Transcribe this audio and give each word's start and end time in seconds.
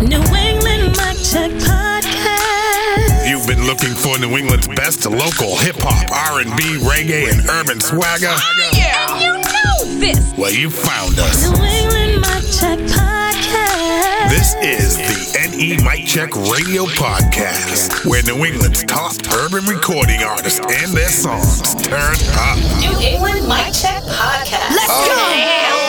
New 0.00 0.22
England 0.34 0.96
Mic 0.96 1.16
Check 1.22 1.50
Podcast. 1.60 3.28
You've 3.28 3.46
been 3.46 3.64
looking 3.66 3.94
for 3.94 4.18
New 4.18 4.36
England's 4.36 4.66
best 4.68 5.04
local 5.06 5.56
hip 5.58 5.76
hop, 5.78 6.10
R&B, 6.32 6.78
reggae, 6.82 7.30
and 7.30 7.48
urban 7.50 7.80
swagger. 7.80 8.28
Oh, 8.32 8.70
Yeah, 8.72 9.20
you 9.20 9.32
know 9.40 10.00
this. 10.00 10.34
Well, 10.36 10.52
you 10.52 10.70
found 10.70 11.18
us. 11.18 11.48
New 11.50 11.62
England 11.64 12.16
Mic 12.22 12.44
Check 12.50 12.78
Podcast. 12.88 14.30
This 14.30 14.54
is 14.62 14.96
the 14.96 15.48
NE 15.56 15.76
Mic 15.84 16.06
Check 16.06 16.34
Radio 16.50 16.84
Podcast, 16.96 18.04
where 18.06 18.22
New 18.22 18.44
England's 18.44 18.82
top 18.84 19.12
urban 19.34 19.64
recording 19.66 20.22
artists 20.22 20.60
and 20.60 20.92
their 20.96 21.10
songs 21.10 21.74
turn 21.84 22.16
up. 22.40 22.56
New 22.80 22.96
England 23.06 23.46
Mic 23.46 23.72
Check 23.74 24.02
Podcast. 24.04 24.70
Let's 24.74 24.88
Oh, 24.90 25.32
it 25.36 25.79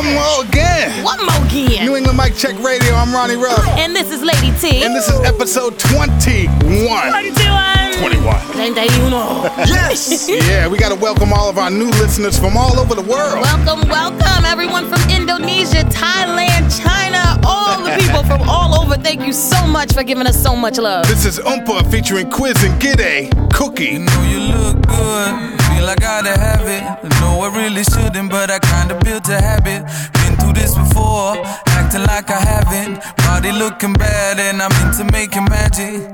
one 0.00 0.14
more 0.14 0.44
again. 0.44 1.04
One 1.04 1.18
more 1.26 1.44
again. 1.46 1.84
New 1.84 1.94
England 1.96 2.16
Mic 2.16 2.34
Check 2.34 2.58
Radio. 2.62 2.94
I'm 2.94 3.12
Ronnie 3.12 3.36
Ruff, 3.36 3.66
And 3.76 3.94
this 3.94 4.10
is 4.10 4.22
Lady 4.22 4.50
T. 4.58 4.82
and 4.82 4.94
this 4.96 5.08
is 5.08 5.20
episode 5.20 5.78
21. 5.78 6.48
21. 7.10 7.89
21. 8.00 8.34
31. 8.34 9.68
Yes. 9.68 10.26
yeah, 10.48 10.66
we 10.66 10.78
got 10.78 10.88
to 10.88 10.94
welcome 10.94 11.34
all 11.34 11.50
of 11.50 11.58
our 11.58 11.70
new 11.70 11.90
listeners 12.00 12.38
from 12.38 12.56
all 12.56 12.78
over 12.78 12.94
the 12.94 13.02
world. 13.02 13.42
Welcome, 13.42 13.86
welcome, 13.90 14.44
everyone 14.46 14.88
from 14.88 15.02
Indonesia, 15.10 15.84
Thailand, 15.84 16.72
China, 16.82 17.38
all 17.44 17.84
the 17.84 17.94
people 18.00 18.22
from 18.24 18.48
all 18.48 18.80
over. 18.80 18.94
Thank 18.94 19.26
you 19.26 19.34
so 19.34 19.66
much 19.66 19.92
for 19.92 20.02
giving 20.02 20.26
us 20.26 20.42
so 20.42 20.56
much 20.56 20.78
love. 20.78 21.06
This 21.08 21.26
is 21.26 21.38
Oompa 21.40 21.90
featuring 21.90 22.30
Quiz 22.30 22.56
and 22.64 22.80
Gide 22.80 23.28
Cookie. 23.52 23.98
know 23.98 24.22
you 24.22 24.40
look 24.48 24.80
good. 24.86 25.60
Feel 25.68 25.84
like 25.84 26.02
I 26.02 26.22
gotta 26.22 26.40
have 26.40 26.66
it. 26.66 27.10
No, 27.20 27.40
I 27.42 27.54
really 27.54 27.84
shouldn't, 27.84 28.30
but 28.30 28.50
I 28.50 28.60
kinda 28.60 28.98
built 29.04 29.28
a 29.28 29.40
habit. 29.40 29.84
Been 30.14 30.36
through 30.38 30.54
this 30.54 30.74
before, 30.74 31.36
acting 31.68 32.04
like 32.04 32.30
I 32.30 32.40
haven't. 32.40 33.02
Body 33.18 33.52
looking 33.52 33.92
bad, 33.92 34.38
and 34.38 34.62
I'm 34.62 34.72
into 34.86 35.04
making 35.12 35.44
magic. 35.44 36.08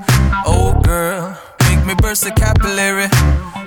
Oh, 0.45 0.74
girl, 0.82 1.30
make 1.30 1.55
me 1.87 1.95
burst 1.95 2.26
a 2.26 2.32
capillary. 2.32 3.09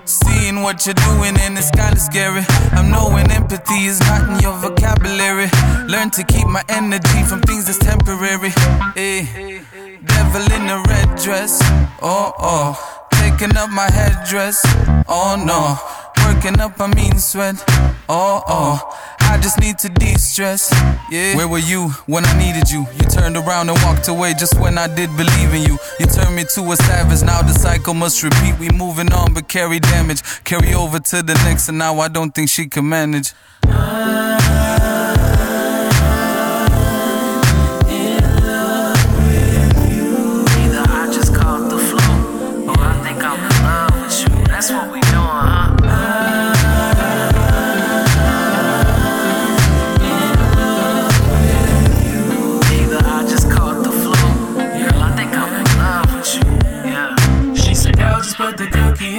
Seeing 0.05 0.61
what 0.61 0.85
you're 0.85 0.95
doing, 0.95 1.37
and 1.39 1.57
it's 1.57 1.71
kinda 1.71 1.99
scary. 1.99 2.43
I'm 2.73 2.89
knowing 2.91 3.31
empathy 3.31 3.85
is 3.85 3.99
not 4.01 4.27
in 4.29 4.39
your 4.39 4.53
vocabulary. 4.57 5.49
Learn 5.87 6.09
to 6.11 6.23
keep 6.23 6.47
my 6.47 6.63
energy 6.67 7.23
from 7.23 7.41
things 7.41 7.65
that's 7.65 7.77
temporary. 7.77 8.51
Hey, 8.95 9.61
devil 10.05 10.41
in 10.51 10.69
a 10.69 10.81
red 10.89 11.15
dress. 11.23 11.61
Oh, 12.01 12.33
oh. 12.39 12.99
Taking 13.11 13.55
up 13.57 13.69
my 13.69 13.89
headdress. 13.91 14.61
Oh 15.07 15.35
no. 15.35 15.77
Working 16.25 16.59
up 16.59 16.79
a 16.79 16.87
mean 16.87 17.17
sweat. 17.19 17.63
Oh 18.07 18.43
oh. 18.47 19.15
I 19.21 19.37
just 19.37 19.59
need 19.59 19.77
to 19.79 19.89
de 19.89 20.15
stress. 20.17 20.73
Yeah. 21.11 21.35
Where 21.35 21.47
were 21.47 21.59
you 21.59 21.89
when 22.07 22.25
I 22.25 22.37
needed 22.37 22.71
you? 22.71 22.87
You 22.93 23.05
turned 23.09 23.37
around 23.37 23.69
and 23.69 23.77
walked 23.83 24.07
away 24.07 24.33
just 24.33 24.59
when 24.59 24.77
I 24.77 24.87
did 24.87 25.15
believe 25.15 25.53
in 25.53 25.63
you. 25.63 25.77
You 25.99 26.07
turned 26.07 26.35
me 26.35 26.45
to 26.55 26.71
a 26.71 26.75
savage. 26.75 27.21
Now 27.23 27.41
the 27.43 27.53
cycle 27.53 27.93
must 27.93 28.23
repeat. 28.23 28.57
We 28.59 28.69
moving 28.69 29.13
on 29.13 29.33
but 29.33 29.47
carry 29.47 29.79
damage. 29.79 30.21
Carry 30.43 30.73
over 30.73 30.99
to 30.99 31.21
the 31.21 31.35
next, 31.45 31.69
and 31.69 31.77
now 31.77 31.99
I 31.99 32.07
don't 32.07 32.33
think 32.33 32.49
she 32.49 32.67
can 32.67 32.89
manage. 32.89 33.33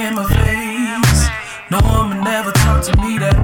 In 0.05 0.15
my 0.15 0.25
face." 0.25 1.21
No 1.69 1.79
woman 1.89 2.23
never 2.23 2.51
talked 2.51 2.85
to 2.87 2.93
me 3.01 3.17
that 3.19 3.40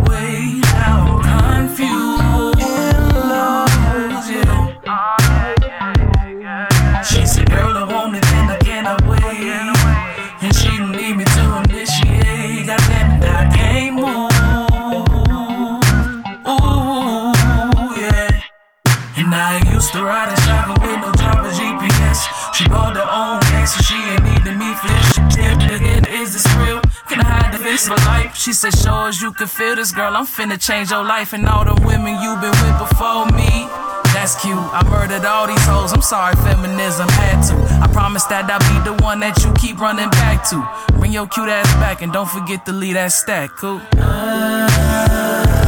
She 28.48 28.54
said, 28.54 28.78
sure 28.78 29.10
as 29.10 29.22
you 29.22 29.34
can 29.34 29.46
feel 29.46 29.76
this, 29.76 29.92
girl, 29.92 30.16
I'm 30.16 30.26
finna 30.26 30.58
change 30.58 30.90
your 30.90 31.04
life 31.04 31.34
and 31.34 31.46
all 31.50 31.66
the 31.66 31.74
women 31.86 32.16
you've 32.22 32.40
been 32.40 32.56
with 32.64 32.80
before 32.80 33.26
me. 33.26 33.68
That's 34.16 34.40
cute. 34.40 34.56
I 34.58 34.88
murdered 34.90 35.26
all 35.26 35.48
these 35.48 35.66
hoes. 35.66 35.92
I'm 35.92 36.02
sorry, 36.02 36.34
feminism 36.38 37.10
had 37.10 37.42
to. 37.50 37.84
I 37.84 37.92
promise 37.92 38.24
that 38.28 38.50
I'll 38.50 38.64
be 38.72 38.90
the 38.90 39.04
one 39.04 39.20
that 39.20 39.44
you 39.44 39.52
keep 39.60 39.82
running 39.82 40.10
back 40.12 40.48
to. 40.52 40.66
Bring 40.98 41.12
your 41.12 41.28
cute 41.28 41.50
ass 41.50 41.70
back 41.74 42.02
and 42.02 42.14
don't 42.14 42.30
forget 42.30 42.66
to 42.68 42.72
leave 42.72 42.94
that 42.94 43.12
stack, 43.12 43.50
cool? 43.50 43.82
Either 43.98 45.67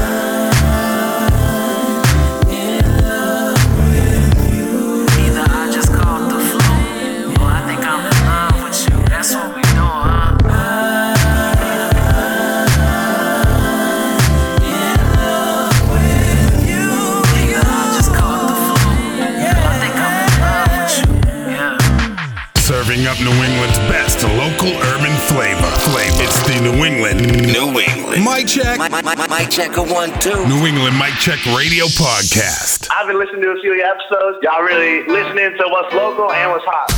Serving 22.89 23.05
up 23.05 23.19
New 23.19 23.43
England's 23.45 23.77
best 23.85 24.23
local 24.23 24.73
urban 24.81 25.13
flavor. 25.29 25.69
Flavor. 25.93 26.23
It's 26.23 26.41
the 26.49 26.59
New 26.59 26.83
England, 26.83 27.21
New 27.45 27.79
England, 27.79 28.25
Mic 28.25 28.47
check. 28.47 28.79
My, 28.79 28.89
my, 28.89 29.03
my, 29.03 29.27
mic 29.27 29.51
check 29.51 29.77
a 29.77 29.83
one, 29.83 30.09
two. 30.19 30.33
New 30.47 30.65
England 30.65 30.97
Mic 30.97 31.13
Check 31.21 31.37
Radio 31.55 31.85
Podcast. 31.85 32.87
I've 32.89 33.05
been 33.05 33.19
listening 33.19 33.43
to 33.43 33.49
a 33.49 33.61
few 33.61 33.79
episodes. 33.85 34.39
Y'all 34.41 34.63
really 34.63 35.05
listening 35.05 35.55
to 35.59 35.67
what's 35.69 35.93
local 35.93 36.31
and 36.31 36.49
what's 36.49 36.65
hot. 36.65 36.89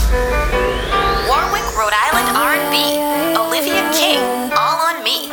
Warwick, 1.28 1.68
Rhode 1.76 1.92
Island 1.92 2.38
R&B. 2.40 2.96
Olivia 3.36 3.84
King, 3.92 4.24
all 4.56 4.88
on 4.88 5.04
me. 5.04 5.28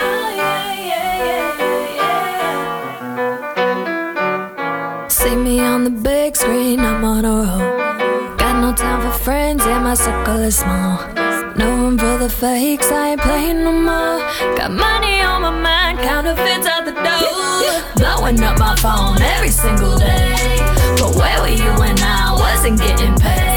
See 5.08 5.36
me 5.36 5.60
on 5.60 5.84
the 5.84 5.90
big 5.90 6.34
screen, 6.34 6.80
I'm 6.80 7.04
on 7.04 7.24
a 7.24 7.30
roll. 7.30 8.07
No 8.60 8.74
time 8.74 9.00
for 9.00 9.16
friends, 9.18 9.64
yeah, 9.64 9.78
my 9.78 9.94
circle 9.94 10.40
is 10.40 10.58
small. 10.58 10.98
No 11.56 11.76
room 11.76 11.96
for 11.96 12.18
the 12.18 12.28
fakes, 12.28 12.90
I 12.90 13.10
ain't 13.10 13.20
playing 13.20 13.62
no 13.62 13.70
more. 13.70 14.18
Got 14.56 14.72
money 14.72 15.20
on 15.20 15.42
my 15.42 15.50
mind, 15.50 16.00
counterfeits 16.00 16.66
out 16.66 16.84
the 16.84 16.92
door. 16.92 17.82
Blowing 17.96 18.42
up 18.42 18.58
my 18.58 18.74
phone 18.76 19.22
every 19.22 19.50
single 19.50 19.96
day. 19.96 20.34
But 20.98 21.14
where 21.14 21.40
were 21.40 21.48
you 21.48 21.70
when 21.78 21.96
I 22.00 22.34
wasn't 22.36 22.80
getting 22.80 23.14
paid? 23.16 23.47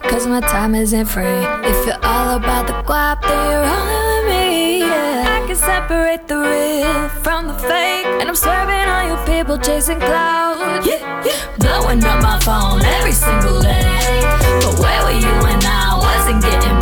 Cause 0.00 0.26
my 0.26 0.40
time 0.40 0.74
isn't 0.74 1.06
free. 1.06 1.24
If 1.24 1.86
you're 1.86 2.02
all 2.02 2.36
about 2.36 2.66
the 2.66 2.72
guap, 2.88 3.20
then 3.22 3.50
you're 3.50 3.62
rolling 3.62 4.06
with 4.06 4.26
me. 4.34 4.80
Yeah. 4.80 5.42
I 5.42 5.46
can 5.46 5.56
separate 5.56 6.26
the 6.28 6.38
real 6.38 7.08
from 7.22 7.48
the 7.48 7.54
fake, 7.54 8.06
and 8.06 8.28
I'm 8.28 8.36
swerving 8.36 8.88
on 8.88 9.02
you 9.08 9.16
people 9.26 9.58
chasing 9.58 9.98
clouds. 9.98 10.86
Yeah, 10.86 11.24
yeah. 11.24 11.56
Blowing 11.58 12.02
up 12.04 12.22
my 12.22 12.38
phone 12.40 12.82
every 12.84 13.12
single 13.12 13.60
day. 13.60 14.20
But 14.62 14.78
where 14.78 15.02
were 15.04 15.18
you 15.18 15.32
when 15.44 15.60
I 15.64 15.98
wasn't 15.98 16.42
getting 16.42 16.81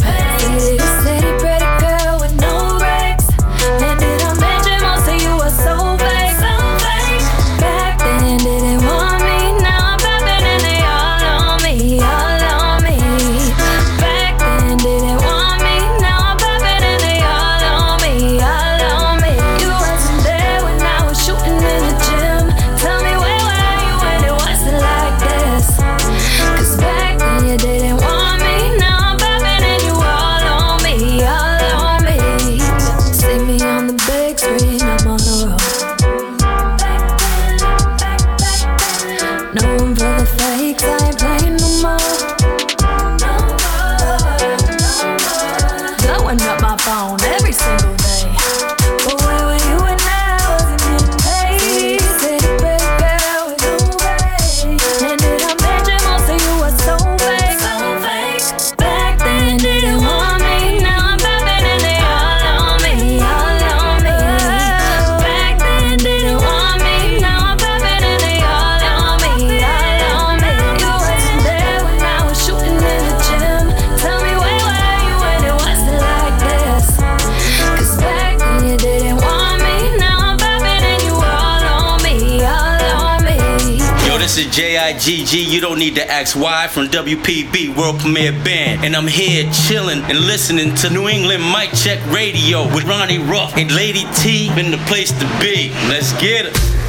you 85.50 85.60
don't 85.60 85.78
need 85.78 85.96
to 85.96 86.08
ask 86.08 86.36
why 86.36 86.68
from 86.68 86.86
WPB 86.86 87.76
World 87.76 87.98
Premiere 87.98 88.32
Band. 88.32 88.84
And 88.84 88.94
I'm 88.94 89.08
here 89.08 89.50
chilling 89.52 89.98
and 90.04 90.20
listening 90.20 90.74
to 90.76 90.90
New 90.90 91.08
England 91.08 91.42
Mic 91.42 91.72
Check 91.72 91.98
Radio 92.12 92.72
with 92.72 92.84
Ronnie 92.84 93.18
Ruff 93.18 93.56
and 93.56 93.74
Lady 93.74 94.04
T. 94.14 94.54
Been 94.54 94.70
the 94.70 94.78
place 94.86 95.10
to 95.10 95.26
be. 95.40 95.70
Let's 95.88 96.12
get 96.20 96.46
it. 96.46 96.79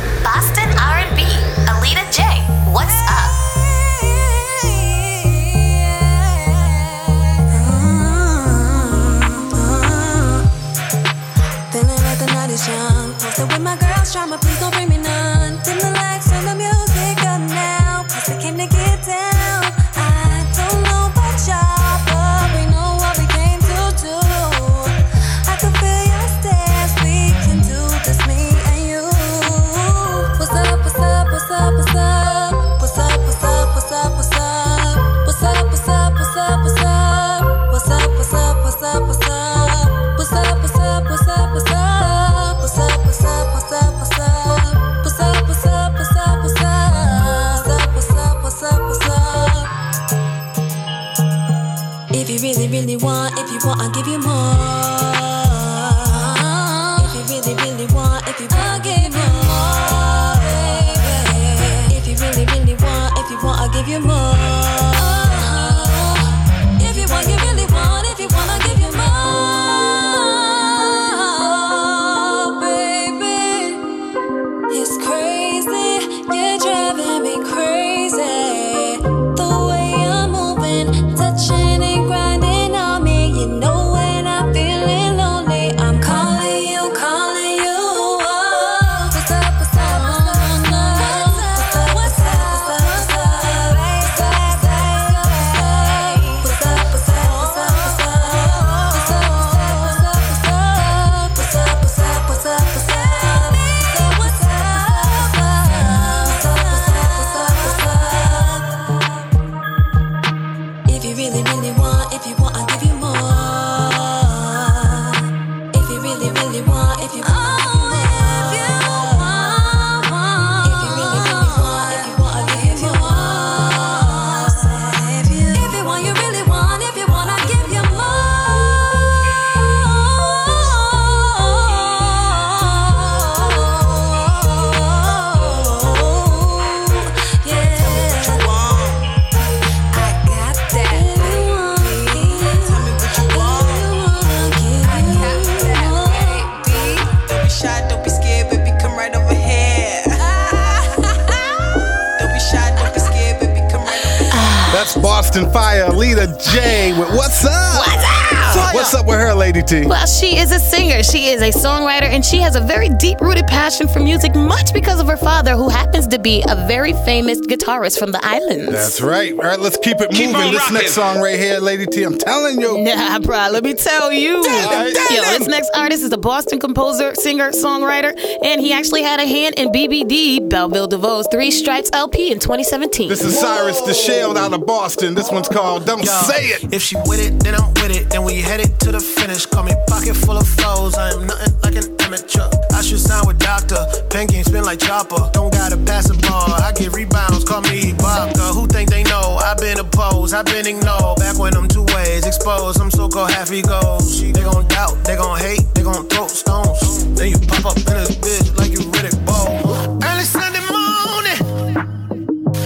Songwriter, 161.91 162.09
and 162.09 162.23
she 162.23 162.37
has 162.37 162.55
a 162.55 162.61
very 162.61 162.89
deep 162.89 163.19
rooted 163.19 163.47
passion 163.47 163.87
for 163.87 163.99
music, 163.99 164.33
much 164.35 164.73
because 164.73 164.99
of 164.99 165.07
her 165.07 165.17
father, 165.17 165.55
who 165.55 165.69
happens 165.69 166.07
to 166.07 166.19
be 166.19 166.43
a 166.47 166.55
very 166.67 166.93
famous 167.05 167.41
guitarist 167.41 167.99
from 167.99 168.11
the 168.11 168.19
islands. 168.23 168.71
That's 168.71 169.01
right. 169.01 169.33
All 169.33 169.39
right, 169.39 169.59
let's 169.59 169.77
keep 169.77 169.99
it 169.99 170.09
Keep 170.11 170.31
moving. 170.31 170.51
This 170.51 170.61
rocking. 170.61 170.73
next 170.75 170.93
song 170.93 171.21
right 171.21 171.37
here, 171.37 171.59
Lady 171.59 171.85
T, 171.85 172.03
I'm 172.03 172.17
telling 172.17 172.61
you. 172.61 172.83
Nah, 172.83 173.19
bro, 173.19 173.49
let 173.51 173.63
me 173.63 173.73
tell 173.73 174.11
you. 174.11 174.43
Tell 174.43 174.85
him, 174.85 174.93
tell 174.93 175.15
Yo, 175.15 175.21
this 175.37 175.47
next 175.47 175.69
artist 175.75 176.03
is 176.03 176.13
a 176.13 176.17
Boston 176.17 176.59
composer, 176.59 177.13
singer, 177.15 177.51
songwriter, 177.51 178.13
and 178.43 178.61
he 178.61 178.71
actually 178.71 179.03
had 179.03 179.19
a 179.19 179.25
hand 179.25 179.55
in 179.55 179.69
BBD, 179.69 180.49
Bell 180.49 180.69
Biv 180.69 180.89
DeVoe's 180.89 181.27
Three 181.31 181.51
Stripes 181.51 181.89
LP 181.93 182.31
in 182.31 182.39
2017. 182.39 183.09
This 183.09 183.23
is 183.23 183.37
Cyrus 183.37 183.81
the 183.81 183.93
Shield 183.93 184.37
out 184.37 184.53
of 184.53 184.65
Boston. 184.65 185.13
This 185.13 185.29
one's 185.31 185.49
called 185.49 185.85
Don't 185.85 186.03
Yo, 186.03 186.11
Say 186.11 186.47
It. 186.47 186.73
If 186.73 186.81
she 186.81 186.95
with 187.05 187.19
it, 187.19 187.43
then 187.43 187.55
I'm 187.55 187.73
with 187.75 187.91
it. 187.91 188.09
Then 188.09 188.23
we 188.23 188.35
headed 188.35 188.79
to 188.81 188.91
the 188.91 188.99
finish. 188.99 189.45
Call 189.45 189.63
me 189.63 189.73
pocket 189.87 190.15
full 190.15 190.37
of 190.37 190.47
flows. 190.47 190.95
I 190.95 191.11
am 191.11 191.27
nothing 191.27 191.59
like 191.61 191.80
an 191.81 191.95
amateur. 192.01 192.47
I 192.73 192.81
should 192.81 192.99
sign 192.99 193.25
with 193.27 193.39
Doctor. 193.39 193.77
Pen 194.09 194.27
game 194.27 194.43
spin 194.43 194.63
like 194.63 194.79
chopper. 194.79 195.29
Don't 195.33 195.53
gotta 195.53 195.77
pass 195.77 196.07
the 196.07 196.15
ball. 196.27 196.53
I 196.53 196.71
get 196.73 196.93
rebounds. 196.93 197.43
Call 197.43 197.61
me 197.61 197.93
Ibaka. 197.93 198.53
Who 198.53 198.67
think 198.67 198.89
they 198.89 199.03
know? 199.03 199.37
I've 199.41 199.57
been 199.57 199.79
opposed. 199.79 200.33
I've 200.33 200.45
been 200.45 200.65
ignored. 200.67 201.17
Back 201.17 201.37
when 201.37 201.55
I'm 201.55 201.67
two 201.67 201.85
ways 201.93 202.25
exposed. 202.25 202.79
I'm 202.81 202.91
so 202.91 203.07
called 203.07 203.31
half 203.31 203.51
egos. 203.51 204.21
They 204.21 204.31
gon' 204.31 204.67
doubt. 204.67 204.95
They 205.05 205.15
gon' 205.15 205.37
hate. 205.37 205.65
They 205.73 205.83
gon' 205.83 206.07
throw 206.07 206.27
stones. 206.27 207.05
Then 207.15 207.29
you 207.29 207.39
pop 207.47 207.65
up 207.65 207.77
in 207.77 207.95
this 208.01 208.15
bitch 208.17 208.57
like 208.57 208.71
you 208.71 208.79
Riddick 208.79 209.17
Bowe. 209.25 209.99
Early 210.01 210.25
Sunday 210.25 210.63
morning. 210.73 211.39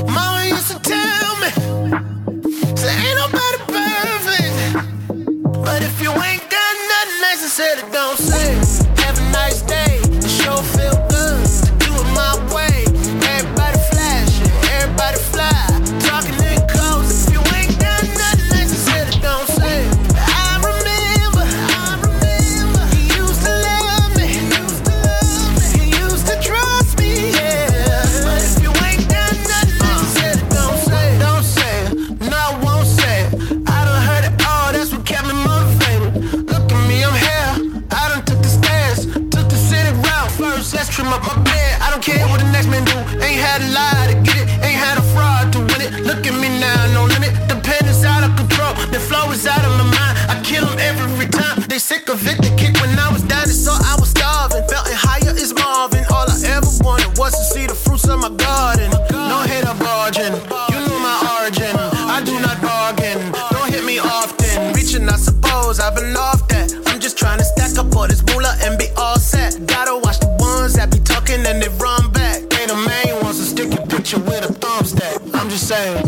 Mama 0.07 0.45
used 0.47 0.71
to 0.71 0.79
tell 0.79 1.33
me. 1.43 1.49
Say 2.75 2.93
ain't 2.93 3.17
nobody 3.19 3.57
perfect. 3.67 4.55
But 5.63 5.83
if 5.83 6.01
you 6.01 6.11
ain't 6.11 6.45
got 6.49 6.71
nothing 6.91 7.19
nice 7.21 7.41
to 7.43 7.49
say, 7.49 7.75
don't 7.91 8.17
say 8.17 8.84
They 51.75 51.79
sick 51.79 52.07
of 52.07 52.25
it, 52.25 52.39
the 52.39 52.47
kick 52.55 52.71
when 52.79 52.97
I 52.97 53.11
was 53.11 53.19
so 53.51 53.75
I 53.75 53.99
was 53.99 54.07
starving. 54.15 54.63
Felt 54.71 54.87
higher 54.95 55.35
is 55.35 55.51
Marvin. 55.51 56.07
All 56.07 56.23
I 56.23 56.39
ever 56.55 56.71
wanted 56.79 57.11
was 57.19 57.35
to 57.35 57.43
see 57.51 57.67
the 57.67 57.75
fruits 57.75 58.07
of 58.07 58.23
my 58.23 58.31
garden. 58.31 58.87
No 59.11 59.43
hate 59.43 59.67
of 59.67 59.75
barging, 59.83 60.31
you 60.71 60.79
know 60.87 60.99
my 61.03 61.19
origin. 61.35 61.75
I 61.75 62.23
do 62.23 62.39
not 62.39 62.63
bargain, 62.63 63.19
don't 63.51 63.67
hit 63.67 63.83
me 63.83 63.99
often. 63.99 64.71
Reaching, 64.71 65.03
I 65.09 65.19
suppose 65.19 65.81
I've 65.81 65.95
been 65.95 66.15
off 66.15 66.47
that. 66.47 66.71
I'm 66.87 67.01
just 67.01 67.17
trying 67.17 67.39
to 67.39 67.43
stack 67.43 67.75
up 67.77 67.93
all 67.93 68.07
this 68.07 68.23
moolah 68.23 68.55
and 68.63 68.79
be 68.79 68.87
all 68.95 69.19
set. 69.19 69.59
Gotta 69.67 69.99
watch 69.99 70.21
the 70.23 70.31
ones 70.39 70.79
that 70.79 70.95
be 70.95 70.99
talking 70.99 71.43
and 71.43 71.59
they 71.61 71.67
run 71.75 72.09
back. 72.15 72.39
They 72.55 72.71
the 72.71 72.79
main 72.87 73.19
ones 73.19 73.35
to 73.43 73.45
stick 73.51 73.75
your 73.75 73.85
picture 73.87 74.23
with 74.23 74.47
a 74.47 74.53
thumbstack. 74.63 75.19
I'm 75.35 75.49
just 75.49 75.67
saying. 75.67 76.07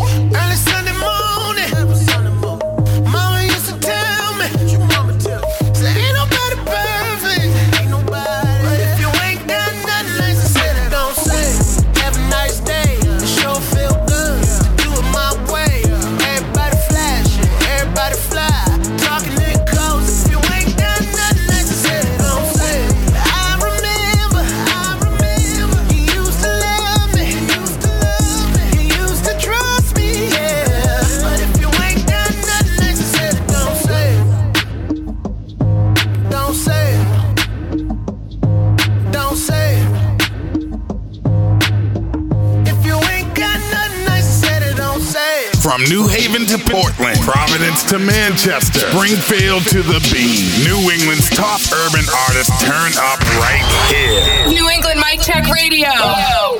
Manchester, 48.17 48.79
Springfield 48.79 49.61
to 49.67 49.83
the 49.83 50.01
Bean, 50.11 50.49
New 50.65 50.89
England's 50.89 51.29
top 51.29 51.61
urban 51.85 52.03
artists 52.25 52.63
turn 52.63 52.91
up 52.97 53.21
right 53.37 53.61
here. 53.93 54.47
New 54.47 54.67
England 54.71 54.99
Mic 54.99 55.21
Check 55.21 55.45
Radio. 55.53 56.56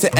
To 0.00 0.18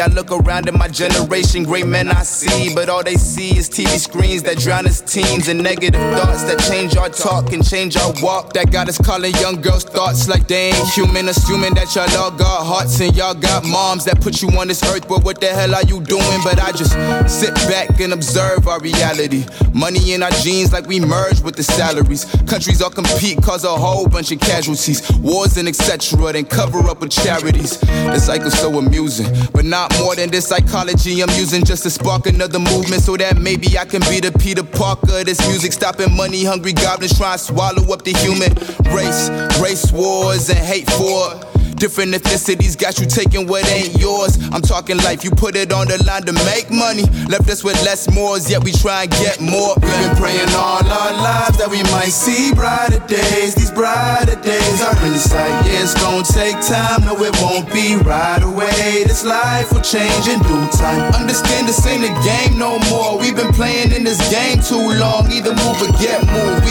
I 0.00 0.08
look 0.08 0.30
around 0.30 0.68
at 0.68 0.74
my 0.74 0.88
generation, 0.88 1.64
great 1.64 1.86
men 1.86 2.08
I 2.08 2.22
see. 2.22 2.74
But 2.74 2.88
all 2.88 3.02
they 3.02 3.14
see 3.14 3.56
is 3.56 3.68
TV 3.68 3.98
screens 3.98 4.42
that 4.42 4.58
drown 4.58 4.86
us 4.86 5.00
teens 5.00 5.48
and 5.48 5.62
negative 5.62 6.00
thoughts 6.00 6.44
that 6.44 6.58
change 6.68 6.96
our 6.96 7.08
talk 7.08 7.52
and 7.52 7.66
change 7.66 7.96
our 7.96 8.12
walk. 8.22 8.52
That 8.52 8.70
got 8.70 8.88
us 8.88 8.98
calling 8.98 9.34
young 9.36 9.60
girls 9.60 9.84
thoughts 9.84 10.28
like 10.28 10.48
they 10.48 10.68
ain't 10.70 10.88
human. 10.90 11.28
Assuming 11.28 11.74
that 11.74 11.94
y'all 11.94 12.10
all 12.20 12.30
got 12.30 12.66
hearts 12.66 13.00
and 13.00 13.16
y'all 13.16 13.34
got 13.34 13.64
moms 13.64 14.04
that 14.04 14.20
put 14.20 14.42
you 14.42 14.48
on 14.58 14.68
this 14.68 14.82
earth. 14.84 15.08
But 15.08 15.24
what 15.24 15.40
the 15.40 15.46
hell 15.46 15.74
are 15.74 15.84
you 15.84 16.00
doing? 16.00 16.40
But 16.44 16.60
I 16.60 16.72
just 16.72 16.92
sit 17.30 17.54
back 17.68 18.00
and 18.00 18.12
observe 18.12 18.68
our 18.68 18.80
reality. 18.80 19.46
Money 19.72 20.12
in 20.12 20.22
our 20.22 20.30
jeans 20.42 20.72
like 20.72 20.86
we 20.86 21.00
merge 21.00 21.40
with 21.40 21.56
the 21.56 21.62
salaries. 21.62 22.24
Countries 22.46 22.82
all 22.82 22.90
compete 22.90 23.42
cause 23.42 23.64
a 23.64 23.68
whole 23.68 24.08
bunch 24.08 24.32
of 24.32 24.40
casualties. 24.40 25.00
Wars 25.20 25.56
and 25.56 25.68
etc. 25.68 26.32
Then 26.32 26.44
cover 26.44 26.80
up 26.88 27.00
with 27.00 27.12
charities. 27.12 27.78
The 27.80 28.18
cycle's 28.18 28.58
so 28.58 28.78
amusing. 28.78 29.28
But 29.52 29.64
not 29.90 30.00
more 30.00 30.14
than 30.14 30.30
this 30.30 30.46
psychology 30.48 31.22
I'm 31.22 31.30
using 31.30 31.64
just 31.64 31.82
to 31.84 31.90
spark 31.90 32.26
another 32.26 32.58
movement. 32.58 33.02
So 33.02 33.16
that 33.16 33.38
maybe 33.38 33.78
I 33.78 33.84
can 33.84 34.00
be 34.02 34.20
the 34.20 34.36
Peter 34.38 34.62
Parker. 34.62 35.24
This 35.24 35.40
music 35.48 35.72
stopping 35.72 36.14
money 36.16 36.44
hungry 36.44 36.72
goblins 36.72 37.16
trying 37.16 37.38
to 37.38 37.44
swallow 37.44 37.92
up 37.92 38.02
the 38.02 38.12
human 38.12 38.52
race. 38.94 39.30
Race 39.60 39.92
wars 39.92 40.48
and 40.48 40.58
hate 40.58 40.90
for. 40.90 41.65
Different 41.76 42.12
ethnicities 42.12 42.76
got 42.76 42.98
you 42.98 43.06
taking 43.06 43.46
what 43.46 43.68
ain't 43.68 44.00
yours. 44.00 44.38
I'm 44.50 44.62
talking 44.62 44.96
life, 44.98 45.22
you 45.22 45.30
put 45.30 45.56
it 45.56 45.72
on 45.72 45.88
the 45.88 46.02
line 46.04 46.22
to 46.24 46.32
make 46.48 46.70
money. 46.70 47.04
Left 47.28 47.48
us 47.50 47.62
with 47.62 47.76
less 47.84 48.08
mores, 48.12 48.50
yet 48.50 48.64
we 48.64 48.72
try 48.72 49.02
and 49.04 49.10
get 49.12 49.40
more. 49.40 49.76
We've 49.76 49.92
been 49.92 50.16
praying 50.16 50.48
all 50.56 50.80
our 50.80 51.12
lives 51.12 51.58
that 51.60 51.68
we 51.68 51.84
might 51.92 52.16
see 52.16 52.54
brighter 52.54 52.98
days. 53.06 53.54
These 53.54 53.70
brighter 53.70 54.40
days 54.40 54.80
are 54.80 54.96
in 55.04 55.14
sight. 55.20 55.52
Yeah, 55.68 55.84
it's 55.84 55.94
gonna 56.00 56.24
take 56.24 56.56
time, 56.64 57.04
no, 57.04 57.12
it 57.20 57.36
won't 57.44 57.70
be 57.72 57.96
right 58.02 58.42
away. 58.42 59.04
This 59.06 59.24
life 59.24 59.70
will 59.70 59.84
change 59.84 60.26
in 60.32 60.40
due 60.48 60.66
time. 60.80 61.12
Understand 61.12 61.68
this 61.68 61.84
ain't 61.86 62.08
a 62.08 62.12
game 62.24 62.58
no 62.58 62.80
more. 62.88 63.20
We've 63.20 63.36
been 63.36 63.52
playing 63.52 63.92
in 63.92 64.02
this 64.02 64.18
game 64.32 64.64
too 64.64 64.96
long. 64.96 65.30
Either 65.30 65.54
move 65.54 65.78
or 65.84 65.92
get 66.00 66.24
moved. 66.24 66.65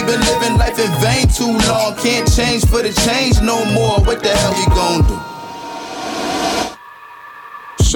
Too 1.36 1.51
long. 1.68 1.96
Can't 1.98 2.32
change 2.32 2.65
for 2.65 2.82
the 2.82 2.94
change 3.06 3.42
no 3.42 3.65
more. 3.74 4.00
What 4.06 4.24
the 4.24 4.30
hell 4.30 4.54
we 4.54 4.65
gon' 4.74 5.01
do? 5.08 5.35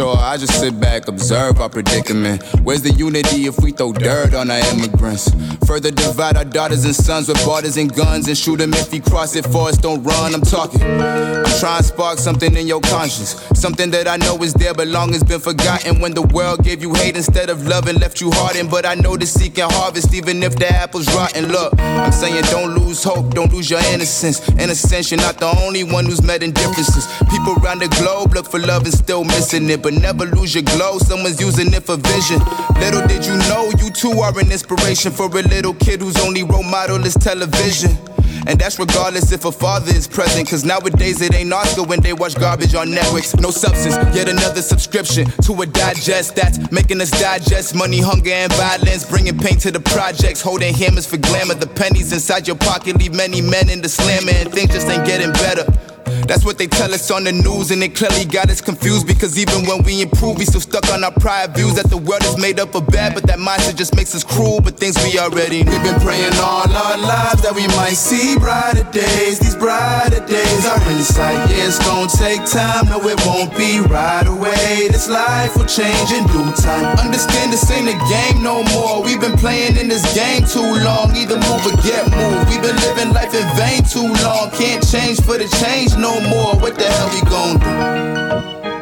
I 0.07 0.37
just 0.37 0.59
sit 0.59 0.79
back, 0.79 1.07
observe 1.07 1.59
our 1.59 1.67
predicament. 1.69 2.41
Where's 2.63 2.81
the 2.81 2.91
unity 2.91 3.47
if 3.47 3.59
we 3.59 3.71
throw 3.71 3.91
dirt 3.91 4.33
on 4.33 4.49
our 4.49 4.59
immigrants? 4.73 5.29
Further 5.67 5.91
divide 5.91 6.37
our 6.37 6.45
daughters 6.45 6.85
and 6.85 6.95
sons 6.95 7.27
with 7.27 7.43
borders 7.43 7.75
and 7.75 7.93
guns 7.93 8.27
and 8.27 8.37
shoot 8.37 8.57
them 8.57 8.73
if 8.73 8.91
he 8.91 8.99
cross 8.99 9.35
it 9.35 9.45
for 9.45 9.67
us, 9.67 9.77
don't 9.77 10.01
run. 10.03 10.33
I'm 10.33 10.41
talking. 10.41 10.81
I'm 10.81 11.43
trying 11.59 11.81
to 11.81 11.83
spark 11.83 12.17
something 12.17 12.55
in 12.55 12.65
your 12.65 12.81
conscience. 12.81 13.43
Something 13.55 13.91
that 13.91 14.07
I 14.07 14.17
know 14.17 14.37
is 14.41 14.53
there 14.53 14.73
but 14.73 14.87
long 14.87 15.11
has 15.11 15.23
been 15.23 15.39
forgotten. 15.39 15.99
When 15.99 16.13
the 16.13 16.21
world 16.21 16.63
gave 16.63 16.81
you 16.81 16.93
hate 16.93 17.17
instead 17.17 17.49
of 17.49 17.67
love 17.67 17.87
and 17.87 17.99
left 17.99 18.21
you 18.21 18.31
hardened. 18.31 18.71
But 18.71 18.85
I 18.85 18.95
know 18.95 19.17
the 19.17 19.25
seeking 19.25 19.65
harvest, 19.67 20.13
even 20.13 20.41
if 20.43 20.55
the 20.55 20.69
apple's 20.69 21.07
rotten. 21.13 21.49
Look, 21.49 21.79
I'm 21.79 22.11
saying 22.11 22.43
don't 22.45 22.75
lose 22.77 23.03
hope, 23.03 23.33
don't 23.33 23.51
lose 23.51 23.69
your 23.69 23.81
innocence. 23.93 24.47
Innocence, 24.49 25.11
you're 25.11 25.19
not 25.19 25.37
the 25.37 25.53
only 25.65 25.83
one 25.83 26.05
who's 26.05 26.23
met 26.23 26.41
in 26.41 26.51
differences. 26.51 27.05
People 27.29 27.57
around 27.63 27.79
the 27.79 27.89
globe 27.99 28.33
look 28.33 28.49
for 28.49 28.59
love 28.59 28.85
and 28.85 28.93
still 28.93 29.23
missing 29.23 29.69
it. 29.69 29.81
But 29.81 29.88
never 29.91 30.25
lose 30.25 30.53
your 30.53 30.63
glow, 30.63 30.97
someone's 30.97 31.39
using 31.39 31.73
it 31.73 31.83
for 31.83 31.97
vision. 31.97 32.39
Little 32.79 33.05
did 33.07 33.25
you 33.25 33.37
know, 33.49 33.71
you 33.79 33.89
too 33.91 34.11
are 34.19 34.37
an 34.39 34.51
inspiration 34.51 35.11
for 35.11 35.25
a 35.25 35.41
little 35.41 35.73
kid 35.73 36.01
whose 36.01 36.17
only 36.17 36.43
role 36.43 36.63
model 36.63 37.03
is 37.05 37.13
television. 37.15 37.97
And 38.47 38.59
that's 38.59 38.79
regardless 38.79 39.31
if 39.31 39.45
a 39.45 39.51
father 39.51 39.91
is 39.91 40.07
present. 40.07 40.49
Cause 40.49 40.63
nowadays 40.63 41.21
it 41.21 41.35
ain't 41.35 41.51
Oscar 41.53 41.83
when 41.83 42.01
they 42.01 42.13
watch 42.13 42.35
garbage 42.35 42.73
on 42.73 42.87
Netflix. 42.87 43.39
No 43.39 43.51
substance, 43.51 43.95
yet 44.15 44.29
another 44.29 44.61
subscription 44.61 45.25
to 45.43 45.61
a 45.61 45.65
digest 45.65 46.35
that's 46.35 46.71
making 46.71 47.01
us 47.01 47.11
digest 47.11 47.75
money, 47.75 47.99
hunger, 47.99 48.31
and 48.31 48.51
violence. 48.53 49.09
Bringing 49.09 49.37
pain 49.37 49.57
to 49.59 49.71
the 49.71 49.79
projects, 49.79 50.41
holding 50.41 50.73
hammers 50.73 51.05
for 51.05 51.17
glamour. 51.17 51.55
The 51.55 51.67
pennies 51.67 52.13
inside 52.13 52.47
your 52.47 52.55
pocket 52.55 52.97
leave 52.97 53.13
many 53.13 53.41
men 53.41 53.69
in 53.69 53.81
the 53.81 53.89
slammer, 53.89 54.31
and 54.31 54.51
things 54.51 54.71
just 54.71 54.87
ain't 54.87 55.05
getting 55.05 55.31
better. 55.33 55.65
That's 56.27 56.45
what 56.45 56.57
they 56.57 56.67
tell 56.67 56.93
us 56.93 57.09
on 57.11 57.23
the 57.23 57.31
news, 57.31 57.71
and 57.71 57.83
it 57.83 57.95
clearly 57.95 58.25
got 58.25 58.49
us 58.49 58.61
confused 58.61 59.07
because 59.07 59.37
even 59.37 59.65
when 59.65 59.83
we 59.83 60.01
improve, 60.01 60.37
we 60.37 60.45
still 60.45 60.61
stuck 60.61 60.87
on 60.93 61.03
our 61.03 61.11
prior 61.11 61.47
views 61.47 61.75
that 61.75 61.89
the 61.89 61.97
world 61.97 62.23
is 62.23 62.37
made 62.37 62.59
up 62.59 62.75
of 62.75 62.87
bad, 62.87 63.13
but 63.13 63.23
that 63.27 63.39
mindset 63.39 63.75
just 63.75 63.95
makes 63.95 64.13
us 64.15 64.23
cruel. 64.23 64.61
But 64.61 64.77
things 64.77 64.95
we 65.03 65.19
already 65.19 65.63
knew. 65.63 65.71
We've 65.71 65.83
been 65.83 66.01
praying 66.01 66.33
all 66.41 66.69
our 66.69 66.97
lives 66.97 67.41
that 67.43 67.53
we 67.55 67.67
might 67.79 67.97
see 67.97 68.37
brighter 68.37 68.83
days. 68.91 69.39
These 69.39 69.55
brighter 69.55 70.25
days 70.25 70.65
are 70.65 70.81
in 70.91 71.01
sight. 71.03 71.49
Yeah, 71.49 71.67
it's 71.67 71.79
gonna 71.79 72.09
take 72.09 72.45
time, 72.45 72.89
no, 72.89 72.99
it 73.07 73.19
won't 73.25 73.55
be 73.57 73.79
right 73.81 74.25
away. 74.25 74.89
This 74.89 75.09
life 75.09 75.55
will 75.55 75.69
change 75.69 76.11
in 76.11 76.25
due 76.33 76.51
time. 76.57 76.97
Understand 76.97 77.53
this 77.53 77.69
ain't 77.71 77.89
a 77.89 77.97
game 78.09 78.43
no 78.43 78.63
more. 78.75 79.03
We've 79.03 79.21
been 79.21 79.37
playing 79.37 79.77
in 79.77 79.87
this 79.87 80.03
game 80.13 80.45
too 80.45 80.65
long. 80.83 81.15
Either 81.15 81.37
move 81.37 81.63
or 81.65 81.75
get 81.83 82.09
moved. 82.09 82.49
We've 82.49 82.61
been 82.61 82.79
living 82.87 83.13
life 83.13 83.33
in 83.33 83.47
vain 83.55 83.83
too 83.83 84.09
long. 84.23 84.51
Can't 84.51 84.83
change 84.85 85.21
for 85.21 85.37
the 85.37 85.47
change 85.61 85.95
no 85.99 86.19
more. 86.21 86.55
What 86.55 86.75
the 86.75 86.85
hell 86.85 87.09
we 87.11 87.21
gon' 87.29 87.59
do? 87.59 88.79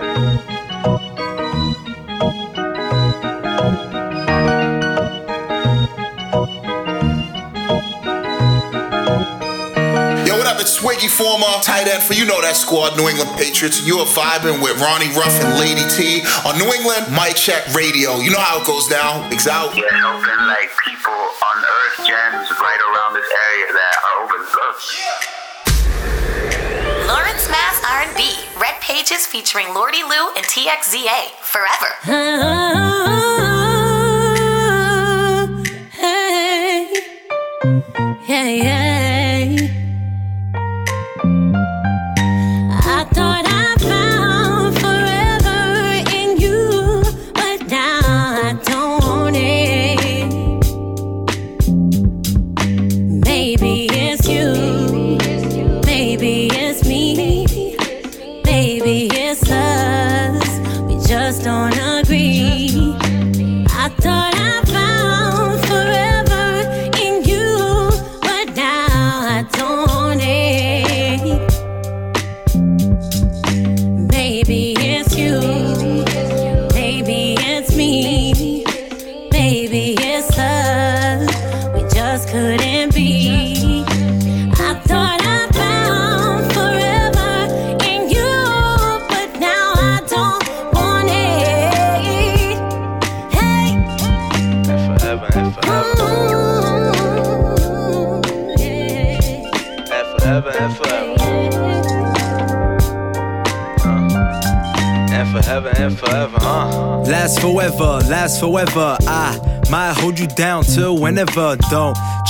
Yo, 10.27 10.37
what 10.37 10.45
up? 10.45 10.61
It's 10.61 10.73
Sway 10.77 10.95
Former, 11.07 11.45
tight 11.63 11.87
end 11.87 12.03
for 12.03 12.13
you 12.13 12.25
know 12.25 12.39
that 12.41 12.55
squad, 12.55 12.95
New 12.97 13.09
England 13.09 13.31
Patriots. 13.37 13.81
You 13.81 13.97
are 13.97 14.05
vibing 14.05 14.61
with 14.61 14.77
Ronnie 14.79 15.09
Ruff 15.17 15.33
and 15.41 15.57
Lady 15.57 15.89
T 15.89 16.21
on 16.45 16.57
New 16.61 16.69
England 16.69 17.09
Mic 17.09 17.35
Check 17.35 17.65
Radio. 17.73 18.17
You 18.21 18.29
know 18.29 18.39
how 18.39 18.61
it 18.61 18.67
goes 18.67 18.87
down. 18.87 19.33
It's 19.33 19.47
out. 19.47 19.73
Yeah, 19.73 19.89
helping 19.89 20.45
like 20.45 20.69
people 20.85 21.17
unearth 21.17 21.97
gems 22.05 22.51
right 22.61 22.81
around 22.93 23.17
this 23.17 23.25
area 23.25 23.73
that 23.73 23.95
are 24.05 24.17
overlooked. 24.23 25.36
Lawrence 27.07 27.47
Mass 27.49 27.81
R&B, 27.89 28.37
Red 28.59 28.75
Pages 28.81 29.25
featuring 29.25 29.73
Lordy 29.73 30.03
Lou 30.03 30.33
and 30.35 30.45
TXZA, 30.45 31.31
Forever. 31.39 31.95
Hey, 35.93 36.91
yeah, 38.27 38.47
yeah. 38.49 39.67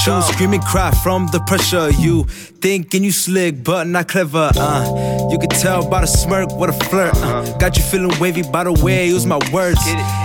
Screaming 0.08 0.62
cry 0.62 0.92
from 1.04 1.28
the 1.28 1.40
pressure. 1.42 1.90
You 1.90 2.24
thinking 2.24 3.04
you 3.04 3.12
slick, 3.12 3.62
but 3.64 3.88
not 3.88 4.08
clever. 4.08 4.52
Uh, 4.56 5.28
you 5.30 5.38
can 5.38 5.50
tell 5.50 5.88
by 5.88 6.02
the 6.02 6.08
smirk 6.08 6.50
what 6.52 6.70
a 6.70 6.74
flirt. 6.74 7.14
Uh, 7.18 7.58
got 7.58 7.78
you 7.78 7.84
feeling 7.84 8.18
wavy 8.20 8.42
by 8.42 8.64
the 8.64 8.72
way 8.72 9.02
I 9.02 9.04
use 9.04 9.26
my 9.26 9.40
words. 9.52 9.82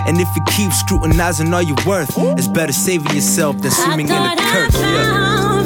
And 0.07 0.21
if 0.21 0.29
you 0.37 0.42
keep 0.57 0.73
scrutinizing 0.73 1.53
all 1.53 1.62
your 1.62 1.77
worth, 1.85 2.11
it's 2.38 2.47
better 2.49 2.73
saving 2.73 3.12
yourself 3.12 3.61
than 3.61 3.73
swimming 3.73 4.09
in 4.09 4.14
a 4.14 4.37
curse. 4.37 4.81
Yeah. 4.81 5.62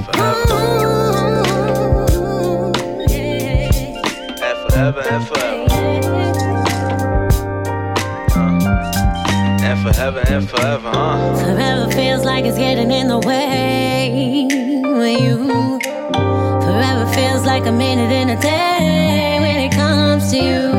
And 0.00 0.08
forever 0.08 0.30
and 0.30 0.88
forever. 0.88 1.76
And 4.40 4.58
forever 4.64 5.02
and 5.10 5.28
forever. 5.28 5.68
Uh. 8.34 9.60
And 9.62 9.78
forever 9.82 10.22
and 10.26 10.48
forever, 10.48 10.90
huh? 10.90 11.36
Forever 11.36 11.90
feels 11.92 12.24
like 12.24 12.46
it's 12.46 12.56
getting 12.56 12.90
in 12.90 13.08
the 13.08 13.18
way 13.18 14.46
with 14.82 15.20
you. 15.20 15.78
Forever 16.62 17.06
feels 17.12 17.44
like 17.44 17.66
a 17.66 17.72
minute 17.72 18.10
in 18.10 18.30
a 18.30 18.40
day 18.40 19.36
when 19.38 19.58
it 19.58 19.72
comes 19.72 20.30
to 20.30 20.36
you. 20.38 20.70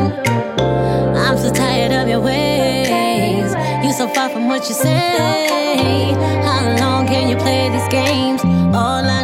I'm 1.16 1.38
so 1.38 1.54
tired 1.54 1.92
of 1.92 2.08
your 2.10 2.22
ways. 2.22 3.54
You're 3.84 3.94
so 3.94 4.08
far 4.16 4.30
from 4.30 4.48
what 4.48 4.68
you 4.68 4.74
say. 4.74 6.16
How 6.44 6.76
long 6.80 7.06
can 7.06 7.30
you 7.30 7.36
play 7.36 7.70
these 7.70 7.88
games? 7.90 8.51
All 8.74 9.06
I 9.06 9.21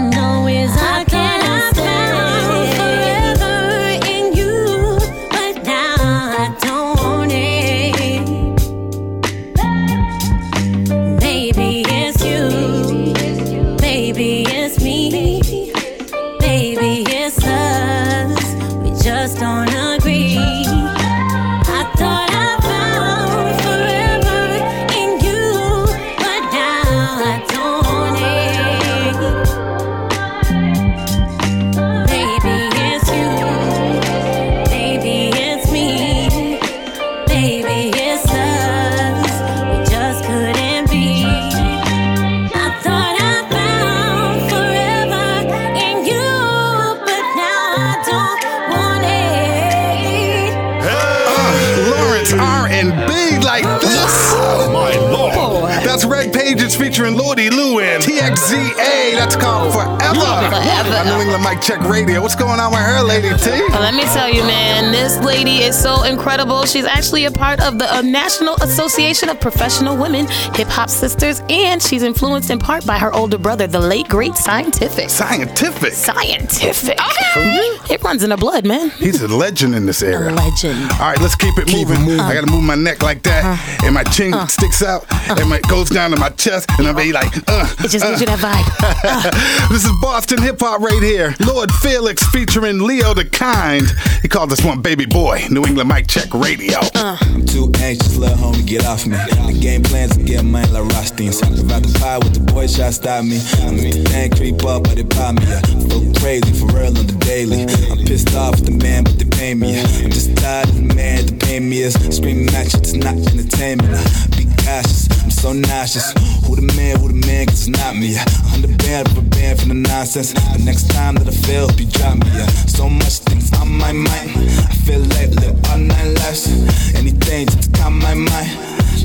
Mic 61.48 61.62
Check 61.62 61.80
Radio. 61.88 62.22
What's 62.22 62.36
going 62.36 62.60
on 62.60 62.72
with 62.72 62.82
her, 62.82 63.02
Lady 63.04 63.30
T? 63.38 63.50
Well, 63.70 63.80
let 63.80 63.94
me 63.94 64.04
tell 64.04 64.30
you, 64.30 64.42
man, 64.42 64.92
this 64.92 65.18
lady 65.24 65.60
is 65.60 65.82
so 65.82 66.04
incredible. 66.04 66.66
She's 66.66 66.84
actually 66.84 67.24
a 67.24 67.32
part 67.32 67.62
of 67.62 67.80
the 67.80 67.90
uh, 67.90 68.02
National 68.02 68.56
Association 68.56 69.30
of 69.30 69.40
Professional 69.40 69.96
Women 69.96 70.28
Hip 70.56 70.68
Hop 70.68 70.90
Sisters, 70.90 71.42
and 71.50 71.82
she's 71.82 72.04
influenced 72.04 72.50
in 72.50 72.60
part 72.60 72.86
by 72.86 72.98
her 72.98 73.14
older 73.14 73.38
brother, 73.38 73.66
the 73.66 73.80
late 73.80 74.10
great 74.10 74.34
Scientifik. 74.34 75.06
Scientifik. 75.06 75.94
Scientifik. 75.94 76.98
It 77.00 77.77
runs 78.08 78.24
in 78.24 78.32
her 78.32 78.38
blood, 78.38 78.66
man. 78.66 78.90
He's 78.92 79.22
a 79.22 79.28
legend 79.28 79.76
in 79.76 79.86
this 79.86 80.02
area. 80.02 80.32
legend. 80.32 80.80
All 80.94 81.10
right, 81.12 81.20
let's 81.20 81.36
keep 81.36 81.58
it 81.58 81.70
moving. 81.74 82.18
I 82.18 82.34
gotta 82.34 82.50
move 82.50 82.64
my 82.64 82.76
neck 82.76 83.04
like 83.04 83.22
that, 83.24 83.44
uh-huh. 83.44 83.86
and 83.86 83.94
my 83.94 84.04
chin 84.06 84.34
uh-huh. 84.34 84.48
sticks 84.48 84.82
out, 84.82 85.06
and 85.38 85.50
my, 85.50 85.58
it 85.58 85.68
goes 85.68 85.90
down 85.90 86.12
to 86.12 86.18
my 86.18 86.30
chest, 86.30 86.70
and 86.78 86.88
I'll 86.88 86.96
be 86.96 87.12
like, 87.12 87.36
uh. 87.50 87.68
It 87.80 87.92
just 87.92 88.06
gives 88.06 88.22
you 88.22 88.28
that 88.28 88.40
vibe. 88.40 88.64
Uh. 89.04 89.68
this 89.74 89.84
is 89.84 89.92
Boston 90.02 90.42
hip 90.42 90.62
hop 90.62 90.80
right 90.80 91.04
here. 91.04 91.36
Lord 91.46 91.70
Felix 91.70 92.26
featuring 92.28 92.80
Leo 92.82 93.14
the 93.14 93.26
Kind. 93.26 93.88
He 94.22 94.30
called 94.30 94.52
this 94.52 94.64
one 94.64 94.82
Baby 94.82 95.06
Boy, 95.06 95.44
New 95.50 95.66
England 95.66 95.90
Mic 95.90 96.08
Check 96.08 96.34
Radio. 96.34 96.80
Uh. 96.96 97.18
I'm 97.20 97.46
too 97.46 97.70
anxious, 97.80 98.16
little 98.16 98.38
homie, 98.38 98.66
get 98.66 98.86
off 98.86 99.06
me. 99.06 99.18
The 99.18 99.58
game 99.60 99.84
plans 99.84 100.16
to 100.16 100.24
get 100.24 100.46
mine 100.46 100.72
like 100.72 100.86
Rothstein. 100.94 101.28
About 101.60 101.84
the 101.84 101.94
pie 102.00 102.20
with 102.20 102.34
the 102.36 102.52
boy 102.54 102.68
try 102.68 102.90
stop 102.90 103.26
me. 103.26 103.42
I 103.60 103.72
make 103.72 103.94
the 103.94 104.04
thing 104.08 104.32
creep 104.32 104.64
up, 104.64 104.84
but 104.84 104.98
it 104.98 105.10
pop 105.10 105.36
me. 105.36 105.44
I 105.44 105.60
feel 105.62 106.14
crazy 106.24 106.54
for 106.54 106.68
real 106.72 106.88
on 106.98 107.06
the 107.06 107.18
daily. 107.20 107.67
Pissed 108.08 108.36
off 108.36 108.56
with 108.56 108.66
the 108.66 108.72
man, 108.72 109.04
but 109.04 109.20
they 109.20 109.26
pay 109.26 109.54
me. 109.54 109.78
I'm 109.82 110.10
just 110.10 110.38
tired 110.38 110.70
of 110.70 110.76
the 110.76 110.96
man, 110.96 111.26
the 111.26 111.34
pay 111.34 111.60
me 111.60 111.82
is 111.82 111.94
screaming 112.16 112.48
at 112.56 112.72
you, 112.72 112.80
it's 112.80 112.94
not 112.94 113.20
entertainment. 113.20 113.92
Be 114.32 114.48
cautious, 114.64 115.12
I'm 115.24 115.30
so 115.30 115.52
nauseous. 115.52 116.14
Who 116.48 116.56
the 116.56 116.72
man, 116.80 117.00
who 117.02 117.10
the 117.10 117.20
man, 117.28 117.48
cause 117.48 117.68
it's 117.68 117.78
not 117.78 117.98
me. 117.98 118.16
I'm 118.16 118.62
the 118.62 118.72
band 118.80 119.12
for 119.12 119.20
band 119.22 119.60
from 119.60 119.70
the 119.70 119.76
nonsense. 119.76 120.32
The 120.32 120.64
next 120.64 120.90
time 120.90 121.16
that 121.16 121.28
I 121.28 121.36
fail, 121.36 121.68
you 121.76 121.86
drop 121.92 122.16
me. 122.24 122.32
So 122.72 122.88
much 122.88 123.20
things 123.28 123.52
on 123.60 123.68
my 123.68 123.92
mind. 123.92 124.32
I 124.40 124.72
feel 124.88 125.04
like 125.20 125.36
live 125.44 125.60
all 125.68 125.78
night 125.78 126.16
lives. 126.24 126.48
Anything 126.96 127.48
just 127.48 127.76
to 127.76 127.82
calm 127.82 128.00
my 128.00 128.16
mind. 128.16 128.56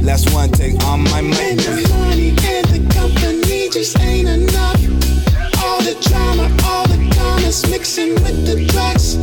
Last 0.07 0.33
one 0.33 0.49
take 0.53 0.79
on 0.85 1.03
my 1.11 1.21
mind. 1.21 1.59
The 1.59 1.91
money 1.91 2.31
and 2.39 2.67
the 2.71 2.81
company 2.95 3.69
just 3.69 3.99
ain't 3.99 4.29
enough. 4.29 5.22
The 5.83 5.99
drama, 6.09 6.45
all 6.65 6.87
the 6.87 7.13
commas 7.17 7.69
mixing 7.69 8.15
with 8.23 8.47
the 8.47 8.65
drugs. 8.67 9.19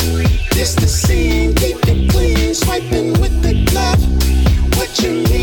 This 0.54 0.76
the 0.76 0.88
scene, 0.88 1.56
keep 1.56 1.78
it 1.88 2.12
clean, 2.12 2.54
swiping 2.54 3.14
with 3.22 3.42
the 3.42 3.64
glove. 3.72 4.04
What 4.76 5.00
you 5.02 5.24
mean? 5.30 5.39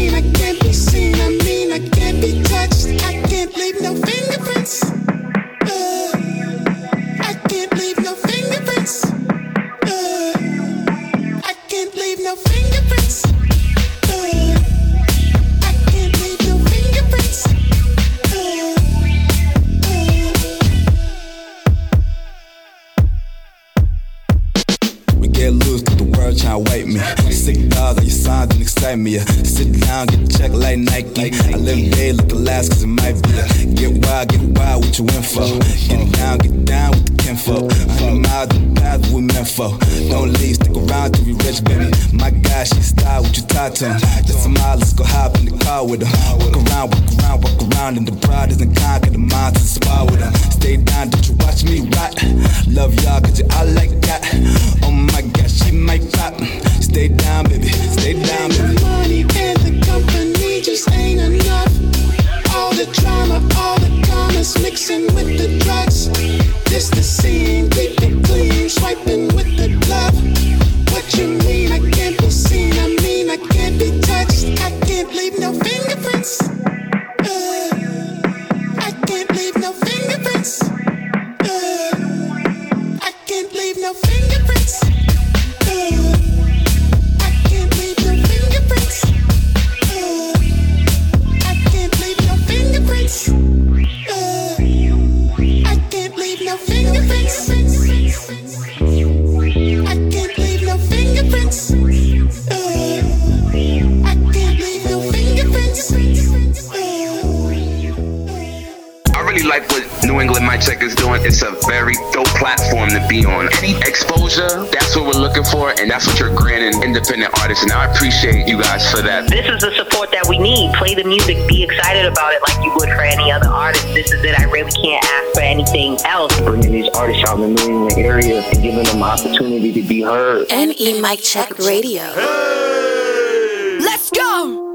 Like 109.57 109.71
what 109.71 110.05
New 110.05 110.21
England 110.21 110.45
Mic 110.45 110.61
Check 110.61 110.83
is 110.83 110.95
doing. 110.95 111.25
It's 111.25 111.41
a 111.41 111.57
very 111.67 111.95
dope 112.13 112.29
platform 112.37 112.91
to 112.91 113.01
be 113.09 113.25
on. 113.25 113.49
Any 113.57 113.73
exposure, 113.89 114.69
that's 114.69 114.95
what 114.95 115.07
we're 115.07 115.21
looking 115.21 115.45
for, 115.45 115.73
and 115.81 115.91
that's 115.91 116.07
what 116.07 116.21
you're 116.21 116.35
granting 116.35 116.83
independent 116.83 117.33
artists. 117.41 117.65
And 117.65 117.73
I 117.73 117.91
appreciate 117.91 118.47
you 118.47 118.61
guys 118.61 118.91
for 118.91 119.01
that. 119.01 119.31
This 119.31 119.47
is 119.47 119.61
the 119.61 119.73
support 119.75 120.11
that 120.13 120.27
we 120.29 120.39
need. 120.39 120.75
Play 120.75 120.95
the 120.95 121.05
music, 121.05 121.37
be 121.49 121.63
excited 121.63 122.05
about 122.05 122.35
it 122.35 122.43
like 122.43 122.63
you 122.63 122.73
would 122.77 122.91
for 122.91 123.01
any 123.01 123.33
other 123.33 123.49
artist. 123.49 123.87
This 123.95 124.13
is 124.13 124.23
it. 124.25 124.39
I 124.39 124.45
really 124.45 124.73
can't 124.73 125.03
ask 125.05 125.35
for 125.35 125.41
anything 125.41 125.97
else. 126.05 126.39
Bringing 126.41 126.73
these 126.73 126.89
artists 126.91 127.25
out 127.25 127.41
in 127.41 127.55
the 127.55 127.63
New 127.65 127.89
England 127.89 127.99
area 127.99 128.43
and 128.43 128.63
giving 128.63 128.85
them 128.85 128.97
an 128.97 129.03
opportunity 129.03 129.73
to 129.73 129.83
be 129.83 130.03
heard. 130.03 130.49
NE 130.51 131.01
Mic 131.01 131.21
Check 131.21 131.59
Radio. 131.61 132.03
Hey! 132.13 133.79
Let's 133.81 134.11
go! 134.11 134.73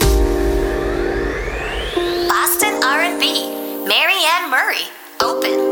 Boston 2.28 2.82
R&B. 2.84 3.61
Marianne 3.92 4.50
Murray. 4.50 4.88
Open. 5.20 5.71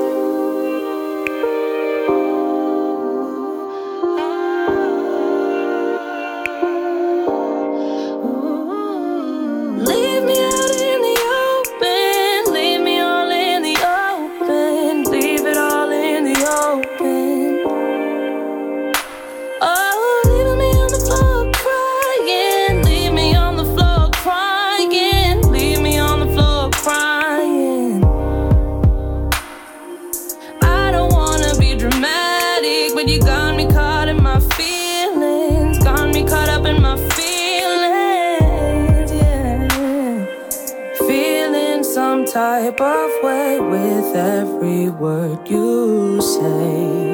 Type 42.40 42.80
of 42.80 43.12
way 43.22 43.60
with 43.60 44.16
every 44.16 44.88
word 44.88 45.46
you 45.46 46.22
say. 46.22 47.09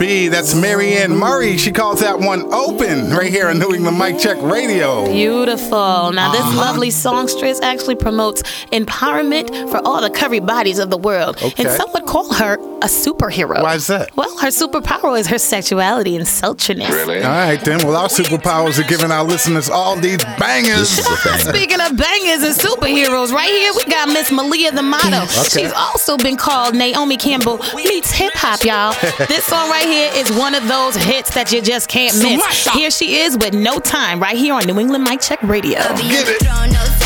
B. 0.00 0.28
That's 0.28 0.54
Marianne 0.54 1.14
Murray. 1.14 1.58
She 1.58 1.70
calls 1.72 2.00
that 2.00 2.18
one 2.18 2.50
open 2.54 3.10
right 3.10 3.30
here 3.30 3.48
on 3.48 3.58
New 3.58 3.74
England 3.74 3.98
Mic 3.98 4.18
Check 4.18 4.38
Radio. 4.40 5.04
Beautiful. 5.04 6.10
Now, 6.10 6.32
this 6.32 6.40
uh-huh. 6.40 6.56
lovely 6.56 6.90
songstress 6.90 7.60
actually 7.60 7.96
promotes 7.96 8.42
empowerment 8.72 9.70
for 9.70 9.76
all 9.86 10.00
the 10.00 10.08
curvy 10.08 10.44
bodies 10.44 10.78
of 10.78 10.88
the 10.88 10.96
world. 10.96 11.36
Okay. 11.42 11.64
And 11.64 11.72
someone 11.76 11.99
call 12.10 12.32
her 12.32 12.54
a 12.54 12.88
superhero. 12.88 13.62
Why 13.62 13.76
is 13.76 13.86
that? 13.86 14.16
Well, 14.16 14.36
her 14.38 14.48
superpower 14.48 15.16
is 15.18 15.28
her 15.28 15.38
sexuality 15.38 16.16
and 16.16 16.26
sultriness. 16.26 16.90
Really? 16.90 17.22
All 17.22 17.30
right, 17.30 17.64
then. 17.64 17.86
Well, 17.86 17.94
our 17.94 18.08
superpowers 18.08 18.84
are 18.84 18.88
giving 18.88 19.12
our 19.12 19.22
listeners 19.22 19.70
all 19.70 19.94
these 19.94 20.24
bangers. 20.36 20.88
Speaking 20.88 21.80
of 21.80 21.96
bangers 21.96 22.42
and 22.42 22.56
superheroes, 22.56 23.32
right 23.32 23.48
here 23.48 23.72
we 23.76 23.84
got 23.84 24.08
Miss 24.08 24.32
Malia 24.32 24.72
the 24.72 24.82
model. 24.82 25.22
Okay. 25.22 25.62
She's 25.62 25.72
also 25.72 26.16
been 26.16 26.36
called 26.36 26.74
Naomi 26.74 27.16
Campbell 27.16 27.58
meets 27.76 28.10
hip 28.10 28.32
hop, 28.34 28.64
y'all. 28.64 28.92
this 29.28 29.44
song 29.44 29.70
right 29.70 29.86
here 29.86 30.10
is 30.14 30.32
one 30.36 30.56
of 30.56 30.66
those 30.66 30.96
hits 30.96 31.32
that 31.34 31.52
you 31.52 31.62
just 31.62 31.88
can't 31.88 32.16
miss. 32.20 32.68
Here 32.68 32.90
she 32.90 33.18
is 33.18 33.36
with 33.38 33.54
No 33.54 33.78
Time, 33.78 34.18
right 34.20 34.36
here 34.36 34.54
on 34.54 34.66
New 34.66 34.80
England 34.80 35.04
Mic 35.04 35.20
Check 35.20 35.40
Radio. 35.44 35.78
Get 35.78 36.26
it. 36.28 36.99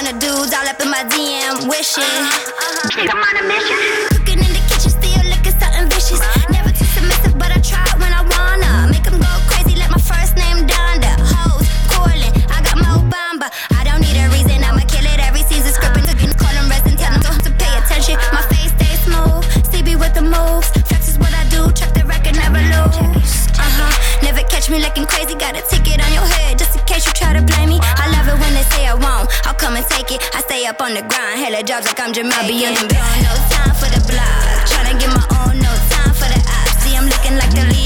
hundred 0.00 0.18
dudes 0.18 0.54
all 0.54 0.66
up 0.66 0.80
in 0.80 0.90
my 0.90 1.04
DM 1.04 1.68
wishing. 1.68 2.02
Uh-huh, 2.02 2.52
uh-huh. 2.56 3.06
I'm 3.12 3.20
on 3.20 3.44
a 3.44 3.48
mission. 3.48 4.09
up 30.80 30.86
on 30.86 30.94
the 30.94 31.02
grind, 31.02 31.38
hella 31.40 31.62
jobs 31.62 31.86
like 31.86 32.00
I'm 32.00 32.12
Jamaican. 32.12 32.36
I 32.36 33.20
no 33.24 33.32
time 33.52 33.74
for 33.76 33.88
the 33.92 34.00
blog. 34.08 34.68
Tryna 34.70 34.98
get 34.98 35.10
my 35.12 35.24
own, 35.44 35.58
no 35.58 35.72
time 35.92 36.14
for 36.14 36.28
the 36.28 36.40
apps. 36.40 36.80
See, 36.80 36.96
I'm 36.96 37.06
looking 37.06 37.36
like 37.36 37.52
the 37.52 37.64
lead 37.68 37.79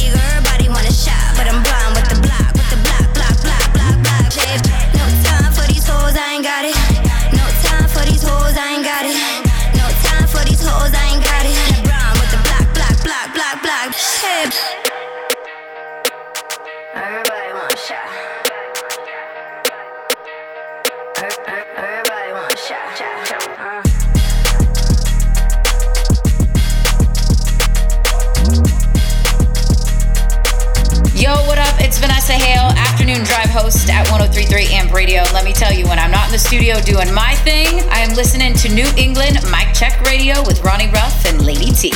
host 33.75 33.91
at 33.91 34.09
1033 34.11 34.75
Amp 34.75 34.93
Radio. 34.93 35.23
Let 35.33 35.45
me 35.45 35.53
tell 35.53 35.73
you, 35.73 35.87
when 35.87 35.99
I'm 35.99 36.11
not 36.11 36.27
in 36.27 36.33
the 36.33 36.39
studio 36.39 36.81
doing 36.81 37.13
my 37.13 37.35
thing, 37.43 37.81
I 37.91 38.01
am 38.01 38.15
listening 38.15 38.55
to 38.55 38.69
New 38.69 38.87
England 38.97 39.39
Mic 39.51 39.75
Check 39.75 40.01
Radio 40.03 40.43
with 40.47 40.63
Ronnie 40.63 40.91
Ruff 40.91 41.27
and 41.27 41.45
Lady 41.45 41.73
T. 41.73 41.91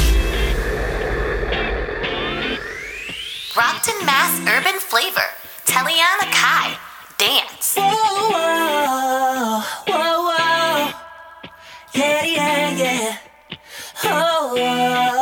Brockton 3.55 3.99
Mass 4.07 4.39
Urban 4.47 4.79
Flavor, 4.81 5.29
Teliana 5.67 6.27
Kai, 6.33 6.77
Dance. 7.19 7.77
Whoa, 7.77 8.31
whoa, 8.33 9.61
whoa, 9.89 10.23
whoa. 10.29 10.93
Yeah, 11.95 12.25
yeah, 12.25 12.71
yeah. 12.77 13.17
Oh, 14.05 14.55
whoa. 14.55 15.18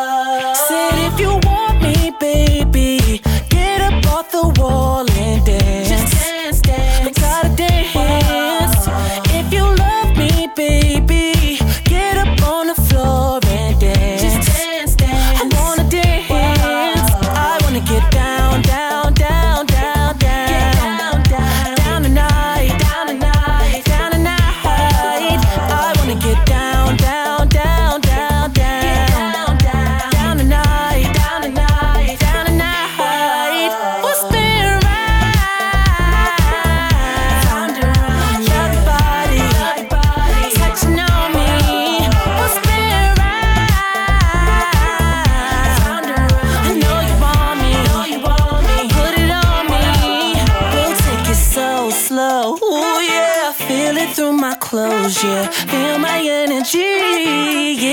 lose 55.07 55.23
you. 55.23 55.42
Feel 55.71 55.99
my 55.99 56.21
energy, 56.21 56.79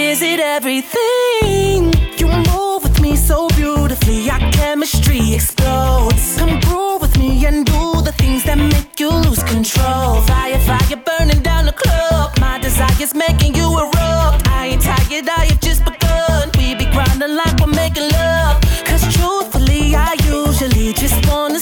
is 0.10 0.22
it 0.22 0.40
everything? 0.40 1.94
You 2.18 2.28
move 2.52 2.84
with 2.84 3.00
me 3.02 3.16
so 3.16 3.48
beautifully, 3.50 4.30
our 4.30 4.40
chemistry 4.52 5.34
explodes. 5.34 6.38
Come 6.38 6.60
groove 6.62 7.02
with 7.02 7.18
me 7.18 7.46
and 7.46 7.66
do 7.66 8.02
the 8.02 8.14
things 8.18 8.44
that 8.46 8.58
make 8.58 9.00
you 9.00 9.10
lose 9.10 9.44
control. 9.44 10.22
Fire, 10.22 10.60
fire, 10.60 11.02
burning 11.08 11.42
down 11.44 11.66
the 11.66 11.74
club. 11.74 12.32
My 12.40 12.60
desire's 12.60 13.14
making 13.14 13.56
you 13.56 13.68
erupt. 13.84 14.48
I 14.48 14.70
ain't 14.72 14.82
tired, 14.82 15.28
I 15.30 15.46
have 15.50 15.62
just 15.62 15.86
begun. 15.86 16.50
We 16.58 16.76
be 16.76 16.86
grinding 16.86 17.36
like 17.36 17.60
we're 17.60 17.76
making 17.84 18.10
love. 18.10 18.62
Cause 18.86 19.04
truthfully, 19.16 19.96
I 19.96 20.14
usually 20.26 20.94
just 20.94 21.18
wanna 21.30 21.60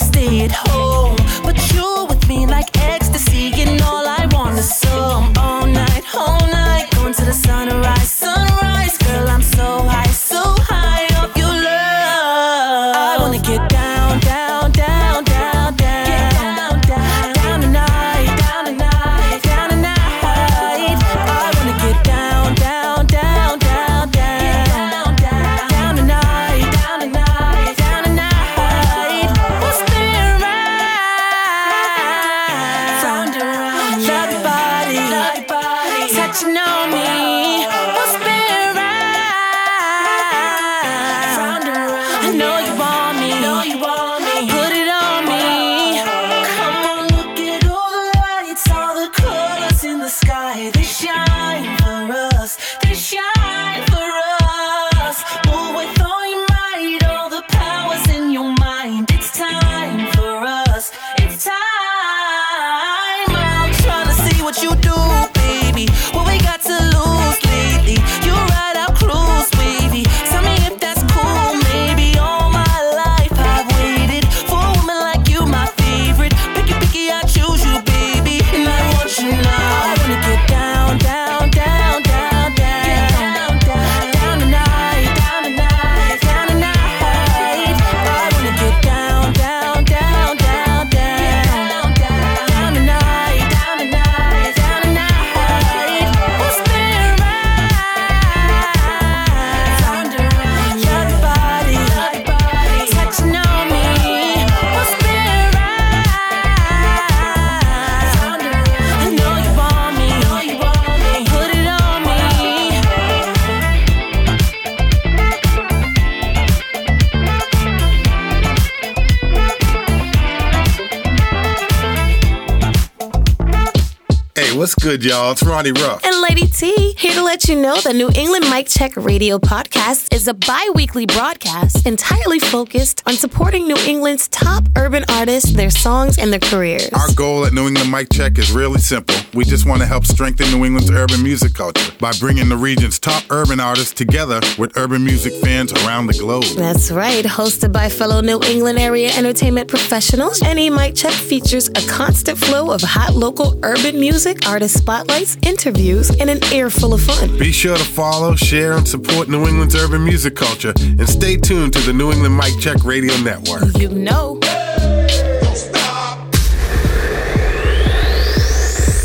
good, 124.98 125.06
y'all? 125.06 125.32
It's 125.32 125.42
Ronnie 125.42 125.72
Ruff. 125.72 126.04
And 126.04 126.22
Lady 126.22 126.48
T, 126.48 126.94
here 126.98 127.14
to 127.14 127.24
let 127.24 127.48
you 127.48 127.56
know 127.56 127.80
the 127.80 127.94
New 127.94 128.10
England 128.14 128.50
Mic 128.50 128.68
Check 128.68 128.98
Radio 128.98 129.38
podcast 129.40 130.14
is 130.14 130.28
a 130.28 130.34
bi 130.34 130.70
weekly 130.76 131.06
broadcast 131.06 131.88
entirely 131.88 132.40
focused 132.40 133.02
on 133.06 133.14
supporting 133.14 133.70
New 133.70 133.78
England's 133.88 134.28
top 134.28 134.66
urban 134.76 135.06
artists, 135.08 135.54
their 135.54 135.70
songs, 135.70 136.18
and 136.18 136.34
their 136.34 136.42
careers. 136.42 136.90
Our 136.90 137.14
goal 137.14 137.46
at 137.46 137.54
New 137.54 137.68
England 137.68 137.90
Mic 137.90 138.10
Check 138.12 138.38
is 138.38 138.52
really 138.52 138.80
simple. 138.80 139.16
We 139.34 139.46
just 139.46 139.66
want 139.66 139.80
to 139.80 139.88
help 139.88 140.04
strengthen 140.04 140.52
New 140.52 140.66
England's 140.66 140.92
urban 140.92 141.24
music 141.24 141.54
culture 141.54 141.94
by 142.02 142.12
bringing 142.20 142.50
the 142.50 142.58
region's 142.58 143.00
top 143.00 143.24
urban 143.30 143.62
artists 143.62 143.94
together 143.94 144.42
with 144.58 144.78
urban 144.78 145.06
music 145.06 145.34
fans 145.36 145.72
around 145.72 146.08
the 146.08 146.18
globe. 146.20 146.44
That's 146.58 146.92
right, 146.92 147.24
hosted 147.24 147.72
by 147.72 147.88
fellow 147.88 148.20
New 148.20 148.42
England 148.44 148.78
area 148.78 149.10
entertainment 149.12 149.70
professionals. 149.70 150.42
NE 150.42 150.70
Mic 150.70 150.96
Check 150.96 151.14
features 151.14 151.70
a 151.70 151.88
constant 151.88 152.38
flow 152.38 152.72
of 152.72 152.82
hot 152.82 153.16
local 153.16 153.58
urban 153.64 153.98
music, 153.98 154.50
artist 154.50 154.81
spotlights, 154.82 155.38
interviews, 155.44 156.10
and 156.20 156.28
an 156.28 156.44
air 156.52 156.70
full 156.72 156.94
of 156.94 157.02
fun. 157.02 157.38
Be 157.38 157.52
sure 157.52 157.78
to 157.78 157.84
follow, 157.84 158.36
share, 158.36 158.74
and 158.74 158.88
support 158.88 159.30
New 159.30 159.48
England's 159.48 159.76
urban 159.76 160.04
music 160.04 160.36
culture 160.36 160.74
and 160.76 161.08
stay 161.08 161.38
tuned 161.38 161.74
to 161.74 161.80
the 161.82 161.94
New 161.94 162.12
England 162.12 162.36
Mic 162.36 162.60
Check 162.60 162.84
Radio 162.84 163.16
Network. 163.18 163.78
You 163.78 163.90
know. 163.90 164.40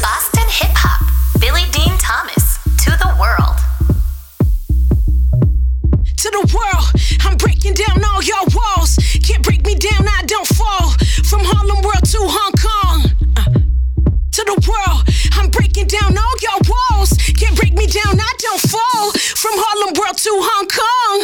Boston 0.01 0.49
hip 0.49 0.73
hop. 0.73 1.05
Billy 1.41 1.65
Dean 1.73 1.93
Thomas. 1.99 2.57
To 2.85 2.91
the 2.97 3.15
world. 3.21 3.57
to 6.17 6.31
the 6.31 6.57
world. 6.57 6.87
I'm 7.21 7.37
breaking 7.37 7.75
down 7.75 8.03
all 8.03 8.23
your 8.23 8.45
walls. 8.57 8.97
Can't 9.23 9.43
break 9.45 9.67
me 9.67 9.75
down, 9.75 10.09
I 10.09 10.23
don't 10.27 10.47
fall. 10.47 10.89
From 11.29 11.41
Harlem 11.45 11.83
World 11.85 12.05
to 12.05 12.19
Hong 12.23 12.53
Kong. 12.57 13.16
To 14.37 14.45
the 14.45 14.69
world, 14.69 15.09
I'm 15.33 15.49
breaking 15.49 15.87
down 15.87 16.13
all 16.13 16.37
your 16.45 16.61
walls. 16.69 17.09
Can't 17.41 17.57
break 17.57 17.73
me 17.73 17.87
down, 17.87 18.21
I 18.21 18.33
don't 18.37 18.61
fall. 18.69 19.11
From 19.33 19.57
Harlem 19.57 19.97
World 19.97 20.19
to 20.19 20.33
Hong 20.45 20.69
Kong. 20.69 21.19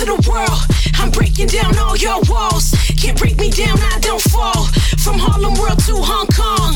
To 0.00 0.04
the 0.08 0.16
world, 0.24 0.64
I'm 0.96 1.10
breaking 1.10 1.48
down 1.48 1.76
all 1.76 1.94
your 1.94 2.22
walls. 2.24 2.72
Can't 2.96 3.18
break 3.18 3.36
me 3.36 3.50
down, 3.50 3.76
I 3.76 3.98
don't 4.00 4.22
fall. 4.32 4.64
From 5.04 5.18
Harlem 5.18 5.60
World 5.60 5.78
to 5.84 6.00
Hong 6.00 6.26
Kong. 6.32 6.72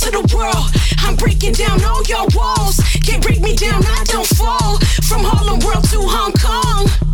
To 0.00 0.08
the 0.08 0.24
world. 0.34 0.72
I'm 1.04 1.16
breaking 1.16 1.52
down 1.52 1.84
all 1.84 2.02
your 2.04 2.24
walls. 2.32 2.80
Can't 3.04 3.22
break 3.22 3.42
me 3.42 3.54
down, 3.56 3.84
I 3.84 4.04
don't 4.08 4.26
fall. 4.26 4.80
From 5.04 5.20
Harlem 5.20 5.60
World 5.60 5.84
to 5.92 6.00
Hong 6.00 6.32
Kong. 6.32 7.05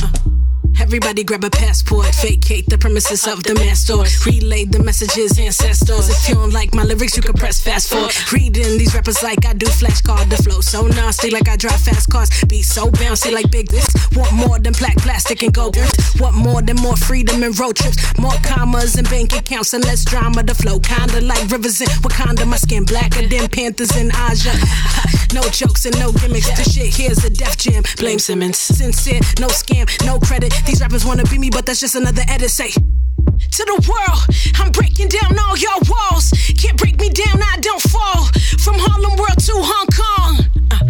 Everybody 0.93 1.25
grab 1.25 1.43
a 1.43 1.49
passport, 1.49 2.15
vacate 2.17 2.67
the 2.69 2.77
premises 2.77 3.27
of 3.27 3.43
the 3.45 3.55
master. 3.55 3.97
Relay 4.29 4.67
the 4.67 4.79
messages, 4.79 5.39
ancestors. 5.39 6.11
If 6.11 6.29
you 6.29 6.35
don't 6.35 6.53
like 6.53 6.75
my 6.75 6.83
lyrics, 6.83 7.17
you 7.17 7.23
can 7.23 7.33
press 7.33 7.59
fast 7.59 7.89
forward. 7.89 8.13
Reading 8.31 8.77
these 8.77 8.95
rappers 8.95 9.23
like 9.23 9.47
I 9.47 9.55
do 9.55 9.65
flashcard. 9.65 10.29
The 10.29 10.37
flow 10.43 10.61
so 10.61 10.87
nasty, 10.87 11.31
like 11.31 11.49
I 11.49 11.57
drive 11.57 11.81
fast 11.81 12.11
cars. 12.11 12.29
Be 12.45 12.61
so 12.61 12.91
bouncy, 12.91 13.33
like 13.33 13.51
big 13.51 13.69
this. 13.69 13.89
Want 14.15 14.35
more 14.35 14.59
than 14.59 14.75
black 14.75 14.99
plastic 14.99 15.43
and 15.43 15.55
gold. 15.55 15.79
Want 16.21 16.37
more 16.37 16.61
than 16.61 16.77
more 16.77 16.97
freedom 16.97 17.43
and 17.43 17.59
road 17.59 17.77
trips. 17.77 17.97
More 18.19 18.37
commas 18.45 18.97
and 18.97 19.09
bank 19.09 19.33
accounts 19.33 19.73
and 19.73 19.83
less 19.87 20.05
drama. 20.05 20.43
The 20.43 20.55
flow 20.55 20.79
kinda 20.79 21.23
like 21.23 21.49
rivers 21.51 21.81
in 21.81 21.89
Wakanda. 22.05 22.47
My 22.47 22.59
skin 22.59 22.85
blacker 22.85 23.27
than 23.27 23.49
panthers 23.49 23.97
in 23.97 24.13
Aja. 24.13 24.53
no 25.33 25.41
jokes 25.49 25.87
and 25.87 25.99
no 25.99 26.13
gimmicks. 26.13 26.53
This 26.53 26.75
shit 26.75 26.95
here's 26.95 27.25
a 27.25 27.31
Def 27.31 27.57
Jam. 27.57 27.83
Blame 27.97 28.19
Simmons. 28.19 28.59
Sincere, 28.59 29.21
no 29.41 29.49
scam, 29.49 29.89
no 30.05 30.19
credit. 30.21 30.53
These 30.67 30.82
rappers 30.83 31.05
wanna 31.05 31.23
be 31.25 31.39
me, 31.39 31.49
but 31.49 31.65
that's 31.65 31.79
just 31.79 31.95
another 31.95 32.23
edit. 32.27 32.51
Say 32.51 32.71
to 32.71 33.63
the 33.71 33.79
world, 33.87 34.21
I'm 34.59 34.73
breaking 34.73 35.09
down 35.09 35.39
all 35.39 35.57
your 35.57 35.79
walls. 35.89 36.35
Can't 36.59 36.77
break 36.77 37.01
me 37.01 37.09
down, 37.09 37.41
I 37.41 37.57
don't 37.61 37.81
fall. 37.81 38.25
From 38.59 38.75
Harlem 38.79 39.15
World 39.17 39.39
to 39.47 39.55
Hong 39.63 39.89
Kong. 39.95 40.35
Uh, 40.75 40.83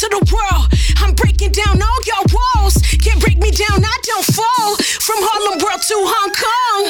to 0.00 0.06
the 0.08 0.22
world, 0.32 0.72
I'm 0.96 1.14
breaking 1.14 1.52
down 1.52 1.82
all 1.82 2.00
your 2.08 2.24
walls. 2.32 2.80
Can't 3.04 3.20
break 3.20 3.36
me 3.36 3.50
down, 3.50 3.84
I 3.84 3.98
don't 4.02 4.24
fall. 4.32 4.76
From 4.80 5.20
Harlem 5.20 5.60
World 5.60 5.82
to 5.92 5.96
Hong 6.12 6.32
Kong. 6.32 6.82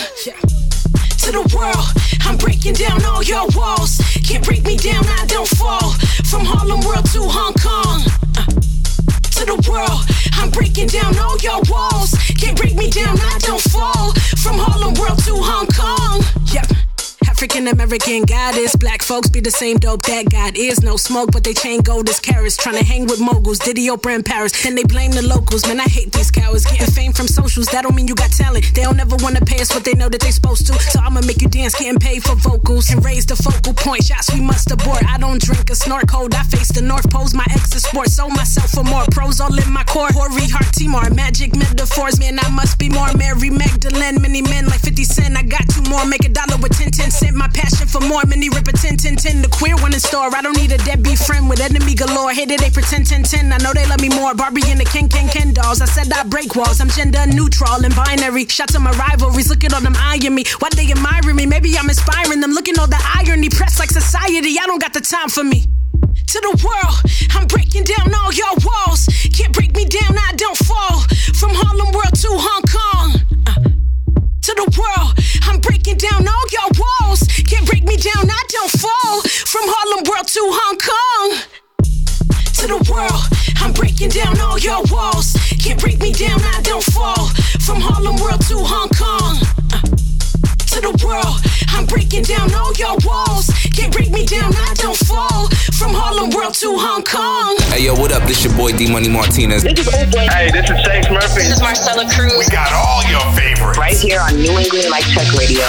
To 1.27 1.29
the 1.33 1.45
world, 1.57 1.87
I'm 2.23 2.37
breaking 2.39 2.75
down 2.75 3.05
all 3.05 3.23
your 3.25 3.49
walls. 3.57 3.99
Can't 4.23 4.45
break 4.45 4.63
me 4.65 4.77
down, 4.77 5.05
I 5.19 5.27
don't 5.27 5.49
fall. 5.49 5.91
From 6.31 6.45
Harlem 6.45 6.81
World 6.87 7.07
to 7.15 7.23
Hong 7.27 7.55
Kong. 7.55 8.02
To 9.43 9.59
the 9.59 9.71
world, 9.73 10.07
I'm 10.35 10.51
breaking 10.51 10.87
down 10.87 11.19
all 11.19 11.37
your 11.39 11.59
walls. 11.69 12.15
Can't 12.39 12.57
break 12.57 12.77
me 12.77 12.89
down, 12.89 13.19
I 13.19 13.39
don't 13.41 13.61
fall. 13.61 14.15
From 14.39 14.55
Harlem 14.55 14.95
African 17.43 17.67
American 17.67 18.23
goddess. 18.23 18.77
Black 18.77 19.03
folks 19.03 19.29
be 19.29 19.41
the 19.41 19.51
same 19.51 19.77
dope 19.77 20.03
that 20.03 20.31
God 20.31 20.57
is. 20.57 20.81
No 20.81 20.97
smoke, 20.97 21.33
but 21.33 21.43
they 21.43 21.53
chain 21.53 21.81
gold 21.81 22.09
as 22.09 22.21
carats. 22.21 22.57
Trying 22.57 22.79
to 22.79 22.85
hang 22.85 23.09
with 23.09 23.19
moguls, 23.19 23.59
Diddy, 23.59 23.89
Oprah, 23.89 24.15
and 24.15 24.25
Paris. 24.25 24.53
Then 24.63 24.77
they 24.77 24.85
blame 24.85 25.11
the 25.11 25.23
locals. 25.23 25.67
Man, 25.67 25.81
I 25.81 25.89
hate 25.91 26.13
these 26.13 26.31
cowards. 26.31 26.65
Getting 26.65 26.87
fame 26.95 27.13
from 27.13 27.27
socials, 27.27 27.67
that 27.75 27.83
don't 27.83 27.97
mean 27.97 28.07
you 28.07 28.15
got 28.15 28.31
talent. 28.31 28.73
They 28.77 28.83
don't 28.83 29.01
ever 29.01 29.17
wanna 29.19 29.41
pay 29.41 29.61
us 29.61 29.75
what 29.75 29.83
they 29.83 29.95
know 29.95 30.09
that 30.09 30.21
they 30.21 30.31
supposed 30.31 30.69
to. 30.69 30.75
So 30.95 31.01
I'ma 31.01 31.23
make 31.23 31.43
you 31.43 31.49
dance, 31.49 31.75
getting 31.75 31.99
paid 31.99 32.23
for 32.23 32.37
vocals. 32.37 32.91
And 32.91 33.05
raise 33.05 33.27
the 33.27 33.35
focal 33.35 33.75
point. 33.75 34.05
Shots 34.05 34.33
we 34.33 34.41
must 34.41 34.71
abort. 34.71 35.03
I 35.05 35.19
don't 35.19 35.43
drink 35.43 35.69
a 35.69 35.75
snort 35.75 36.07
cold. 36.07 36.37
I 36.37 36.45
face 36.45 36.71
the 36.71 36.83
North 36.83 37.11
Poles. 37.11 37.35
My 37.35 37.47
ex 37.51 37.75
is 37.75 37.83
sport. 37.83 38.07
Sold 38.07 38.37
myself 38.37 38.71
for 38.71 38.85
more 38.85 39.05
pros 39.11 39.41
all 39.41 39.59
in 39.59 39.73
my 39.73 39.83
core. 39.83 40.13
Hori, 40.15 40.47
heart, 40.47 40.71
Timor. 40.79 41.11
Magic 41.11 41.57
metaphors. 41.57 42.21
Man, 42.21 42.39
I 42.39 42.49
must 42.51 42.79
be 42.79 42.89
more 42.89 43.13
Mary 43.19 43.51
Magdalene. 43.51 44.23
Many 44.23 44.43
men 44.43 44.67
like 44.67 44.83
50 44.83 45.03
Cent. 45.03 45.37
I 45.37 45.43
got 45.43 45.67
two 45.69 45.83
more. 45.91 46.07
Make 46.07 46.25
a 46.25 46.29
dollar 46.29 46.57
with 46.63 46.79
10, 46.79 46.93
10 46.93 47.11
cent. 47.11 47.32
My 47.35 47.49
passion 47.49 47.87
for 47.89 48.01
more. 48.01 48.23
Many 48.27 48.49
rip 48.49 48.69
a 48.69 48.73
10 48.73 48.97
10 48.97 49.17
10. 49.17 49.43
The 49.43 49.49
queer 49.49 49.77
one 49.77 49.95
in 49.95 50.01
store. 50.01 50.35
I 50.35 50.43
don't 50.43 50.57
need 50.57 50.73
a 50.73 50.79
deadbeat 50.79 51.19
friend 51.19 51.49
with 51.49 51.61
enemy 51.61 51.95
galore. 51.95 52.33
Hated 52.33 52.61
they 52.61 52.71
pretend 52.71 53.07
10 53.07 53.23
10. 53.23 53.53
I 53.53 53.59
know 53.59 53.73
they 53.73 53.87
love 53.87 54.01
me 54.01 54.09
more. 54.09 54.35
Barbie 54.35 54.63
and 54.67 54.81
the 54.81 54.85
Ken 54.85 55.09
Ken 55.09 55.29
Ken 55.29 55.53
dolls. 55.53 55.81
I 55.81 55.87
said 55.87 56.13
I 56.13 56.25
break 56.25 56.55
walls. 56.55 56.81
I'm 56.81 56.89
gender 56.89 57.25
neutral 57.27 57.85
and 57.85 57.95
binary. 57.95 58.47
Shots 58.47 58.75
of 58.75 58.83
my 58.83 58.93
rivalries. 58.93 59.49
Look 59.49 59.65
at 59.65 59.73
all 59.73 59.81
them 59.81 59.97
eyeing 59.97 60.35
me. 60.35 60.45
Why 60.59 60.69
they 60.77 60.91
admiring 60.91 61.37
me? 61.37 61.47
Maybe 61.47 61.77
I'm 61.79 61.89
inspiring 61.89 62.41
them. 62.41 62.53
Looking 62.53 62.79
all 62.79 62.87
the 62.87 63.01
irony. 63.01 63.49
Pressed 63.49 63.79
like 63.79 63.91
society. 63.91 64.59
I 64.61 64.67
don't 64.67 64.81
got 64.81 64.93
the 64.93 65.01
time 65.01 65.29
for 65.29 65.45
me 65.45 65.67
to 66.33 66.41
the 66.41 66.55
world. 66.65 66.97
I'm 67.37 67.47
breaking 67.47 67.85
down 67.85 68.13
all 68.15 68.33
your 68.33 68.55
walls. 68.65 69.07
Can't 69.37 69.53
break 69.53 69.75
me 69.77 69.85
down, 69.85 70.17
I 70.17 70.33
don't 70.37 70.57
fall. 70.57 71.01
From 71.37 71.53
Harlem 71.53 71.93
World 71.93 72.15
to 72.25 72.31
Hong 72.33 72.65
Kong. 72.69 73.22
To 74.53 74.69
the 74.69 74.79
world, 74.79 75.19
I'm 75.45 75.61
breaking 75.61 75.97
down 75.97 76.29
all 76.29 76.45
your 76.53 76.69
walls. 76.77 77.21
Can't 77.49 77.65
break 77.65 77.85
me 77.85 77.97
down, 77.97 78.29
I 78.29 78.43
don't 78.49 78.71
fall. 78.71 79.23
From 79.49 79.63
Harlem 79.65 80.05
World 80.05 80.29
to 80.29 80.43
Hong 80.45 80.77
Kong. 80.77 81.41
To 82.61 82.67
the 82.69 82.93
world, 82.93 83.25
I'm 83.63 83.73
breaking 83.73 84.11
down 84.11 84.39
all 84.41 84.59
your 84.59 84.83
walls. 84.93 85.33
Can't 85.59 85.81
break 85.81 86.01
me 86.01 86.13
down, 86.13 86.39
I 86.43 86.61
don't 86.61 86.85
fall. 86.85 87.29
From 87.65 87.81
Harlem 87.81 88.17
World 88.17 88.43
to 88.49 88.59
Hong 88.59 88.91
Kong. 88.91 89.41
Uh, 89.73 90.02
to 90.73 90.81
the 90.81 90.97
world. 91.05 91.37
I'm 91.69 91.85
breaking 91.85 92.25
down 92.25 92.49
all 92.55 92.73
your 92.81 92.97
walls. 93.05 93.53
Can't 93.77 93.93
break 93.93 94.11
me 94.11 94.25
down, 94.25 94.57
I 94.57 94.73
don't 94.81 94.97
fall. 94.97 95.53
From 95.77 95.93
Harlem 95.93 96.31
World 96.33 96.55
to 96.65 96.73
Hong 96.81 97.05
Kong. 97.05 97.61
Hey 97.69 97.85
yo, 97.85 97.95
what 97.95 98.13
up? 98.13 98.25
This 98.25 98.43
your 98.45 98.57
boy 98.57 98.73
D 98.73 98.91
Money 98.91 99.09
Martinez. 99.09 99.63
This 99.63 99.85
is 99.85 99.89
Old 99.93 100.09
Boy. 100.11 100.25
Hey, 100.33 100.49
this 100.49 100.65
is 100.65 100.81
Chase 100.81 101.11
Murphy. 101.13 101.45
This 101.45 101.61
is 101.61 101.61
Marcella 101.61 102.09
Cruz. 102.09 102.33
We 102.41 102.49
got 102.49 102.73
all 102.73 103.05
your 103.13 103.21
favorites. 103.37 103.77
Right 103.77 103.97
here 103.97 104.21
on 104.25 104.33
New 104.41 104.57
England 104.57 104.89
Mic 104.89 105.05
Check 105.13 105.29
Radio. 105.37 105.69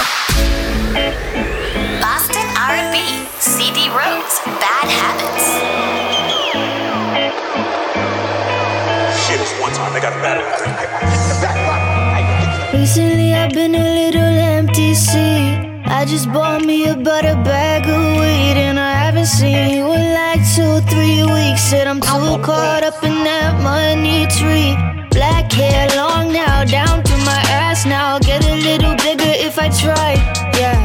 Boston 2.00 2.48
R&B, 2.56 3.28
CD 3.44 3.92
Rose, 3.92 4.40
Bad 4.56 4.88
Habits. 4.88 5.52
Shit, 9.28 9.36
it's 9.36 9.52
one 9.60 9.72
time 9.76 9.92
they 9.92 10.00
got 10.00 10.16
better. 10.24 11.13
Recently 12.84 13.32
I've 13.32 13.50
been 13.50 13.74
a 13.74 13.94
little 14.00 14.20
empty 14.20 14.92
seat. 14.92 15.56
I 15.86 16.04
just 16.06 16.30
bought 16.30 16.66
me 16.66 16.86
a 16.86 16.94
butter 16.94 17.34
bag 17.42 17.88
of 17.88 18.20
weed 18.20 18.58
and 18.60 18.78
I 18.78 18.92
haven't 18.92 19.24
seen 19.24 19.70
you 19.70 19.90
in 19.90 20.12
like 20.12 20.42
two, 20.54 20.84
three 20.92 21.22
weeks. 21.22 21.62
Said 21.62 21.86
I'm 21.86 21.98
too 22.02 22.36
caught 22.44 22.84
up 22.84 23.02
in 23.02 23.24
that 23.24 23.58
money 23.62 24.26
tree. 24.36 24.76
Black 25.16 25.50
hair 25.50 25.88
long 25.96 26.30
now, 26.30 26.62
down 26.64 27.02
to 27.02 27.16
my 27.24 27.40
ass 27.48 27.86
now. 27.86 28.18
Get 28.18 28.44
a 28.44 28.54
little 28.54 28.94
bigger 28.96 29.32
if 29.48 29.58
I 29.58 29.70
try. 29.70 30.20
Yeah, 30.52 30.76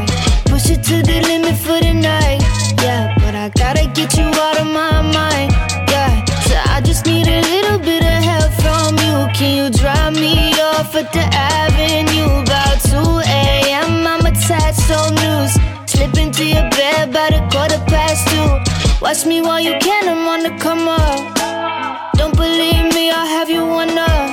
push 0.45 0.69
it 0.69 0.81
to 0.83 1.03
the 1.03 1.19
limit 1.27 1.57
for 1.57 1.81
the 1.83 1.93
night. 1.93 2.39
Yeah, 2.81 3.13
but 3.19 3.35
I 3.35 3.49
gotta 3.49 3.91
get 3.93 4.15
you 4.15 4.23
out 4.23 4.58
at 10.99 11.13
the 11.13 11.25
avenue? 11.31 12.43
About 12.43 12.77
2 12.81 12.97
a.m. 13.23 14.05
I'm 14.05 14.25
a 14.25 14.29
attached, 14.29 14.81
so 14.89 14.99
news. 15.23 15.51
Slip 15.91 16.17
into 16.17 16.45
your 16.45 16.69
bed 16.71 17.13
by 17.13 17.29
the 17.35 17.41
quarter 17.51 17.79
past 17.87 18.27
two. 18.29 18.49
Watch 19.01 19.25
me 19.25 19.41
while 19.41 19.61
you 19.61 19.75
can, 19.79 20.03
I'm 20.09 20.27
on 20.27 20.43
the 20.43 20.53
come 20.59 20.87
up. 20.87 22.15
Don't 22.15 22.35
believe 22.35 22.93
me, 22.93 23.11
I'll 23.11 23.27
have 23.37 23.49
you 23.49 23.65
wonder. 23.65 23.95
With 23.95 24.28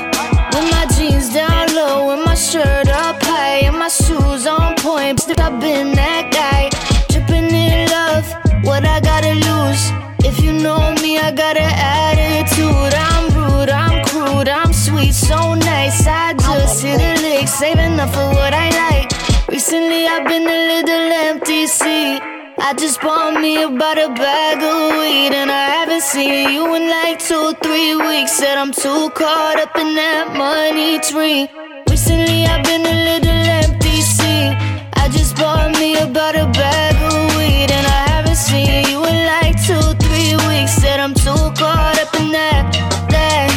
I've 20.09 20.25
been 20.25 20.47
a 20.47 20.61
little 20.73 21.13
empty 21.29 21.67
seat. 21.67 22.21
I 22.59 22.75
just 22.79 23.01
bought 23.01 23.41
me 23.41 23.63
about 23.65 23.99
a 23.99 24.09
bag 24.09 24.63
of 24.63 24.99
weed, 24.99 25.35
and 25.35 25.51
I 25.51 25.69
haven't 25.77 26.03
seen 26.03 26.51
you 26.53 26.75
in 26.77 26.89
like 26.89 27.19
two, 27.19 27.53
three 27.63 27.97
weeks. 27.97 28.33
Said 28.33 28.57
I'm 28.57 28.73
too 28.73 29.11
caught 29.11 29.59
up 29.59 29.75
in 29.77 29.95
that 29.97 30.37
money 30.37 31.01
tree. 31.01 31.51
Recently, 31.91 32.47
I've 32.47 32.65
been 32.65 32.87
a 32.87 32.97
little 33.11 33.43
empty 33.63 34.01
seat. 34.01 34.55
I 34.95 35.09
just 35.11 35.35
bought 35.37 35.73
me 35.79 35.99
about 35.99 36.37
a 36.37 36.47
bag 36.55 36.95
of 37.11 37.37
weed, 37.37 37.71
and 37.71 37.87
I 37.87 38.01
haven't 38.15 38.37
seen 38.37 38.87
you 38.87 39.03
in 39.11 39.19
like 39.35 39.57
two, 39.67 39.87
three 40.07 40.35
weeks. 40.47 40.73
Said 40.79 41.01
I'm 41.01 41.15
too 41.15 41.51
caught 41.59 41.99
up 41.99 42.15
in 42.21 42.31
that, 42.31 42.65
that. 43.11 43.51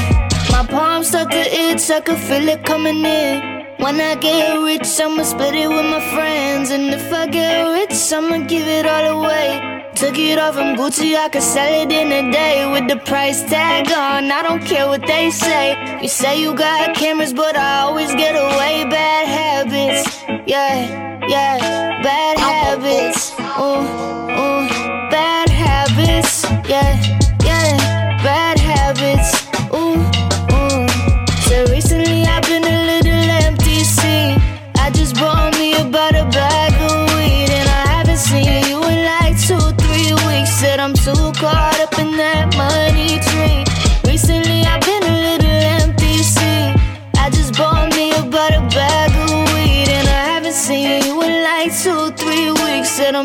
My 0.52 0.66
palms 0.66 1.10
start 1.10 1.30
to 1.32 1.39
itch, 1.39 1.89
I 1.91 2.02
can 2.02 2.18
feel 2.18 2.50
it 2.50 2.66
coming 2.66 3.06
in. 3.06 3.69
When 3.80 4.02
I 4.02 4.16
get 4.16 4.58
rich, 4.62 5.00
I'ma 5.00 5.24
split 5.24 5.56
it 5.56 5.70
with 5.70 5.86
my 5.86 6.02
friends. 6.14 6.70
And 6.70 6.94
if 6.94 7.14
I 7.14 7.28
get 7.28 7.64
rich, 7.64 8.12
I'ma 8.12 8.46
give 8.46 8.68
it 8.68 8.86
all 8.86 9.24
away. 9.24 9.86
Took 9.96 10.18
it 10.20 10.38
off 10.38 10.56
from 10.56 10.76
Gucci, 10.76 11.16
I 11.16 11.30
could 11.30 11.42
sell 11.42 11.74
it 11.82 11.90
in 11.92 12.12
a 12.12 12.30
day 12.32 12.70
with 12.72 12.90
the 12.90 12.98
price 13.06 13.42
tag 13.44 13.90
on. 13.92 14.32
I 14.32 14.44
don't 14.44 14.64
care 14.66 14.88
what 14.88 15.06
they 15.08 15.30
say. 15.30 16.00
You 16.02 16.10
say 16.10 16.42
you 16.42 16.54
got 16.54 16.94
cameras, 16.94 17.34
but 17.34 17.56
I 17.56 17.82
always 17.82 18.14
get 18.16 18.36
away. 18.36 18.84
Bad 18.90 19.28
habits, 19.28 20.04
yeah, 20.46 21.26
yeah, 21.28 22.02
bad 22.02 22.38
habits. 22.38 23.32
Ooh, 23.60 23.84
ooh, 24.44 25.10
bad 25.10 25.50
habits, 25.50 26.44
yeah, 26.70 27.20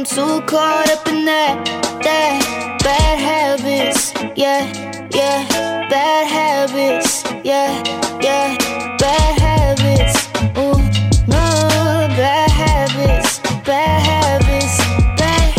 I'm 0.04 0.10
too 0.10 0.42
caught 0.46 0.90
up 0.90 1.08
in 1.08 1.24
that, 1.24 1.64
that 2.02 2.78
bad 2.84 3.18
habits. 3.18 4.12
Yeah, 4.36 4.66
yeah, 5.10 5.88
bad 5.88 6.26
habits. 6.26 7.24
Yeah, 7.42 7.82
yeah, 8.20 8.58
bad 8.98 9.40
habits. 9.40 10.28
Ooh, 10.58 10.76
no, 11.26 12.06
bad 12.18 12.50
habits, 12.50 13.38
bad 13.64 14.02
habits, 14.04 14.76
bad. 15.16 15.54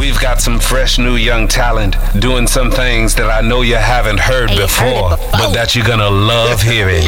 We've 0.00 0.18
got 0.18 0.40
some 0.40 0.58
fresh 0.58 0.98
new 0.98 1.16
young 1.16 1.46
talent 1.46 1.96
doing 2.20 2.46
some 2.46 2.70
things 2.70 3.14
that 3.16 3.28
I 3.28 3.42
know 3.46 3.60
you 3.60 3.76
haven't 3.76 4.18
heard, 4.18 4.48
Ain't 4.48 4.60
heard 4.60 4.66
before, 4.66 5.10
before. 5.10 5.30
but 5.32 5.52
that 5.52 5.74
you're 5.74 5.84
gonna 5.84 6.08
love 6.08 6.62
hearing. 6.62 7.04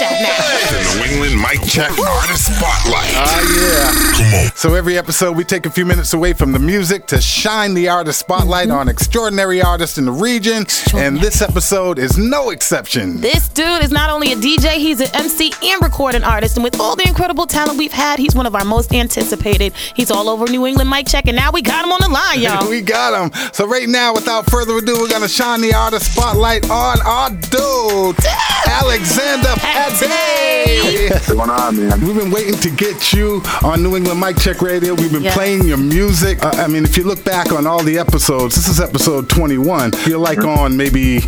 Out 0.00 0.12
now. 0.22 0.87
The 1.28 1.34
New 1.34 1.40
England 1.42 1.60
Mic 1.60 1.68
Check 1.70 1.90
Artist 1.98 2.46
Spotlight. 2.46 3.12
Ah, 3.14 3.40
yeah. 3.54 4.16
Come 4.16 4.46
on. 4.46 4.56
So 4.56 4.74
every 4.74 4.96
episode, 4.96 5.36
we 5.36 5.44
take 5.44 5.66
a 5.66 5.70
few 5.70 5.84
minutes 5.84 6.14
away 6.14 6.32
from 6.32 6.52
the 6.52 6.58
music 6.58 7.06
to 7.08 7.20
shine 7.20 7.74
the 7.74 7.88
artist 7.88 8.20
spotlight 8.20 8.68
Mm-hmm. 8.68 8.78
on 8.78 8.88
extraordinary 8.88 9.60
artists 9.60 9.98
in 9.98 10.06
the 10.06 10.10
region, 10.12 10.66
and 10.96 11.20
this 11.20 11.42
episode 11.42 11.98
is 11.98 12.16
no 12.18 12.48
exception. 12.50 13.20
This 13.20 13.48
dude 13.48 13.82
is 13.84 13.90
not 13.92 14.08
only 14.10 14.32
a 14.32 14.36
DJ, 14.36 14.76
he's 14.78 15.00
an 15.00 15.08
MC 15.14 15.52
and 15.62 15.82
recording 15.82 16.24
artist. 16.24 16.56
And 16.56 16.64
with 16.64 16.80
all 16.80 16.96
the 16.96 17.06
incredible 17.06 17.46
talent 17.46 17.78
we've 17.78 17.92
had, 17.92 18.18
he's 18.18 18.34
one 18.34 18.46
of 18.46 18.54
our 18.54 18.64
most 18.64 18.92
anticipated. 18.94 19.74
He's 19.94 20.10
all 20.10 20.28
over 20.30 20.46
New 20.46 20.66
England 20.66 20.88
mic 20.88 21.06
check, 21.06 21.26
and 21.26 21.36
now 21.36 21.50
we 21.52 21.60
got 21.62 21.84
him 21.84 21.92
on 21.92 22.00
the 22.00 22.08
line, 22.08 22.40
y'all. 22.40 22.68
we 22.70 22.80
got 22.80 23.12
him. 23.32 23.52
So 23.52 23.66
right 23.66 23.88
now, 23.88 24.14
without 24.14 24.50
further 24.50 24.76
ado, 24.78 24.98
we're 24.98 25.08
gonna 25.10 25.28
shine 25.28 25.60
the 25.60 25.74
artist 25.74 26.12
spotlight 26.14 26.68
on 26.70 27.00
our 27.02 27.28
dude, 27.30 28.16
Alexander 28.66 29.54
Pate. 29.58 31.17
What's 31.18 31.32
going 31.32 31.50
on, 31.50 31.76
man? 31.76 32.00
We've 32.00 32.14
been 32.16 32.30
waiting 32.30 32.54
to 32.60 32.70
get 32.70 33.12
you 33.12 33.42
on 33.64 33.82
New 33.82 33.96
England 33.96 34.20
Mic 34.20 34.36
Check 34.38 34.62
Radio. 34.62 34.94
We've 34.94 35.10
been 35.10 35.24
Yeah. 35.24 35.34
playing 35.34 35.64
your 35.64 35.76
music. 35.76 36.40
Uh, 36.44 36.50
I 36.56 36.68
mean, 36.68 36.84
if 36.84 36.96
you 36.96 37.02
look 37.02 37.24
back 37.24 37.50
on 37.50 37.66
all 37.66 37.82
the 37.82 37.98
episodes, 37.98 38.54
this 38.54 38.68
is 38.68 38.80
episode 38.80 39.28
21. 39.28 39.92
You're 40.06 40.20
like 40.20 40.44
on 40.44 40.76
maybe 40.76 41.18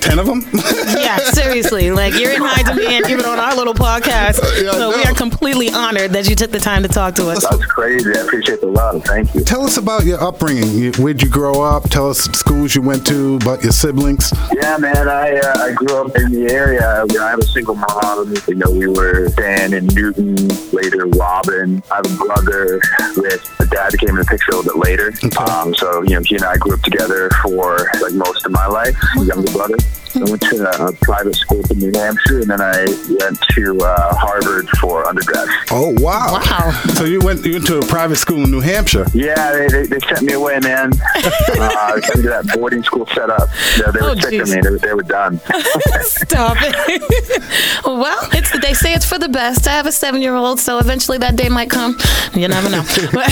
ten 0.00 0.18
of 0.18 0.26
them. 0.26 0.42
yeah, 0.98 1.18
seriously. 1.18 1.90
Like 1.90 2.14
you're 2.14 2.32
in 2.32 2.42
high 2.42 2.62
demand 2.62 3.06
even 3.08 3.24
on 3.24 3.38
our 3.38 3.54
little 3.54 3.74
podcast. 3.74 4.38
Yeah, 4.58 4.72
so 4.72 4.96
we 4.96 5.04
are 5.04 5.14
completely 5.14 5.70
honored 5.70 6.10
that 6.12 6.28
you 6.28 6.34
took 6.34 6.50
the 6.50 6.58
time 6.58 6.82
to 6.82 6.88
talk 6.88 7.14
to 7.16 7.28
us. 7.30 7.46
That's 7.48 7.64
crazy. 7.66 8.10
I 8.10 8.22
appreciate 8.22 8.60
the 8.60 8.66
love. 8.66 9.04
Thank 9.04 9.32
you. 9.34 9.42
Tell 9.42 9.62
us 9.62 9.76
about 9.76 10.04
your 10.04 10.20
upbringing. 10.20 10.92
Where'd 10.94 11.22
you 11.22 11.28
grow 11.28 11.62
up? 11.62 11.84
Tell 11.90 12.10
us 12.10 12.18
schools 12.18 12.74
you 12.74 12.82
went 12.82 13.06
to, 13.06 13.36
about 13.36 13.62
your 13.62 13.70
siblings. 13.70 14.32
Yeah, 14.52 14.78
man. 14.78 15.08
I 15.08 15.38
uh, 15.38 15.58
I 15.58 15.72
grew 15.74 15.96
up 15.96 16.16
in 16.16 16.32
the 16.32 16.52
area. 16.52 17.04
You 17.08 17.18
know, 17.18 17.24
I 17.24 17.30
have 17.30 17.38
a 17.38 17.46
single 17.46 17.76
mom. 17.76 18.34
You 18.48 18.54
know, 18.56 18.70
we 18.70 18.88
were 18.88 19.28
Dan 19.28 19.74
and 19.74 19.94
Newton, 19.94 20.34
later 20.72 21.06
Robin. 21.06 21.82
I 21.90 21.96
have 21.96 22.06
a 22.06 22.16
brother 22.16 22.80
with 23.16 23.60
a 23.60 23.66
dad 23.66 23.92
that 23.92 23.98
came 24.00 24.10
in 24.10 24.16
the 24.16 24.24
picture 24.24 24.52
a 24.52 24.56
little 24.56 24.72
bit 24.72 24.84
later. 24.84 25.12
Um, 25.38 25.74
so 25.74 26.02
you 26.02 26.14
know, 26.14 26.22
he 26.24 26.36
and 26.36 26.44
I 26.44 26.56
grew 26.56 26.74
up 26.74 26.82
together 26.82 27.30
for 27.42 27.90
like 28.02 28.14
most 28.14 28.44
of 28.44 28.52
my 28.52 28.66
life. 28.66 28.96
Younger 29.16 29.52
brother. 29.52 29.76
I 30.16 30.20
went 30.20 30.40
to 30.42 30.86
a 30.86 30.92
private 31.02 31.34
school 31.36 31.62
in 31.70 31.78
New 31.78 31.92
Hampshire, 31.92 32.40
and 32.40 32.50
then 32.50 32.60
I 32.60 32.84
went 33.20 33.40
to 33.52 33.78
uh, 33.80 34.14
Harvard 34.14 34.68
for 34.80 35.06
undergrad. 35.06 35.48
Oh 35.70 35.94
wow! 35.98 36.34
Wow. 36.42 36.70
So 36.94 37.04
you 37.04 37.20
went 37.20 37.44
you 37.44 37.52
went 37.54 37.66
to 37.66 37.78
a 37.78 37.86
private 37.86 38.16
school 38.16 38.42
in 38.44 38.50
New 38.50 38.60
Hampshire. 38.60 39.06
Yeah, 39.14 39.52
they, 39.52 39.68
they, 39.68 39.86
they 39.86 39.98
sent 40.00 40.22
me 40.22 40.32
away, 40.34 40.58
man. 40.60 40.92
uh, 41.16 42.00
sent 42.00 42.16
me 42.16 42.22
to 42.24 42.28
that 42.30 42.50
boarding 42.54 42.82
school 42.82 43.06
setup. 43.14 43.48
Yeah, 43.78 43.90
they 43.90 44.00
were 44.00 44.10
Oh, 44.10 44.14
sick 44.14 44.32
jeez. 44.34 44.42
of 44.42 44.48
me. 44.50 44.60
They, 44.62 44.70
were- 44.70 44.78
they 44.78 44.94
were 44.94 45.02
done. 45.02 45.38
Stop 46.00 46.56
it. 46.60 47.84
well, 47.84 48.18
it's 48.32 48.58
they 48.60 48.74
say 48.74 48.94
it's 48.94 49.04
for 49.06 49.18
the 49.18 49.28
best. 49.28 49.66
I 49.68 49.72
have 49.72 49.86
a 49.86 49.92
seven 49.92 50.22
year 50.22 50.34
old, 50.34 50.58
so 50.60 50.78
eventually 50.78 51.18
that 51.18 51.36
day 51.36 51.48
might 51.48 51.70
come. 51.70 51.96
You 52.34 52.48
never 52.48 52.70
know. 52.70 52.82
But, 53.12 53.30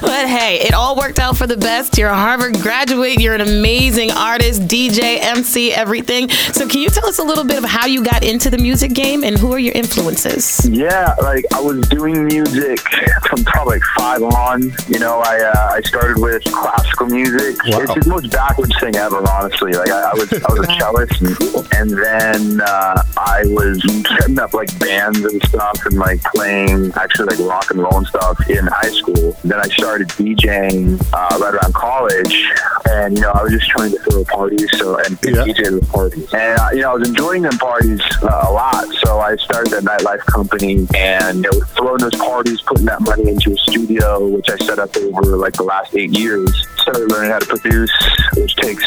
but 0.00 0.26
hey, 0.28 0.60
it 0.66 0.74
all 0.74 0.96
worked 0.96 1.18
out 1.18 1.36
for 1.36 1.46
the 1.46 1.56
best. 1.56 1.98
You're 1.98 2.10
a 2.10 2.14
Harvard 2.16 2.54
graduate. 2.60 3.20
You're 3.20 3.34
an 3.34 3.40
amazing 3.40 4.10
artist, 4.12 4.62
DJ, 4.62 4.91
MC, 5.00 5.72
everything. 5.72 6.28
So 6.28 6.68
can 6.68 6.80
you 6.80 6.88
tell 6.88 7.06
us 7.06 7.18
a 7.18 7.24
little 7.24 7.44
bit 7.44 7.58
of 7.58 7.64
how 7.64 7.86
you 7.86 8.04
got 8.04 8.24
into 8.24 8.50
the 8.50 8.58
music 8.58 8.92
game 8.92 9.24
and 9.24 9.38
who 9.38 9.52
are 9.52 9.58
your 9.58 9.72
influences? 9.74 10.68
Yeah, 10.68 11.14
like 11.20 11.44
I 11.52 11.60
was 11.60 11.80
doing 11.88 12.24
music 12.26 12.80
from 13.26 13.44
probably 13.44 13.72
like 13.76 13.82
five 13.96 14.22
on. 14.22 14.62
You 14.88 14.98
know, 14.98 15.20
I 15.24 15.40
uh, 15.40 15.72
I 15.72 15.80
started 15.82 16.20
with 16.20 16.44
classical 16.44 17.06
music. 17.06 17.56
It's 17.64 17.94
the 17.94 18.04
most 18.08 18.30
backwards 18.30 18.78
thing 18.78 18.96
ever, 18.96 19.26
honestly. 19.28 19.72
Like 19.72 19.88
I, 19.88 20.10
I 20.10 20.14
was 20.14 20.32
I 20.32 20.52
was 20.52 20.68
a 20.68 20.72
cellist, 20.78 21.20
and, 21.20 21.72
and 21.72 21.90
then 21.90 22.60
uh, 22.60 23.02
I 23.16 23.42
was 23.46 23.82
setting 24.18 24.38
up 24.38 24.54
like 24.54 24.76
bands 24.78 25.20
and 25.20 25.42
stuff, 25.44 25.84
and 25.86 25.96
like 25.96 26.22
playing 26.34 26.92
actually 26.96 27.36
like 27.36 27.38
rock 27.40 27.70
and 27.70 27.80
roll 27.80 27.98
and 27.98 28.06
stuff 28.06 28.38
in 28.48 28.66
high 28.66 28.90
school. 28.90 29.36
Then 29.44 29.58
I 29.58 29.68
started 29.68 30.08
DJing 30.08 31.00
uh, 31.12 31.38
right 31.38 31.54
around 31.54 31.74
college, 31.74 32.50
and 32.90 33.16
you 33.16 33.22
know 33.22 33.30
I 33.30 33.42
was 33.42 33.52
just 33.52 33.68
trying 33.70 33.92
to 33.92 33.98
throw 33.98 34.24
parties, 34.24 34.68
so 34.82 34.96
and 34.98 35.16
DJ 35.18 35.80
the 35.80 35.86
parties, 35.86 36.32
and 36.34 36.58
uh, 36.58 36.70
you 36.72 36.82
know 36.82 36.90
I 36.90 36.94
was 36.94 37.08
enjoying 37.08 37.42
them 37.42 37.56
parties 37.58 38.00
uh, 38.22 38.46
a 38.48 38.52
lot. 38.52 38.86
So 39.04 39.20
I 39.20 39.36
started 39.36 39.72
a 39.74 39.80
nightlife 39.80 40.24
company, 40.26 40.86
and 40.94 41.44
you 41.44 41.50
know, 41.50 41.60
throwing 41.76 41.98
those 41.98 42.16
parties, 42.16 42.60
putting 42.62 42.86
that 42.86 43.00
money 43.00 43.28
into 43.28 43.52
a 43.52 43.56
studio, 43.56 44.26
which 44.26 44.50
I 44.50 44.56
set 44.56 44.78
up 44.78 44.96
over 44.96 45.36
like 45.36 45.54
the 45.54 45.62
last 45.62 45.94
eight 45.94 46.16
years. 46.18 46.50
Started 46.78 47.12
learning 47.12 47.30
how 47.30 47.38
to 47.38 47.46
produce, 47.46 47.92
which 48.36 48.56
takes 48.56 48.84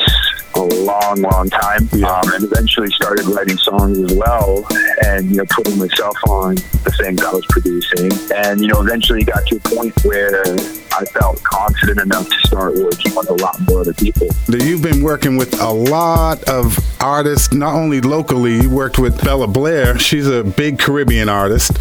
a 0.56 0.62
long, 0.84 1.22
long 1.22 1.50
time, 1.50 1.88
um, 2.04 2.34
and 2.34 2.44
eventually 2.44 2.90
started 2.90 3.26
writing 3.28 3.58
songs 3.58 3.98
as 4.00 4.14
well, 4.14 4.66
and 5.06 5.30
you 5.30 5.38
know 5.38 5.46
putting 5.50 5.78
myself 5.78 6.18
on 6.28 6.56
the 6.56 6.94
things 7.00 7.22
I 7.24 7.32
was 7.32 7.46
producing, 7.50 8.12
and 8.36 8.62
you 8.62 8.68
know 8.68 8.82
eventually 8.82 9.24
got 9.24 9.46
to 9.48 9.58
a 9.58 9.60
point 9.60 9.94
where 10.04 10.44
I 10.98 11.04
felt 11.06 11.44
confident 11.44 12.00
enough 12.00 12.30
to 12.30 12.48
start 12.48 12.76
working 12.76 13.14
with 13.16 13.30
a 13.30 13.34
lot 13.34 13.60
more 13.68 13.82
other 13.82 13.94
people. 13.94 14.28
You've 14.48 14.82
been 14.82 15.04
working 15.04 15.36
with 15.36 15.60
a 15.60 15.72
lot 15.92 16.44
of 16.50 16.78
artists, 17.02 17.54
not 17.54 17.76
only 17.76 18.02
locally. 18.02 18.62
You 18.62 18.70
worked 18.70 18.98
with 18.98 19.24
Bella 19.24 19.48
Blair. 19.48 19.98
She's 20.00 20.28
a 20.28 20.44
big 20.44 20.80
Caribbean 20.80 21.30
artist. 21.30 21.78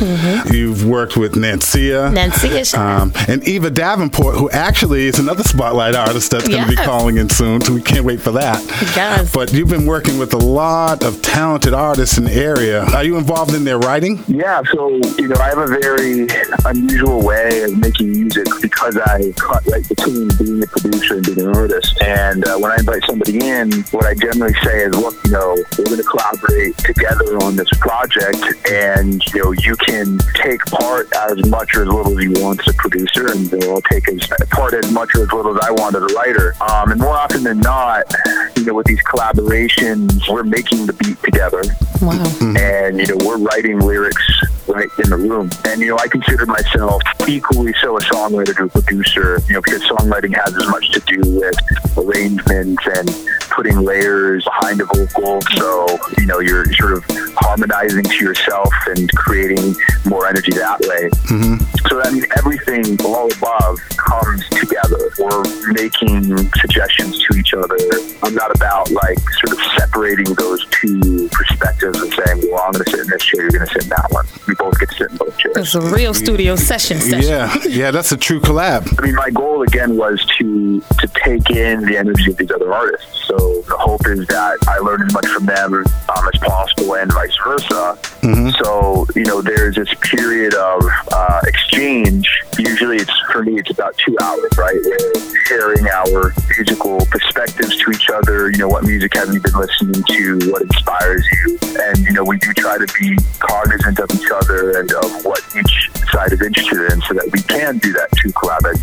You've 0.52 0.84
worked 0.86 1.16
with 1.16 1.34
Nancia. 1.34 2.10
Nancia. 2.12 2.78
Um, 2.78 3.12
and 3.28 3.46
Eva 3.46 3.70
Davenport, 3.70 4.36
who 4.36 4.50
actually 4.50 5.06
is 5.06 5.18
another 5.18 5.42
spotlight 5.42 5.94
artist 5.94 6.30
that's 6.30 6.48
going 6.48 6.62
to 6.64 6.68
be 6.68 6.76
calling 6.76 7.16
in 7.16 7.28
soon. 7.28 7.60
So 7.60 7.72
we 7.72 7.82
can't 7.82 8.04
wait 8.04 8.20
for 8.20 8.32
that. 8.32 8.62
Yes. 8.96 9.32
But 9.32 9.52
you've 9.52 9.68
been 9.68 9.86
working 9.86 10.18
with 10.18 10.34
a 10.34 10.38
lot 10.38 11.04
of 11.04 11.20
talented 11.22 11.74
artists 11.74 12.18
in 12.18 12.24
the 12.24 12.32
area. 12.32 12.84
Are 12.84 13.04
you 13.04 13.16
involved 13.16 13.54
in 13.54 13.64
their 13.64 13.78
writing? 13.78 14.22
Yeah, 14.28 14.62
so 14.72 14.88
you 15.18 15.28
know, 15.28 15.36
I 15.36 15.48
have 15.48 15.58
a 15.58 15.66
very 15.66 16.26
unusual 16.64 17.22
way 17.22 17.62
of 17.62 17.78
making 17.78 18.10
music 18.12 18.46
because 18.60 18.96
I 18.96 19.32
cut 19.36 19.66
right 19.66 19.86
between 19.88 20.28
being 20.38 20.62
a 20.62 20.66
producer 20.66 21.14
and 21.16 21.26
being 21.26 21.40
an 21.40 21.56
artist. 21.56 22.00
And 22.02 22.46
uh, 22.46 22.56
when 22.58 22.72
I 22.72 22.76
invite 22.76 23.02
somebody 23.06 23.38
in, 23.46 23.84
what 23.94 24.06
I 24.06 24.14
generally 24.14 24.54
say 24.64 24.82
is, 24.84 24.94
look, 24.96 25.14
you 25.24 25.30
know, 25.30 25.54
we're 25.78 25.84
going 25.84 25.96
to 25.98 26.02
collaborate 26.04 26.76
together 26.78 27.38
on 27.38 27.56
this 27.56 27.68
project, 27.78 28.42
and 28.70 29.22
you 29.32 29.42
know, 29.44 29.52
you 29.52 29.76
can 29.76 30.18
take 30.34 30.64
part 30.66 31.12
as 31.14 31.46
much 31.48 31.74
or 31.76 31.82
as 31.82 31.88
little 31.88 32.18
as 32.18 32.24
you 32.24 32.32
want 32.42 32.60
as 32.60 32.74
a 32.74 32.76
producer, 32.76 33.30
and 33.30 33.50
you 33.52 33.58
know, 33.58 33.74
I'll 33.74 33.82
take 33.82 34.08
as 34.08 34.26
part 34.50 34.74
as 34.74 34.90
much 34.90 35.14
or 35.14 35.22
as 35.22 35.32
little 35.32 35.56
as 35.56 35.64
I 35.64 35.70
want 35.70 35.94
as 35.96 36.02
a 36.02 36.14
writer. 36.14 36.54
Um, 36.60 36.90
and 36.92 37.00
more 37.00 37.14
often 37.16 37.44
than 37.44 37.60
not, 37.60 38.04
you 38.56 38.64
know, 38.64 38.74
with 38.74 38.86
these 38.86 39.02
collaborations, 39.02 40.28
we're 40.30 40.42
making 40.42 40.86
the 40.86 40.92
beat 40.94 41.22
together 41.22 41.62
Wow. 42.02 42.22
and 42.56 42.98
you 42.98 43.06
know 43.06 43.24
we're 43.24 43.38
writing 43.38 43.78
lyrics 43.78 44.24
right 44.68 44.88
in 45.02 45.10
the 45.10 45.16
room 45.16 45.50
and 45.66 45.80
you 45.80 45.88
know 45.88 45.98
i 45.98 46.08
consider 46.08 46.46
myself 46.46 47.02
equally 47.28 47.74
so 47.80 47.96
a 47.96 48.00
songwriter 48.00 48.54
to 48.56 48.64
a 48.64 48.68
producer 48.68 49.38
you 49.48 49.54
know 49.54 49.60
because 49.60 49.82
songwriting 49.82 50.34
has 50.34 50.54
as 50.56 50.66
much 50.68 50.90
to 50.90 51.00
do 51.00 51.20
with 51.38 51.54
arrangements 51.98 52.82
and 52.86 53.08
putting 53.50 53.76
layers 53.76 54.44
behind 54.44 54.80
a 54.80 54.84
vocal 54.86 55.40
so 55.56 55.98
you 56.18 56.26
know 56.26 56.40
you're 56.40 56.64
sort 56.74 56.92
of 56.92 57.04
harmonizing 57.36 58.04
to 58.04 58.24
yourself 58.24 58.72
and 58.86 59.10
creating 59.12 59.74
more 60.06 60.26
energy 60.26 60.52
that 60.52 60.80
way 60.80 61.08
mm-hmm. 61.28 61.56
so 61.88 61.94
I 62.04 62.10
mean, 62.10 62.26
everything 62.36 63.00
all 63.04 63.32
above 63.32 63.78
comes 63.96 64.46
together. 64.50 64.98
We're 65.18 65.72
making 65.72 66.36
suggestions 66.52 67.18
to 67.24 67.38
each 67.38 67.54
other. 67.54 67.76
I'm 68.22 68.34
not 68.34 68.54
about 68.54 68.90
like 68.90 69.18
sort 69.40 69.52
of 69.52 69.58
separating 69.78 69.93
to 75.52 75.64
sit 75.64 75.76
in 75.76 75.82
both 75.82 75.90
chairs. 75.90 75.90
It's 75.90 75.94
a 75.94 75.96
real 75.96 76.14
studio 76.14 76.56
session. 76.56 77.00
session. 77.00 77.22
Yeah, 77.22 77.56
yeah, 77.68 77.90
that's 77.90 78.12
a 78.12 78.16
true 78.16 78.40
collab. 78.40 78.98
I 78.98 79.02
mean, 79.04 79.14
my 79.14 79.30
goal 79.30 79.62
again 79.62 79.96
was 79.96 80.24
to 80.38 80.80
to 80.80 81.08
take 81.24 81.50
in 81.50 81.84
the 81.84 81.96
energy 81.96 82.30
of 82.30 82.36
these 82.36 82.50
other 82.50 82.72
artists. 82.72 83.26
So 83.26 83.36
the 83.36 83.76
hope 83.78 84.06
is 84.06 84.26
that 84.26 84.58
I 84.68 84.78
learn 84.78 85.02
as 85.02 85.12
much 85.12 85.26
from 85.26 85.46
them 85.46 85.74
um, 85.74 86.28
as 86.32 86.40
possible, 86.40 86.94
and 86.96 87.12
vice 87.12 87.36
versa. 87.44 87.98
So 88.62 89.06
you 89.14 89.24
know, 89.24 89.42
there's 89.42 89.76
this 89.76 89.92
period 90.00 90.54
of 90.54 90.82
uh, 91.12 91.40
exchange. 91.46 92.28
Usually, 92.64 92.96
it's 92.96 93.12
for 93.30 93.42
me, 93.42 93.58
it's 93.58 93.70
about 93.70 93.96
two 93.98 94.16
hours, 94.22 94.50
right? 94.56 94.80
Sharing 95.46 95.86
our 95.88 96.32
musical 96.56 97.04
perspectives 97.06 97.76
to 97.82 97.90
each 97.90 98.08
other. 98.10 98.50
You 98.50 98.58
know, 98.58 98.68
what 98.68 98.84
music 98.84 99.14
have 99.14 99.32
you 99.32 99.40
been 99.40 99.54
listening 99.54 100.02
to? 100.02 100.50
What 100.50 100.62
inspires 100.62 101.24
you? 101.32 101.58
And 101.80 101.98
you 101.98 102.12
know, 102.12 102.24
we 102.24 102.38
do 102.38 102.52
try 102.54 102.78
to 102.78 102.86
be 102.98 103.16
cognizant 103.38 103.98
of 103.98 104.10
each 104.14 104.30
other 104.30 104.78
and 104.78 104.90
of 104.92 105.24
what 105.24 105.42
each 105.56 105.90
side 106.10 106.32
is 106.32 106.40
interested 106.40 106.92
in, 106.92 107.00
so 107.02 107.14
that 107.14 107.28
we 107.32 107.42
can 107.42 107.78
do 107.78 107.92
that 107.92 108.10
to 108.12 108.32
collaborate. 108.32 108.78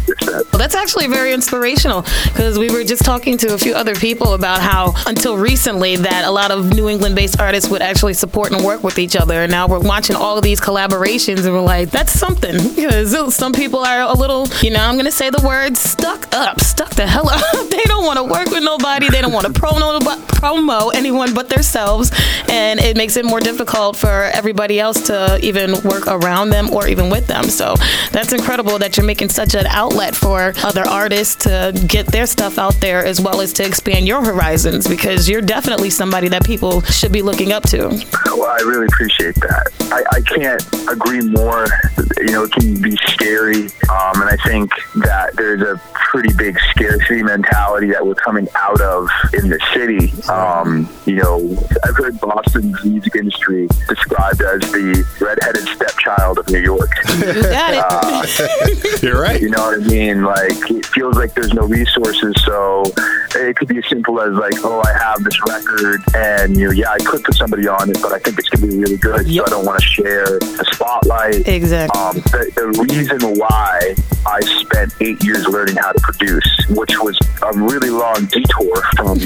Well, 0.52 0.60
that's 0.60 0.76
actually 0.76 1.08
very 1.08 1.34
inspirational 1.34 2.02
because 2.26 2.60
we 2.60 2.70
were 2.70 2.84
just 2.84 3.04
talking 3.04 3.38
to 3.38 3.54
a 3.54 3.58
few 3.58 3.74
other 3.74 3.96
people 3.96 4.34
about 4.34 4.62
how 4.62 4.94
until 5.08 5.38
recently 5.38 5.96
that 5.96 6.26
a 6.26 6.32
lot 6.32 6.52
of 6.52 6.74
New 6.76 6.90
England 6.90 7.16
based 7.16 7.40
artists 7.40 7.70
would 7.70 7.82
actually 7.82 8.14
support 8.14 8.52
and 8.52 8.64
work 8.64 8.84
with 8.84 9.00
each 9.00 9.16
other. 9.16 9.42
And 9.42 9.52
now 9.52 9.68
we're 9.68 9.80
watching 9.80 10.16
all 10.16 10.38
of 10.38 10.44
these 10.44 10.60
collaborations 10.60 11.46
and 11.46 11.54
we're 11.54 11.62
like, 11.62 11.90
that's 11.90 12.12
something 12.12 12.56
because 12.76 13.34
some 13.34 13.54
people 13.54 13.71
are 13.80 14.02
a 14.02 14.14
little, 14.14 14.48
you 14.62 14.72
know, 14.72 14.80
I'm 14.80 15.02
to 15.02 15.12
say 15.12 15.30
the 15.30 15.46
word 15.46 15.76
stuck 15.76 16.34
up, 16.34 16.60
stuck 16.62 16.92
the 16.92 17.08
hell 17.08 17.30
up. 17.30 17.42
they 17.70 17.84
don't 17.86 18.06
want 18.06 18.18
to 18.18 18.24
work 18.24 18.50
with 18.50 18.64
nobody. 18.64 19.10
They 19.10 19.22
don't 19.22 19.34
want 19.34 19.48
to 19.48 19.54
promo, 19.54 20.00
promo 20.00 20.94
anyone 20.94 21.34
but 21.34 21.50
themselves. 21.50 22.12
And 22.50 22.80
it 22.80 22.96
makes 22.98 23.18
it 23.18 23.26
more 23.26 23.40
difficult 23.40 23.96
for 23.96 24.30
everybody 24.34 24.80
else 24.80 25.08
to 25.08 25.40
even 25.42 25.72
work 25.84 26.08
around 26.08 26.50
them 26.50 26.70
or 26.72 26.88
even 26.88 27.10
with 27.10 27.28
them. 27.28 27.46
So 27.46 27.76
that's 28.12 28.34
incredible 28.34 28.80
that 28.80 28.98
you're 28.98 29.06
making 29.06 29.30
such 29.30 29.56
an 29.56 29.66
outlet 29.68 30.16
for 30.16 30.54
other 30.64 30.88
artists 30.88 31.36
to 31.46 31.74
get 31.88 32.08
their 32.08 32.26
stuff 32.28 32.58
out 32.58 32.76
there 32.76 33.04
as 33.04 33.20
well 33.20 33.42
as 33.42 33.54
to 33.54 33.66
expand 33.66 34.08
your 34.08 34.24
horizons 34.24 34.88
because 34.88 35.28
you're 35.28 35.42
definitely 35.42 35.90
somebody 35.90 36.28
that 36.30 36.46
people 36.46 36.82
should 36.82 37.12
be 37.12 37.22
looking 37.22 37.52
up 37.52 37.64
to. 37.64 37.88
Well, 38.26 38.46
I 38.46 38.58
really 38.66 38.86
appreciate 38.86 39.36
that. 39.36 39.72
I, 39.92 40.18
I 40.18 40.22
can't 40.22 40.62
agree 40.90 41.22
more. 41.22 41.68
you 42.18 42.32
know, 42.32 42.44
it 42.44 42.52
can 42.52 42.82
be 42.82 42.96
scary. 43.08 43.51
Um, 43.90 44.22
and 44.22 44.30
I 44.30 44.38
think 44.46 44.72
that 45.04 45.36
there's 45.36 45.62
a 45.62 45.80
pretty 45.94 46.34
big 46.34 46.58
scarcity 46.72 47.24
mentality 47.24 47.88
that 47.92 48.06
we're 48.06 48.16
coming 48.16 48.48
out 48.56 48.82
of 48.82 49.08
in 49.34 49.50
the 49.50 49.60
city. 49.74 50.12
Um, 50.30 50.90
you 51.06 51.16
know, 51.16 51.58
I've 51.84 51.96
heard 51.96 52.20
Boston's 52.20 52.84
music 52.84 53.16
industry 53.16 53.68
described 53.88 54.42
as 54.42 54.62
the 54.72 55.06
redheaded 55.20 55.68
stepchild 55.70 56.40
of 56.40 56.50
New 56.50 56.60
York. 56.60 56.90
You 57.22 57.44
got 57.44 57.74
it. 57.74 57.84
Uh, 58.42 58.98
You're 59.02 59.22
right. 59.22 59.40
You 59.40 59.50
know 59.50 59.62
what 59.62 59.82
I 59.82 59.84
mean? 59.88 60.24
Like, 60.24 60.72
it 60.72 60.86
feels 60.88 61.16
like 61.18 61.34
there's 61.34 61.54
no 61.54 61.64
resources. 61.68 62.34
So 62.44 62.84
it 63.36 63.56
could 63.56 63.68
be 63.68 63.78
as 63.78 63.88
simple 63.88 64.20
as, 64.20 64.34
like, 64.34 64.56
oh, 64.64 64.82
I 64.82 64.98
have 64.98 65.24
this 65.24 65.40
record, 65.48 66.02
and, 66.16 66.58
you 66.58 66.66
know, 66.66 66.72
yeah, 66.72 66.92
I 66.92 66.98
could 66.98 67.24
put 67.24 67.36
somebody 67.36 67.68
on 67.68 67.90
it, 67.90 68.02
but 68.02 68.12
I 68.12 68.20
think 68.20 68.40
it's 68.40 68.50
going 68.50 68.70
to 68.70 68.76
be 68.76 68.82
really 68.82 68.98
good. 68.98 69.28
So 69.34 69.46
I 69.46 69.50
don't 69.50 69.66
want 69.66 69.80
to 69.80 69.86
share 69.86 70.40
the 70.40 70.66
spotlight. 70.72 71.48
Exactly. 71.48 72.00
Um, 72.00 72.16
the, 72.18 72.52
the 72.56 72.86
reason 72.94 73.40
why 73.42 73.96
I 74.26 74.40
spent 74.62 74.94
eight 75.02 75.24
years 75.24 75.48
learning 75.48 75.76
how 75.76 75.92
to 75.92 76.00
produce, 76.02 76.48
which 76.70 76.94
was 77.00 77.18
a 77.42 77.58
really 77.58 77.90
long 77.90 78.26
detour 78.26 78.84
from 78.96 79.20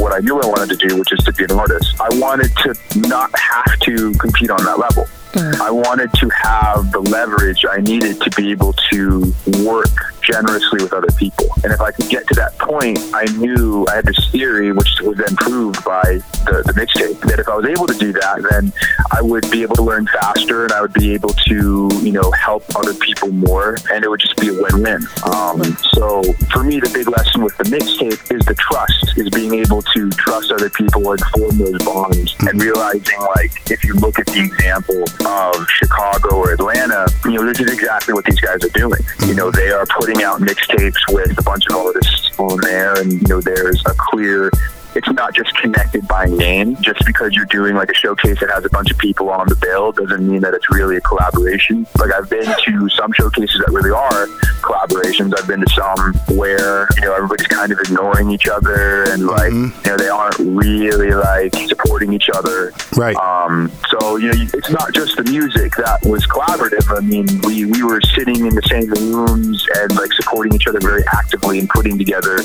what 0.00 0.14
I 0.14 0.20
knew 0.20 0.40
I 0.40 0.46
wanted 0.46 0.78
to 0.78 0.88
do, 0.88 0.96
which 0.96 1.12
is 1.12 1.18
to 1.24 1.32
be 1.34 1.44
an 1.44 1.52
artist. 1.52 1.94
I 2.00 2.08
wanted 2.14 2.50
to 2.64 2.74
not 2.96 3.30
have 3.38 3.78
to 3.80 4.12
compete 4.14 4.50
on 4.50 4.64
that 4.64 4.78
level. 4.78 5.06
Mm. 5.32 5.60
I 5.60 5.70
wanted 5.70 6.10
to 6.14 6.28
have 6.30 6.90
the 6.92 7.00
leverage 7.00 7.66
I 7.68 7.78
needed 7.78 8.22
to 8.22 8.30
be 8.30 8.50
able 8.52 8.72
to 8.90 9.34
work 9.62 10.14
generously 10.28 10.82
with 10.82 10.92
other 10.92 11.10
people. 11.16 11.46
And 11.64 11.72
if 11.72 11.80
I 11.80 11.90
could 11.90 12.08
get 12.08 12.26
to 12.28 12.34
that 12.34 12.58
point, 12.58 12.98
I 13.14 13.24
knew 13.36 13.86
I 13.88 13.96
had 13.96 14.04
this 14.04 14.28
theory, 14.30 14.72
which 14.72 14.88
was 15.00 15.16
then 15.16 15.34
proved 15.36 15.82
by 15.84 16.20
the, 16.44 16.62
the 16.66 16.74
mixtape, 16.76 17.20
that 17.28 17.38
if 17.40 17.48
I 17.48 17.56
was 17.56 17.66
able 17.66 17.86
to 17.86 17.98
do 17.98 18.12
that, 18.12 18.44
then 18.50 18.72
I 19.10 19.22
would 19.22 19.50
be 19.50 19.62
able 19.62 19.76
to 19.76 19.82
learn 19.82 20.06
faster 20.06 20.64
and 20.64 20.72
I 20.72 20.80
would 20.82 20.92
be 20.92 21.14
able 21.14 21.30
to, 21.48 21.88
you 22.02 22.12
know, 22.12 22.30
help 22.32 22.64
other 22.76 22.94
people 22.94 23.30
more. 23.32 23.76
And 23.90 24.04
it 24.04 24.08
would 24.08 24.20
just 24.20 24.36
be 24.36 24.48
a 24.48 24.52
win-win. 24.52 25.06
Um, 25.32 25.62
so 25.96 26.22
for 26.52 26.62
me, 26.62 26.80
the 26.80 26.90
big 26.92 27.08
lesson 27.08 27.42
with 27.42 27.56
the 27.56 27.64
mixtape 27.64 28.20
is 28.34 28.44
the 28.44 28.54
trust, 28.54 29.16
is 29.16 29.30
being 29.30 29.54
able 29.54 29.82
to 29.82 30.10
trust 30.10 30.52
other 30.52 30.70
people 30.70 31.10
and 31.10 31.20
form 31.32 31.56
those 31.58 31.82
bonds 31.84 32.36
and 32.40 32.60
realizing, 32.60 33.20
like, 33.34 33.70
if 33.70 33.82
you 33.84 33.94
look 33.94 34.18
at 34.18 34.26
the 34.26 34.40
example 34.40 35.02
of 35.26 35.68
Chicago 35.68 36.36
or 36.36 36.52
Atlanta, 36.52 37.08
you 37.24 37.32
know, 37.32 37.46
this 37.46 37.60
is 37.60 37.72
exactly 37.72 38.12
what 38.14 38.24
these 38.24 38.40
guys 38.40 38.62
are 38.64 38.74
doing. 38.76 39.00
You 39.26 39.34
know, 39.34 39.50
they 39.50 39.70
are 39.70 39.86
putting 39.86 40.17
out 40.22 40.40
mixtapes 40.40 41.00
with 41.10 41.38
a 41.38 41.42
bunch 41.42 41.66
of 41.68 41.76
artists 41.76 42.30
on 42.38 42.60
there, 42.60 43.00
and, 43.00 43.12
you 43.12 43.26
know, 43.28 43.40
there's 43.40 43.82
a 43.86 43.94
clear 43.96 44.50
it's 44.94 45.10
not 45.10 45.34
just 45.34 45.54
connected 45.56 46.06
by 46.08 46.26
name. 46.26 46.76
Just 46.80 47.04
because 47.04 47.34
you're 47.34 47.46
doing 47.46 47.74
like 47.74 47.90
a 47.90 47.94
showcase 47.94 48.40
that 48.40 48.50
has 48.50 48.64
a 48.64 48.70
bunch 48.70 48.90
of 48.90 48.98
people 48.98 49.30
on 49.30 49.48
the 49.48 49.56
bill 49.56 49.92
doesn't 49.92 50.26
mean 50.26 50.40
that 50.40 50.54
it's 50.54 50.70
really 50.70 50.96
a 50.96 51.00
collaboration. 51.00 51.86
Like 51.98 52.12
I've 52.12 52.28
been 52.28 52.44
to 52.44 52.88
some 52.90 53.12
showcases 53.12 53.62
that 53.64 53.72
really 53.72 53.90
are 53.90 54.26
collaborations. 54.60 55.34
I've 55.38 55.46
been 55.46 55.60
to 55.60 55.70
some 55.70 56.14
where 56.36 56.88
you 56.96 57.02
know 57.02 57.14
everybody's 57.14 57.46
kind 57.46 57.72
of 57.72 57.78
ignoring 57.80 58.30
each 58.30 58.48
other 58.48 59.04
and 59.10 59.26
like 59.26 59.52
you 59.52 59.72
know 59.86 59.96
they 59.96 60.08
aren't 60.08 60.38
really 60.38 61.12
like 61.12 61.54
supporting 61.68 62.12
each 62.12 62.30
other. 62.30 62.72
Right. 62.96 63.16
Um, 63.16 63.70
so 63.88 64.16
you 64.16 64.32
know 64.32 64.46
it's 64.54 64.70
not 64.70 64.94
just 64.94 65.16
the 65.16 65.24
music 65.24 65.76
that 65.76 66.04
was 66.04 66.26
collaborative. 66.26 66.96
I 66.96 67.00
mean 67.00 67.26
we 67.44 67.66
we 67.66 67.82
were 67.82 68.00
sitting 68.00 68.46
in 68.46 68.54
the 68.54 68.62
same 68.62 68.90
rooms 68.90 69.66
and 69.76 69.94
like 69.96 70.12
supporting 70.12 70.54
each 70.54 70.66
other 70.66 70.80
very 70.80 71.04
actively 71.12 71.58
and 71.58 71.68
putting 71.68 71.98
together 71.98 72.38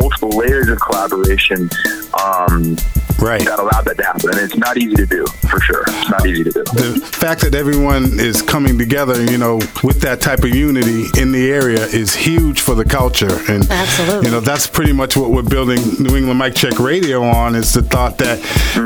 multiple 0.00 0.30
layers 0.30 0.68
of 0.68 0.80
collaboration 0.80 1.68
um, 2.14 2.76
right. 3.18 3.44
that 3.44 3.58
allowed 3.58 3.84
that 3.84 3.96
to 3.96 4.04
happen. 4.04 4.30
And 4.30 4.38
it's 4.38 4.56
not 4.56 4.76
easy 4.76 4.96
to 4.96 5.06
do, 5.06 5.26
for 5.48 5.60
sure. 5.60 5.84
It's 5.86 6.10
not 6.10 6.26
easy 6.26 6.44
to 6.44 6.50
do. 6.50 6.64
The 6.64 7.00
fact 7.12 7.42
that 7.42 7.54
everyone 7.54 8.18
is 8.18 8.42
coming 8.42 8.78
together, 8.78 9.22
you 9.30 9.38
know, 9.38 9.56
with 9.82 10.00
that 10.02 10.20
type 10.20 10.40
of 10.40 10.54
unity 10.54 11.06
in 11.20 11.32
the 11.32 11.50
area 11.50 11.84
is 11.84 12.14
huge 12.14 12.60
for 12.60 12.74
the 12.74 12.84
culture. 12.84 13.38
And, 13.48 13.68
Absolutely. 13.70 14.26
you 14.26 14.32
know, 14.32 14.40
that's 14.40 14.66
pretty 14.66 14.92
much 14.92 15.16
what 15.16 15.30
we're 15.30 15.42
building 15.42 15.80
New 15.98 16.16
England 16.16 16.38
Mic 16.38 16.54
Check 16.54 16.78
Radio 16.78 17.22
on 17.22 17.54
is 17.54 17.72
the 17.72 17.82
thought 17.82 18.18
that 18.18 18.38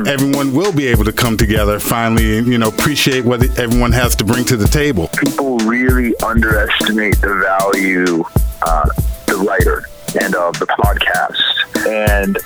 everyone 0.06 0.52
will 0.52 0.72
be 0.72 0.86
able 0.86 1.04
to 1.04 1.12
come 1.12 1.36
together 1.36 1.78
finally 1.78 2.38
and, 2.38 2.46
you 2.46 2.58
know, 2.58 2.68
appreciate 2.68 3.24
what 3.24 3.42
everyone 3.58 3.92
has 3.92 4.14
to 4.16 4.24
bring 4.24 4.44
to 4.46 4.56
the 4.56 4.68
table. 4.68 5.08
People 5.18 5.58
really 5.58 6.16
underestimate 6.20 7.20
the 7.20 7.34
value 7.34 8.24
uh, 8.62 8.88
the 9.26 9.36
writer 9.36 9.84
and 10.20 10.34
of 10.34 10.58
the 10.58 10.66
podcast. 10.66 11.40
And 11.86 12.38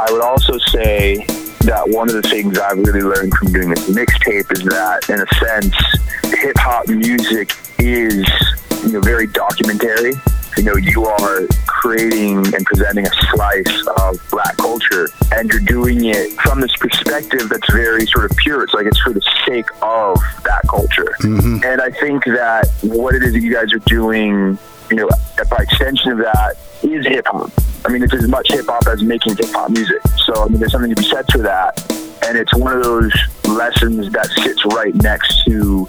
I 0.00 0.10
would 0.12 0.22
also 0.22 0.56
say 0.56 1.26
that 1.60 1.84
one 1.86 2.08
of 2.08 2.14
the 2.14 2.22
things 2.22 2.58
I've 2.58 2.78
really 2.78 3.02
learned 3.02 3.34
from 3.34 3.52
doing 3.52 3.68
this 3.68 3.90
mixtape 3.90 4.50
is 4.50 4.64
that, 4.64 5.10
in 5.10 5.20
a 5.20 5.26
sense, 5.44 5.74
hip 6.40 6.56
hop 6.56 6.88
music 6.88 7.52
is 7.78 8.26
you 8.82 8.92
know 8.92 9.00
very 9.00 9.26
documentary. 9.26 10.14
You 10.56 10.64
know, 10.64 10.76
you 10.76 11.04
are 11.04 11.46
creating 11.66 12.38
and 12.38 12.64
presenting 12.64 13.06
a 13.06 13.10
slice 13.30 13.86
of 13.98 14.18
black 14.30 14.56
culture, 14.56 15.10
and 15.32 15.50
you're 15.50 15.60
doing 15.60 16.06
it 16.06 16.32
from 16.40 16.62
this 16.62 16.74
perspective 16.76 17.50
that's 17.50 17.70
very 17.70 18.06
sort 18.06 18.30
of 18.30 18.36
pure. 18.38 18.64
It's 18.64 18.72
like 18.72 18.86
it's 18.86 19.00
for 19.00 19.12
the 19.12 19.22
sake 19.46 19.68
of 19.82 20.18
that 20.44 20.62
culture. 20.66 21.14
Mm-hmm. 21.20 21.62
And 21.62 21.82
I 21.82 21.90
think 21.90 22.24
that 22.24 22.70
what 22.80 23.14
it 23.14 23.22
is 23.22 23.34
that 23.34 23.40
you 23.40 23.52
guys 23.52 23.72
are 23.74 23.78
doing, 23.80 24.58
you 24.90 24.96
know, 24.96 25.10
by 25.50 25.58
extension 25.58 26.12
of 26.12 26.18
that, 26.18 26.56
is 26.82 27.06
hip 27.06 27.26
hop. 27.26 27.50
I 27.84 27.88
mean, 27.90 28.02
it's 28.02 28.14
as 28.14 28.28
much 28.28 28.50
hip 28.50 28.66
hop 28.66 28.86
as 28.86 29.02
making 29.02 29.36
hip 29.36 29.50
hop 29.50 29.70
music. 29.70 30.00
So, 30.24 30.44
I 30.44 30.48
mean, 30.48 30.58
there's 30.58 30.72
something 30.72 30.94
to 30.94 30.96
be 30.96 31.08
said 31.08 31.26
for 31.30 31.38
that. 31.38 31.80
And 32.26 32.36
it's 32.36 32.54
one 32.54 32.76
of 32.76 32.84
those 32.84 33.12
lessons 33.44 34.10
that 34.12 34.26
sits 34.26 34.64
right 34.66 34.94
next 35.02 35.44
to, 35.44 35.86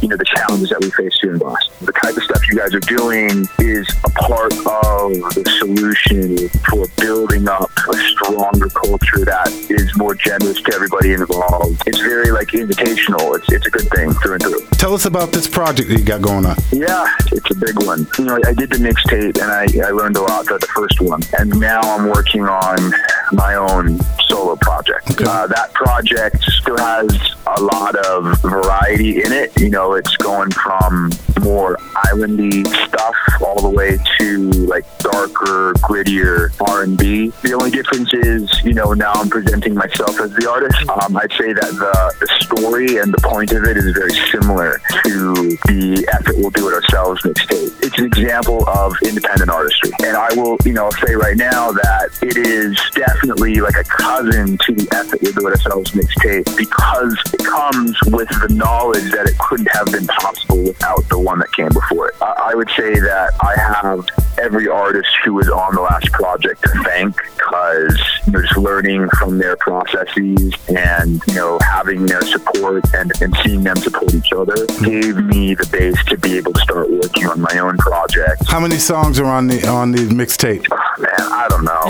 you 0.00 0.08
know, 0.08 0.16
the 0.16 0.24
challenges 0.24 0.70
that 0.70 0.80
we 0.80 0.90
face 0.90 1.16
here 1.20 1.32
in 1.32 1.38
Boston. 1.38 1.63
The 1.84 1.92
type 1.92 2.16
of 2.16 2.22
stuff 2.22 2.48
you 2.48 2.56
guys 2.56 2.74
are 2.74 2.80
doing 2.80 3.46
is 3.58 3.88
a 4.04 4.10
part 4.10 4.52
of 4.52 5.12
the 5.34 5.44
solution 5.58 6.48
for 6.70 6.86
building 6.96 7.48
up 7.48 7.70
a 7.88 7.96
stronger 8.08 8.68
culture 8.70 9.24
that 9.24 9.52
is 9.68 9.94
more 9.96 10.14
generous 10.14 10.60
to 10.62 10.74
everybody 10.74 11.12
involved. 11.12 11.82
It's 11.86 12.00
very 12.00 12.30
like 12.30 12.48
invitational. 12.48 13.36
It's 13.36 13.52
it's 13.52 13.66
a 13.66 13.70
good 13.70 13.88
thing 13.90 14.12
through 14.14 14.34
and 14.34 14.42
through. 14.42 14.66
Tell 14.78 14.94
us 14.94 15.04
about 15.04 15.32
this 15.32 15.46
project 15.46 15.88
that 15.88 15.98
you 15.98 16.04
got 16.04 16.22
going 16.22 16.46
on. 16.46 16.56
Yeah, 16.72 17.04
it's 17.32 17.50
a 17.50 17.54
big 17.54 17.82
one. 17.86 18.06
You 18.18 18.24
know, 18.24 18.38
I 18.46 18.52
did 18.54 18.70
the 18.70 18.76
mixtape 18.76 19.40
and 19.40 19.50
I, 19.50 19.86
I 19.86 19.90
learned 19.90 20.16
a 20.16 20.22
lot 20.22 20.46
for 20.46 20.58
the 20.58 20.66
first 20.68 21.00
one. 21.00 21.22
And 21.38 21.58
now 21.60 21.80
I'm 21.80 22.08
working 22.08 22.44
on 22.44 22.92
my 23.32 23.54
own 23.54 23.98
solo 24.26 24.56
project. 24.56 25.20
Uh, 25.20 25.46
that 25.46 25.72
project 25.74 26.42
still 26.44 26.78
has 26.78 27.34
a 27.46 27.60
lot 27.60 27.94
of 27.96 28.40
variety 28.42 29.22
in 29.22 29.32
it. 29.32 29.58
You 29.60 29.70
know, 29.70 29.94
it's 29.94 30.16
going 30.16 30.50
from 30.50 31.10
more 31.44 31.76
islandy 32.08 32.66
stuff 32.88 33.14
all 33.44 33.60
the 33.60 33.68
way 33.68 33.98
to 34.18 34.50
like 34.66 34.84
darker, 34.98 35.74
grittier 35.74 36.50
R&B. 36.66 37.32
The 37.42 37.52
only 37.52 37.70
difference 37.70 38.12
is, 38.14 38.50
you 38.64 38.72
know, 38.72 38.94
now 38.94 39.12
I'm 39.12 39.28
presenting 39.28 39.74
myself 39.74 40.18
as 40.20 40.32
the 40.32 40.50
artist. 40.50 40.78
Um, 40.88 41.16
I'd 41.16 41.30
say 41.32 41.52
that 41.52 41.70
the, 41.76 42.14
the 42.20 42.28
story 42.40 42.98
and 42.98 43.12
the 43.12 43.20
point 43.20 43.52
of 43.52 43.64
it 43.64 43.76
is 43.76 43.92
very 43.92 44.14
similar 44.32 44.80
to 45.04 45.34
the 45.68 46.08
Effort 46.12 46.36
We'll 46.38 46.50
Do 46.50 46.68
It 46.68 46.74
Ourselves 46.74 47.22
mixtape. 47.22 47.84
It's 47.84 47.98
an 47.98 48.06
example 48.06 48.66
of 48.68 48.96
independent 49.04 49.50
artistry. 49.50 49.90
And 50.02 50.16
I 50.16 50.32
will, 50.34 50.56
you 50.64 50.72
know, 50.72 50.90
say 51.06 51.14
right 51.14 51.36
now 51.36 51.72
that 51.72 52.08
it 52.22 52.36
is 52.38 52.80
definitely 52.94 53.60
like 53.60 53.76
a 53.76 53.84
cousin 53.84 54.56
to 54.64 54.72
the 54.72 54.88
Effort 54.96 55.20
We'll 55.20 55.32
Do 55.32 55.46
It 55.48 55.52
Ourselves 55.52 55.90
mixtape 55.92 56.56
because 56.56 57.16
it 57.32 57.44
comes 57.44 57.96
with 58.06 58.28
the 58.40 58.48
knowledge 58.54 59.12
that 59.12 59.28
it 59.28 59.36
couldn't 59.38 59.68
have 59.68 59.92
been 59.92 60.06
possible 60.06 60.62
without 60.64 61.06
the 61.08 61.18
one 61.18 61.33
that 61.40 61.52
came 61.52 61.68
before 61.68 62.08
it. 62.08 62.14
I, 62.20 62.50
I 62.50 62.54
would 62.54 62.70
say 62.70 62.94
that 62.94 63.32
I 63.42 63.58
have 63.58 64.06
every 64.38 64.68
artist 64.68 65.08
who 65.24 65.34
was 65.34 65.48
on 65.48 65.74
the 65.74 65.80
last 65.80 66.10
project 66.12 66.62
to 66.62 66.68
thank 66.84 67.16
because 67.36 67.98
you 68.26 68.32
know 68.32 68.42
just 68.42 68.56
learning 68.56 69.08
from 69.18 69.38
their 69.38 69.56
processes 69.56 70.52
and 70.68 71.22
you 71.26 71.34
know 71.34 71.58
having 71.62 72.06
their 72.06 72.22
support 72.22 72.84
and, 72.94 73.12
and 73.20 73.36
seeing 73.44 73.62
them 73.62 73.76
support 73.76 74.12
each 74.14 74.32
other 74.32 74.66
gave 74.82 75.16
me 75.16 75.54
the 75.54 75.66
base 75.70 76.02
to 76.06 76.16
be 76.18 76.36
able 76.36 76.52
to 76.52 76.60
start 76.60 76.90
working 76.90 77.26
on 77.26 77.40
my 77.40 77.58
own 77.58 77.76
project. 77.78 78.46
How 78.48 78.60
many 78.60 78.78
songs 78.78 79.18
are 79.18 79.26
on 79.26 79.46
the 79.46 79.66
on 79.66 79.92
the 79.92 80.06
mixtape? 80.08 80.68
Man, 80.98 81.10
I 81.18 81.46
don't 81.48 81.64
know. 81.64 81.82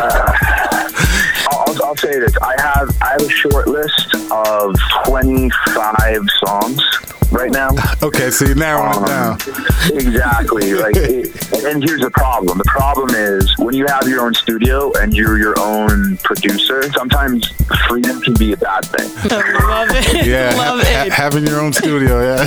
Uh, 1.52 1.59
I'll, 1.90 1.96
I'll- 1.96 1.96
I'll 1.96 1.96
say 1.96 2.18
this: 2.20 2.36
I 2.40 2.54
have 2.60 2.96
I 3.02 3.06
have 3.12 3.22
a 3.22 3.28
short 3.28 3.66
list 3.66 4.14
of 4.30 4.76
twenty 5.04 5.50
five 5.74 6.22
songs 6.44 6.80
right 7.32 7.50
now. 7.50 7.70
Okay, 8.02 8.30
so 8.30 8.44
you're 8.44 8.54
narrowing 8.56 8.96
Um, 8.96 9.04
it 9.04 9.06
down. 9.08 9.38
Exactly. 9.98 10.72
Like, 10.80 10.96
it, 10.96 11.64
and 11.64 11.82
here's 11.82 12.00
the 12.00 12.10
problem. 12.10 12.58
The 12.58 12.64
problem 12.64 13.10
is 13.14 13.52
when 13.58 13.74
you 13.74 13.86
have 13.86 14.08
your 14.08 14.24
own 14.24 14.34
studio 14.34 14.92
and 14.98 15.12
you're 15.14 15.38
your 15.38 15.54
own 15.60 16.16
producer. 16.18 16.82
Sometimes 16.92 17.46
freedom 17.88 18.20
can 18.22 18.34
be 18.34 18.52
a 18.52 18.56
bad 18.56 18.84
thing. 18.86 19.10
I 19.30 19.58
love 19.68 19.88
it. 19.92 20.26
Yeah, 20.26 20.54
Love 20.56 20.80
ha- 20.82 21.04
it. 21.06 21.12
having 21.12 21.46
your 21.46 21.60
own 21.60 21.72
studio. 21.72 22.22
Yeah. 22.22 22.46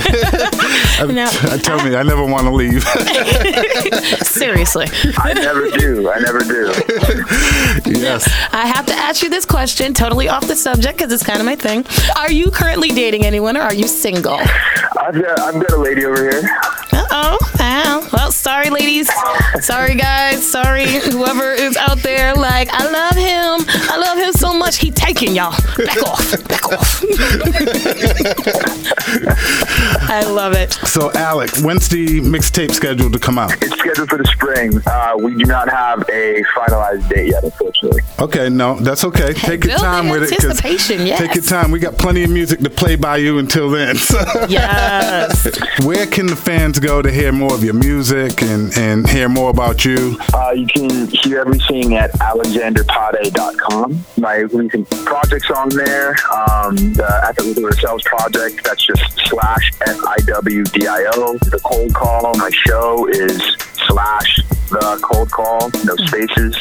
I, 0.98 1.06
Now- 1.12 1.28
I 1.52 1.58
tell 1.58 1.82
me, 1.84 1.94
I 1.96 2.02
never 2.02 2.24
want 2.24 2.44
to 2.44 2.50
leave. 2.50 2.82
Seriously. 4.26 4.86
I 5.18 5.32
never 5.34 5.70
do. 5.70 6.10
I 6.10 6.18
never 6.18 6.40
do. 6.40 6.72
yes. 7.98 8.26
I 8.52 8.66
have 8.66 8.86
to 8.86 8.94
ask 8.94 9.22
you 9.22 9.28
this 9.34 9.44
question, 9.44 9.92
totally 9.92 10.28
off 10.28 10.46
the 10.46 10.54
subject 10.54 10.96
because 10.96 11.12
it's 11.12 11.24
kind 11.24 11.40
of 11.40 11.44
my 11.44 11.56
thing. 11.56 11.84
Are 12.16 12.30
you 12.30 12.52
currently 12.52 12.90
dating 12.90 13.24
anyone 13.24 13.56
or 13.56 13.62
are 13.62 13.74
you 13.74 13.88
single? 13.88 14.34
I've 14.34 15.20
got 15.20 15.40
I've 15.40 15.60
got 15.60 15.72
a 15.72 15.76
lady 15.76 16.04
over 16.04 16.30
here. 16.30 16.42
Uh 16.92 17.06
oh. 17.10 17.38
Wow. 17.58 18.06
Well, 18.12 18.30
sorry, 18.30 18.70
ladies. 18.70 19.10
Sorry, 19.60 19.96
guys. 19.96 20.48
Sorry, 20.48 20.86
whoever 20.86 21.52
is 21.52 21.76
out 21.76 21.98
there. 21.98 22.34
Like, 22.34 22.68
I 22.70 22.84
love 22.84 23.16
him. 23.16 23.66
I 23.90 23.96
love 23.96 24.18
him 24.18 24.32
so 24.32 24.52
much. 24.52 24.76
He 24.76 24.90
taking 24.90 25.34
y'all. 25.34 25.56
Back 25.78 26.02
off. 26.02 26.48
Back 26.48 26.72
off. 26.72 27.02
I 30.10 30.24
love 30.28 30.52
it. 30.52 30.74
So, 30.74 31.10
Alex, 31.14 31.62
when's 31.62 31.88
the 31.88 32.20
mixtape 32.20 32.72
scheduled 32.72 33.14
to 33.14 33.18
come 33.18 33.38
out? 33.38 33.52
It's 33.62 33.76
scheduled 33.78 34.10
for 34.10 34.18
the 34.18 34.26
spring. 34.26 34.80
Uh, 34.86 35.14
we 35.18 35.34
do 35.34 35.46
not 35.46 35.68
have 35.70 36.00
a 36.10 36.42
finalized 36.54 37.08
date 37.08 37.30
yet, 37.30 37.42
unfortunately. 37.42 38.02
Okay, 38.18 38.50
no, 38.50 38.78
that's 38.80 39.04
okay. 39.04 39.23
Take 39.32 39.64
your 39.64 39.78
time 39.78 40.08
with 40.08 40.24
it. 40.24 40.32
anticipation, 40.32 41.06
yes. 41.06 41.18
Take 41.18 41.34
your 41.34 41.44
time. 41.44 41.70
We 41.70 41.78
got 41.78 41.96
plenty 41.98 42.22
of 42.24 42.30
music 42.30 42.60
to 42.60 42.70
play 42.70 42.96
by 42.96 43.16
you 43.18 43.38
until 43.38 43.70
then. 43.70 43.96
Yes. 44.48 45.46
Where 45.84 46.06
can 46.06 46.26
the 46.26 46.36
fans 46.36 46.78
go 46.78 47.00
to 47.02 47.10
hear 47.10 47.32
more 47.32 47.54
of 47.54 47.64
your 47.64 47.74
music 47.74 48.42
and, 48.42 48.76
and 48.76 49.08
hear 49.08 49.28
more 49.28 49.50
about 49.50 49.84
you? 49.84 50.18
Uh, 50.34 50.50
you 50.50 50.66
can 50.66 51.06
hear 51.08 51.40
everything 51.40 51.94
at 51.96 52.12
alexanderpade.com. 52.12 54.04
My 54.18 54.36
recent 54.36 54.88
projects 55.04 55.50
on 55.50 55.68
there. 55.70 56.10
Um, 56.32 56.76
the 56.94 57.20
Ethical 57.28 57.62
with 57.62 57.74
Ourselves 57.74 58.04
project, 58.04 58.62
that's 58.64 58.84
just 58.84 59.02
slash 59.28 59.70
F-I-W-D-I-O. 59.86 61.38
The 61.38 61.60
cold 61.64 61.94
call, 61.94 62.34
my 62.36 62.50
show 62.50 63.06
is 63.08 63.40
slash 63.88 64.38
the 64.70 64.98
cold 65.02 65.30
call, 65.30 65.70
no 65.84 65.96
spaces. 66.06 66.56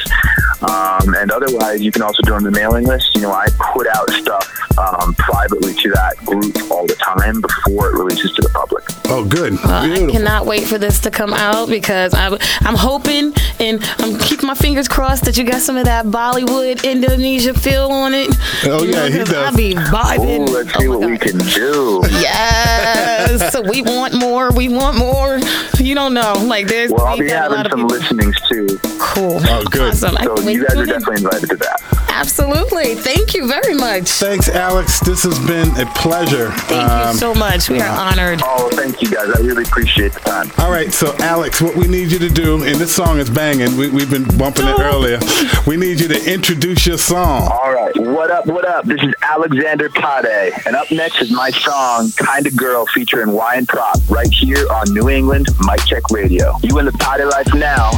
Um, 0.64 1.16
and 1.16 1.32
otherwise, 1.32 1.82
you 1.82 1.92
can 1.92 2.02
also 2.02 2.22
join 2.24 2.44
the 2.44 2.52
mailing 2.52 2.86
list. 2.86 3.16
You 3.16 3.22
know, 3.22 3.32
I 3.32 3.48
put 3.74 3.88
out 3.88 4.10
stuff 4.12 4.53
um, 4.78 5.14
privately 5.16 5.74
to 5.74 5.90
that 5.92 6.18
group 6.26 6.56
all 6.72 6.86
the 6.88 6.96
time 6.96 7.42
before 7.42 7.90
it 7.90 7.94
releases 7.98 8.32
to 8.34 8.42
the 8.42 8.50
public. 8.50 8.84
Oh, 9.06 9.24
good. 9.26 9.54
Well, 9.64 9.84
I 9.92 10.12
cannot 10.12 10.46
wait 10.46 10.66
for 10.68 10.78
this 10.78 11.00
to 11.02 11.12
come 11.12 11.34
out 11.34 11.70
because 11.70 12.14
I'm, 12.14 12.38
I'm 12.62 12.76
hoping 12.76 13.34
and 13.60 13.84
I'm 14.00 14.18
keeping 14.20 14.48
my 14.48 14.56
fingers 14.56 14.88
crossed 14.88 15.26
that 15.26 15.38
you 15.38 15.44
got 15.44 15.62
some 15.62 15.78
of 15.78 15.86
that 15.86 16.06
Bollywood 16.06 16.84
Indonesia 16.84 17.54
feel 17.54 17.92
on 17.92 18.14
it. 18.14 18.30
Oh, 18.66 18.84
You 18.84 18.90
yeah, 18.92 18.96
know, 18.96 19.06
he 19.08 19.18
'cause 19.20 19.30
does. 19.30 19.46
I'll 19.52 19.56
be 19.56 19.74
vibing. 19.76 20.50
Ooh, 20.50 20.54
let's 20.54 20.74
see 20.78 20.88
what 20.88 21.02
we 21.02 21.18
can 21.18 21.38
do. 21.38 22.02
Yes, 22.10 23.52
so 23.52 23.62
we 23.70 23.82
want 23.82 24.14
more. 24.16 24.52
We 24.52 24.70
want 24.70 24.98
more. 24.98 25.40
You 25.78 25.96
don't 25.96 26.14
know. 26.14 26.34
Like 26.48 26.68
there's 26.68 26.92
Well, 26.92 27.06
I'll 27.06 27.18
be 27.18 27.28
got 27.28 27.52
a 27.52 27.58
having 27.58 27.58
lot 27.58 27.66
of 27.66 27.72
some 27.72 27.80
people. 27.82 27.98
listenings 27.98 28.42
too. 28.50 28.80
Cool. 29.00 29.40
Oh, 29.48 29.64
good. 29.70 29.92
Awesome. 29.94 30.16
So 30.24 30.40
you 30.50 30.66
guys 30.66 30.78
are 30.78 30.86
definitely 30.86 31.24
invited 31.24 31.50
to 31.50 31.56
that. 31.58 31.82
Absolutely. 32.10 32.96
Thank 32.96 33.34
you 33.34 33.48
very 33.48 33.74
much. 33.76 34.10
Thanks, 34.10 34.48
Alex. 34.64 35.02
This 35.02 35.24
has 35.24 35.38
been 35.46 35.70
a 35.78 35.86
pleasure. 35.92 36.50
Thank 36.52 36.90
you 36.90 37.10
um, 37.10 37.16
so 37.18 37.34
much. 37.36 37.70
We 37.70 37.82
are 37.82 37.90
uh, 37.90 38.12
honored. 38.12 38.40
Oh, 38.42 38.70
thank 38.72 39.02
you 39.02 39.10
guys. 39.10 39.30
I 39.30 39.42
really 39.42 39.64
appreciate 39.64 40.14
the 40.14 40.22
time. 40.22 40.50
All 40.58 40.72
right, 40.72 40.94
so 40.94 41.14
Alex, 41.20 41.62
what 41.62 41.76
we 41.76 41.86
need 41.86 42.14
you 42.14 42.20
to 42.20 42.30
do, 42.30 42.64
and 42.64 42.78
this 42.78 42.96
song 42.96 43.20
is 43.20 43.30
banging. 43.30 43.76
We, 43.76 43.90
we've 43.90 44.10
been 44.10 44.24
bumping 44.38 44.66
it 44.70 44.80
earlier. 44.80 45.20
We 45.68 45.76
need 45.76 46.00
you 46.00 46.08
to 46.08 46.34
introduce 46.34 46.88
your 46.88 46.98
song. 46.98 47.50
All 47.52 47.74
right. 47.74 47.92
What 47.98 48.32
up, 48.32 48.46
what 48.46 48.66
up? 48.66 48.86
This 48.86 49.02
is 49.04 49.14
Alexander 49.22 49.90
Pade. 49.90 50.54
And 50.66 50.78
up 50.78 50.90
next 50.92 51.22
is 51.22 51.30
my 51.30 51.52
song, 51.52 52.12
Kinda 52.12 52.52
Girl, 52.52 52.86
featuring 52.86 53.36
Wyan 53.36 53.68
Prop, 53.68 54.00
right 54.10 54.32
here 54.32 54.66
on 54.72 54.94
New 54.94 55.10
England 55.10 55.48
Mic 55.68 55.86
Check 55.86 56.10
Radio. 56.10 56.58
You 56.64 56.80
in 56.80 56.86
the 56.86 56.94
Pade 56.94 57.30
life 57.30 57.54
now. 57.54 57.92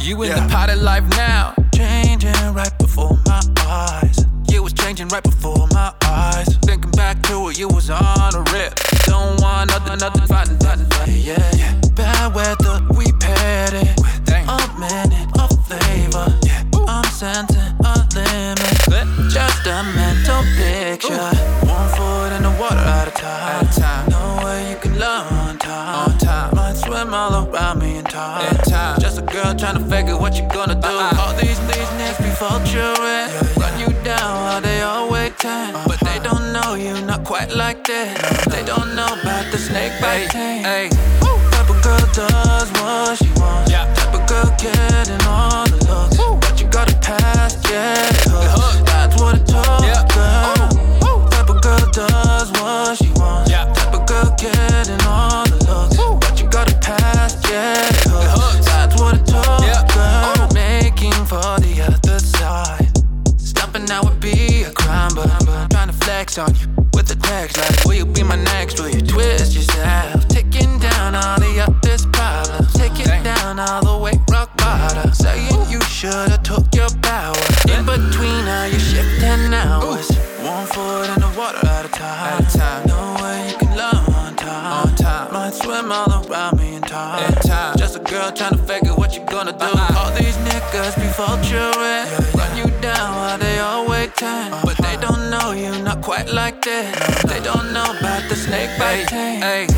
You 0.00 0.22
in 0.22 0.30
the 0.30 0.48
potted 0.48 0.78
life 0.78 1.08
now. 1.16 1.54
Changing 2.22 2.54
right 2.54 2.78
before 2.78 3.18
my 3.26 3.40
eyes. 3.66 4.26
You 4.48 4.62
was 4.62 4.72
changing 4.74 5.08
right 5.08 5.24
before 5.24 5.66
my 5.72 5.92
eyes. 6.04 6.46
Thinking 6.58 6.92
back 6.92 7.20
to 7.24 7.48
it, 7.48 7.58
you 7.58 7.66
was 7.66 7.90
on 7.90 8.34
a 8.36 8.44
rip. 8.52 8.78
Don't 9.06 9.40
want 9.40 9.70
nothing, 9.72 9.98
nothing, 9.98 10.28
fighting, 10.28 10.56
fighting, 10.58 10.86
fighting, 10.90 11.16
yeah, 11.16 11.50
yeah. 11.56 11.80
Bad 11.96 12.32
weather, 12.32 12.80
we 12.94 13.10
paired 13.18 13.74
it. 13.74 13.98
A 14.46 14.78
minute 14.78 15.40
of 15.40 15.50
flavor. 15.66 16.38
I'm 16.86 17.02
sensing 17.10 17.58
a 17.82 18.06
limit. 18.14 18.70
Just 19.28 19.66
a 19.66 19.82
mental 19.82 20.44
picture. 20.54 21.28
One 21.66 21.88
foot 21.96 22.32
in 22.34 22.44
the 22.44 22.54
water 22.60 22.76
at 22.76 23.08
a 23.08 23.10
time. 23.10 24.08
No 24.10 24.21
way 24.21 24.21
you 24.21 24.21
swim 26.92 27.14
all 27.14 27.46
around 27.46 27.78
me 27.78 27.96
in 27.96 28.04
time. 28.04 28.54
Just 29.00 29.18
a 29.18 29.22
girl 29.22 29.54
trying 29.54 29.78
to 29.80 29.84
figure 29.92 30.16
what 30.16 30.34
you 30.36 30.46
gonna 30.48 30.74
do. 30.74 30.94
All 31.20 31.32
these 31.40 31.58
these 31.68 31.90
niggas 31.98 32.18
be 32.24 32.30
vulturing. 32.40 33.28
Run 33.60 33.74
you 33.80 33.88
down 34.04 34.34
while 34.44 34.60
they 34.60 34.82
all 34.82 35.10
waiting. 35.10 35.72
But 35.88 36.00
they 36.00 36.18
don't 36.28 36.52
know 36.52 36.74
you 36.74 36.94
not 37.06 37.24
quite 37.24 37.50
like 37.54 37.84
this. 37.84 38.44
They 38.46 38.64
don't 38.64 38.94
know 38.94 39.10
about 39.20 39.44
the 39.52 39.58
snake 39.58 39.94
biting. 40.00 40.64
Hey, 40.68 40.88
type 41.54 41.70
of 41.70 41.78
girl 41.82 42.06
does 42.12 42.68
what 42.80 43.16
she 43.20 43.30
wants. 43.40 43.70
Type 43.70 44.14
of 44.18 44.22
girl 44.28 44.50
getting 44.58 45.22
all 45.26 45.64
the 45.72 45.78
looks. 45.88 46.16
But 46.44 46.60
you 46.60 46.66
got 46.68 46.92
a 46.92 46.96
past, 46.96 47.58
yeah. 47.70 48.12
Hook. 48.56 48.86
That's 48.86 49.16
what 49.20 49.36
it 49.38 49.46
took, 49.46 50.08
girl. 50.14 51.28
Type 51.30 51.48
of 51.48 51.58
girl 51.62 51.86
does 51.92 52.48
what 52.60 52.98
she 52.98 53.10
wants. 53.20 53.50
Type 53.50 53.94
of 53.94 54.06
girl 54.06 54.28
getting 54.36 55.02
all 55.06 55.44
the 55.46 55.51
the 98.78 99.71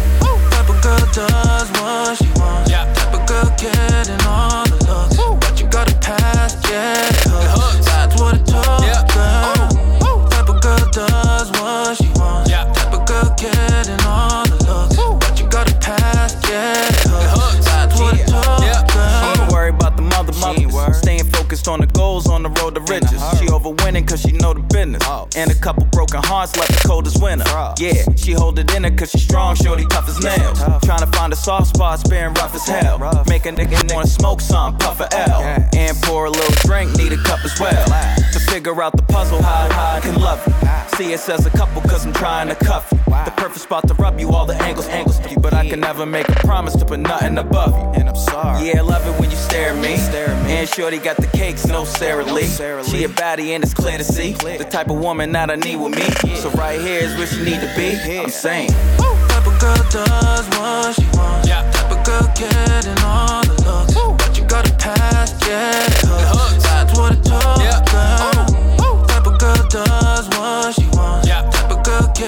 it 28.75 28.83
her 28.83 28.91
cause 28.97 29.11
she 29.11 29.19
strong, 29.19 29.55
shorty 29.55 29.85
tough 29.87 30.09
as 30.09 30.19
nails. 30.21 30.59
Trying 30.85 31.01
to 31.01 31.07
find 31.19 31.33
a 31.33 31.37
soft 31.37 31.69
spot, 31.75 32.01
sparing 32.01 32.35
rough 32.35 32.55
as 32.55 32.67
hell. 32.67 32.99
Make 33.29 33.47
a 33.47 33.53
nigga 33.53 33.95
wanna 33.95 34.07
smoke 34.07 34.41
some, 34.41 34.77
puff 34.79 35.01
a 35.01 35.09
L. 35.29 35.43
And 35.75 35.97
pour 36.03 36.27
a 36.27 36.31
little 36.31 36.55
drink, 36.67 36.97
need 36.97 37.13
a 37.13 37.23
cup 37.23 37.45
as 37.45 37.59
well. 37.61 37.85
To 38.33 38.41
figure 38.51 38.83
out 38.83 38.97
the 38.97 39.03
puzzle, 39.03 39.43
how, 39.43 39.69
I 39.97 40.01
can 40.01 40.21
love 40.21 40.45
you. 40.47 40.54
See 40.97 41.13
us 41.13 41.29
as 41.29 41.45
a 41.45 41.51
couple 41.51 41.83
cause 41.83 42.07
I'm 42.07 42.13
trying 42.13 42.49
to 42.49 42.55
cuff 42.55 42.89
you. 42.93 42.99
The 43.25 43.33
perfect 43.37 43.61
spot 43.63 43.89
to 43.89 43.95
rub 43.95 44.21
you, 44.21 44.31
all 44.31 44.47
the 44.47 44.55
angles, 44.63 44.87
angles. 44.87 45.19
But 45.41 45.53
I 45.53 45.69
can 45.69 45.81
never 45.81 46.07
make 46.07 46.29
a 46.29 46.35
promise 46.35 46.77
to 46.77 46.85
put 46.85 47.01
nothing 47.01 47.37
above 47.39 47.73
you. 47.73 48.01
And 48.01 48.09
I'm 48.09 48.15
sorry. 48.17 48.67
Yeah, 48.67 48.79
I 48.79 48.83
love 48.83 49.05
it 49.07 49.21
when 49.21 49.29
you 49.31 49.37
stare 49.37 49.71
at 49.71 49.83
me. 49.83 49.97
Stare 49.97 50.29
at 50.29 50.47
me. 50.47 50.53
And 50.53 50.69
Shorty 50.69 50.99
got 50.99 51.17
the 51.17 51.27
cakes, 51.27 51.67
no 51.67 51.85
Sara 51.85 52.25
Lee. 52.25 52.45
sarah 52.45 52.85
She 52.85 53.03
a 53.03 53.09
baddie 53.09 53.55
and 53.55 53.65
it's 53.65 53.75
clear 53.75 53.99
to 53.99 54.05
see. 54.05 54.35
The 54.35 54.69
type 54.71 54.89
of 54.89 54.99
woman 54.99 55.33
that 55.33 55.51
I 55.51 55.57
need 55.57 55.77
with 55.77 55.97
me. 55.97 56.37
So 56.37 56.51
right 56.51 56.81
here 56.81 57.01
is 57.01 57.17
where 57.17 57.27
she 57.27 57.43
need 57.43 57.61
to 57.61 57.73
be. 57.77 58.19
I'm 58.19 58.31
saying. 58.31 58.71
Type 58.71 59.47
of 59.47 59.59
girl 59.61 59.77
does 59.91 60.49
what 60.51 60.95
she 60.95 61.07
wants. 61.17 61.49
Type 61.49 61.91
of 61.91 62.07
girl 62.07 62.33
getting 62.37 63.03
all 63.03 63.43
the 63.43 63.55
looks. 63.67 63.95
But 64.23 64.39
you 64.39 64.45
got 64.47 64.71
a 64.71 64.75
past, 64.75 65.45
yeah. 65.47 65.89
Hook. 66.31 66.63
That's 66.63 66.97
what 66.97 67.13
it 67.13 67.25
took, 67.25 67.91
girl. 67.91 69.07
Type 69.07 69.27
of 69.27 69.39
girl 69.39 69.69
does 69.69 70.29
what 70.31 70.75
she 70.75 70.84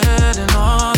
shedding 0.02 0.50
all 0.56 0.95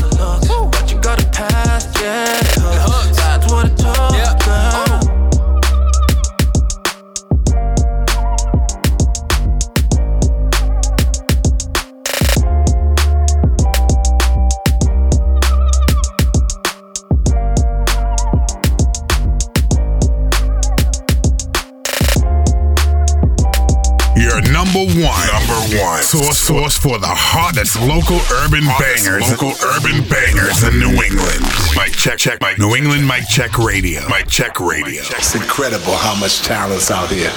wants. 24.29 25.31
Type 25.31 25.43
of 25.43 25.49
girl 25.49 25.69
getting 25.69 26.03
source, 26.03 26.39
source 26.39 26.79
for 26.79 26.99
the 26.99 27.09
hottest 27.09 27.81
local 27.81 28.21
urban 28.45 28.65
bangers. 28.79 29.25
Local 29.31 29.53
urban 29.75 30.07
bangers 30.09 30.63
in 30.65 30.79
New 30.79 30.95
England. 31.03 31.43
Mic 31.77 31.93
check, 31.93 32.19
check. 32.19 32.41
Mic 32.41 32.59
New 32.59 32.75
England 32.75 33.07
Mic 33.07 33.27
Check 33.29 33.59
Radio. 33.59 34.07
Mic 34.09 34.29
Check 34.29 34.61
Radio. 34.61 35.03
It's 35.17 35.35
incredible 35.35 35.97
how 35.97 36.15
much 36.15 36.43
talent's 36.43 36.91
out 36.91 37.11
here. 37.11 37.33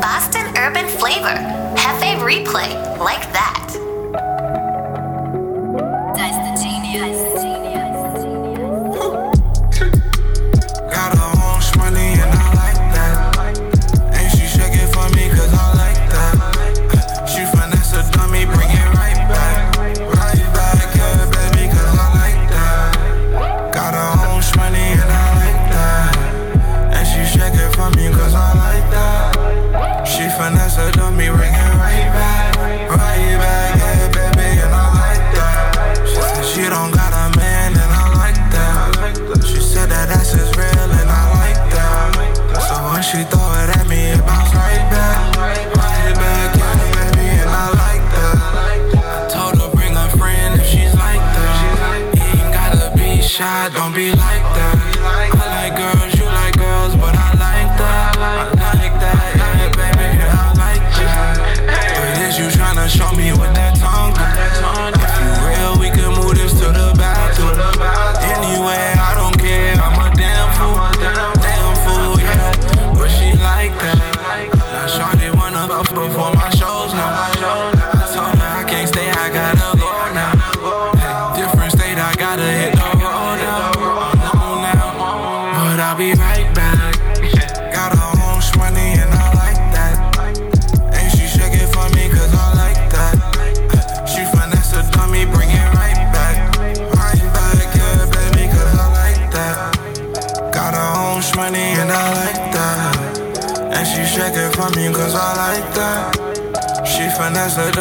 Boston 0.00 0.46
Urban 0.56 0.88
Flavor. 0.88 1.36
Hefe 1.76 2.18
Replay. 2.20 2.98
Like 2.98 3.32
that. 3.32 3.89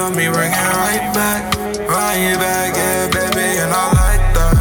Finesse 0.09 0.27
a 0.27 0.27
dummy, 0.27 0.29
bring 0.29 0.51
it 0.51 0.75
right 0.75 1.13
back. 1.13 1.55
Right 1.87 2.35
back, 2.37 2.75
yeah, 2.75 3.07
baby, 3.09 3.59
and 3.59 3.71
I 3.71 3.85
like 3.93 4.33
that. 4.35 4.55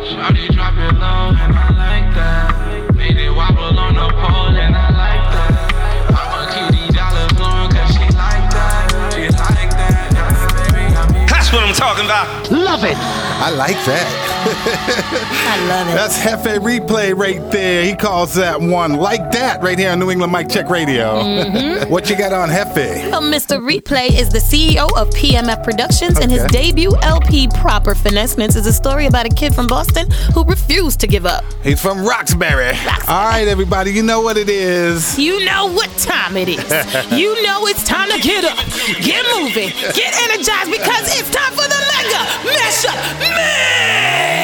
Shawty 0.00 0.54
drop 0.54 0.74
it 0.74 0.94
low 0.94 1.34
and 1.34 1.54
I 1.54 1.70
like 1.70 2.14
that. 2.14 2.94
Made 2.94 3.16
it 3.16 3.30
wobble 3.30 3.78
on 3.78 3.94
the 3.94 4.08
pole 4.08 4.56
and 4.56 4.74
I 4.74 4.90
like 4.90 5.32
that. 5.32 5.72
I'ma 6.10 6.50
keep 6.52 6.80
these 6.80 6.94
dollars 6.94 7.32
flowing 7.32 7.70
cause 7.70 7.92
she 7.92 8.04
like 8.14 8.50
that. 8.50 9.12
She 9.14 9.22
like 9.28 9.70
that, 9.70 10.12
yeah, 10.14 10.72
baby, 10.72 10.96
I 10.96 11.12
mean. 11.12 11.26
That's 11.26 11.52
what 11.52 11.62
I'm 11.62 11.74
talking 11.74 12.04
about. 12.04 12.50
Love 12.50 12.84
it. 12.84 12.96
I 12.96 13.50
like 13.50 13.84
that. 13.86 14.25
I 14.48 15.66
love 15.68 15.88
it. 15.88 15.94
That's 15.94 16.18
Hefe 16.18 16.58
Replay 16.58 17.16
right 17.16 17.50
there. 17.50 17.84
He 17.84 17.94
calls 17.94 18.34
that 18.34 18.60
one 18.60 18.94
like 18.96 19.30
that 19.32 19.62
right 19.62 19.78
here 19.78 19.90
on 19.90 19.98
New 19.98 20.10
England 20.10 20.32
Mic 20.32 20.48
Check 20.48 20.68
Radio. 20.70 21.22
Mhm. 21.22 21.88
what 21.88 22.08
you 22.10 22.16
got 22.16 22.32
on 22.32 22.48
Hefe? 22.48 23.10
Well, 23.10 23.22
Mr. 23.22 23.58
Replay 23.60 24.08
is 24.18 24.28
the 24.30 24.38
CEO 24.40 24.88
of 24.96 25.10
PMF 25.10 25.62
Productions, 25.62 26.18
and 26.18 26.30
his 26.30 26.44
debut 26.44 26.94
LP, 27.02 27.48
Proper 27.48 27.94
Finessments, 27.94 28.56
is 28.56 28.66
a 28.66 28.72
story 28.72 29.06
about 29.06 29.26
a 29.26 29.28
kid 29.30 29.54
from 29.54 29.66
Boston 29.66 30.10
who 30.34 30.44
refused 30.44 31.00
to 31.00 31.06
give 31.06 31.26
up. 31.26 31.44
He's 31.62 31.80
from 31.80 32.04
Roxbury. 32.04 32.72
All 33.08 33.24
right, 33.28 33.46
everybody, 33.48 33.92
you 33.92 34.02
know 34.02 34.20
what 34.20 34.36
it 34.36 34.48
is. 34.48 35.18
You 35.18 35.44
know 35.44 35.66
what 35.72 35.90
time 35.98 36.36
it 36.36 36.48
is. 36.48 36.62
you 37.12 37.42
know 37.42 37.66
it's 37.66 37.84
time 37.84 38.10
to 38.10 38.18
get 38.20 38.44
up, 38.44 38.56
get 39.02 39.24
moving, 39.36 39.68
get 39.94 40.12
energized 40.22 40.70
because 40.70 41.18
it's 41.18 41.30
time 41.30 41.52
for 41.52 41.66
the 41.66 41.80
mega 41.92 42.22
mashup 42.56 42.96
mix. 43.20 44.35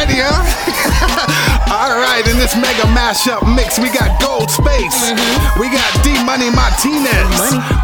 You 0.00 0.06
ready, 0.06 0.24
huh? 0.24 0.40
All 1.76 1.92
right, 1.92 2.24
in 2.24 2.40
this 2.40 2.56
mega 2.56 2.88
mashup 2.96 3.44
mix, 3.44 3.76
we 3.76 3.92
got 3.92 4.16
Gold 4.16 4.48
Space. 4.48 4.96
Mm-hmm. 4.96 5.60
We 5.60 5.68
got 5.68 5.84
D 6.00 6.16
Money 6.24 6.48
Martinez. 6.48 7.36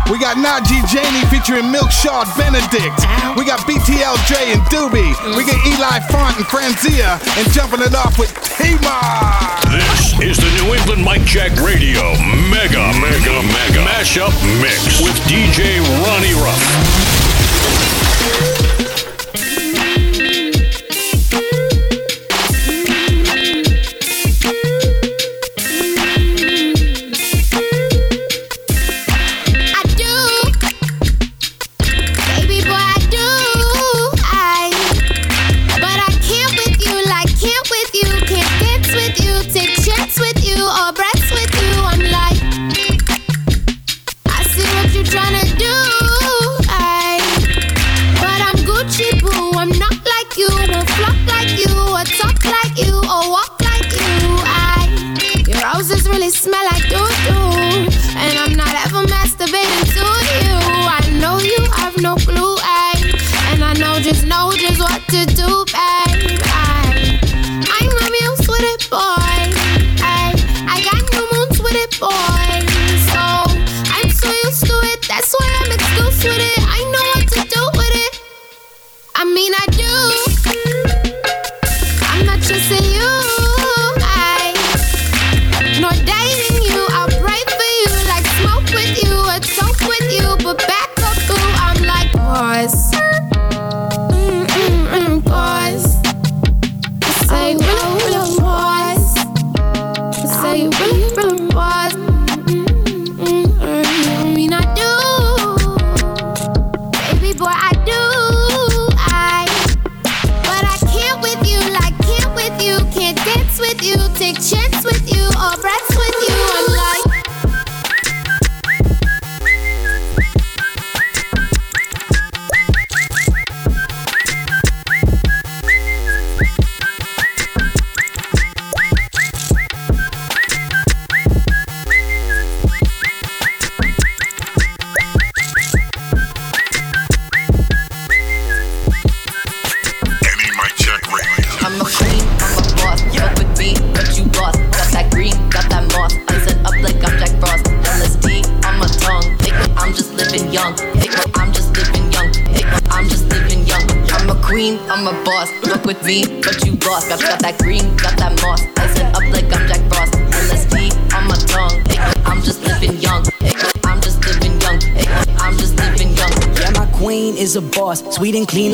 We 0.09 0.17
got 0.17 0.41
Najee 0.41 0.81
Janey 0.89 1.29
featuring 1.29 1.69
Milkshawed 1.69 2.25
Benedict. 2.41 2.97
We 3.37 3.45
got 3.45 3.69
BTL 3.69 4.17
Dre 4.33 4.49
and 4.49 4.65
Doobie. 4.73 5.13
We 5.37 5.45
mm. 5.45 5.53
got 5.53 5.61
Eli 5.69 6.01
Font 6.09 6.41
and 6.41 6.49
Franzia. 6.49 7.21
And 7.37 7.45
jumping 7.53 7.85
it 7.85 7.93
off 7.93 8.17
with 8.17 8.33
Tamar. 8.41 9.61
This 9.69 10.17
is 10.25 10.41
the 10.41 10.49
New 10.57 10.73
England 10.73 11.05
Mic 11.05 11.29
Check 11.29 11.53
Radio 11.61 12.17
Mega 12.49 12.97
Mega 12.97 13.45
Mega 13.45 13.85
Mashup 13.93 14.33
Mix 14.65 15.05
with 15.05 15.21
DJ 15.29 15.85
Ronnie 16.01 16.33
Ruff. 16.41 16.65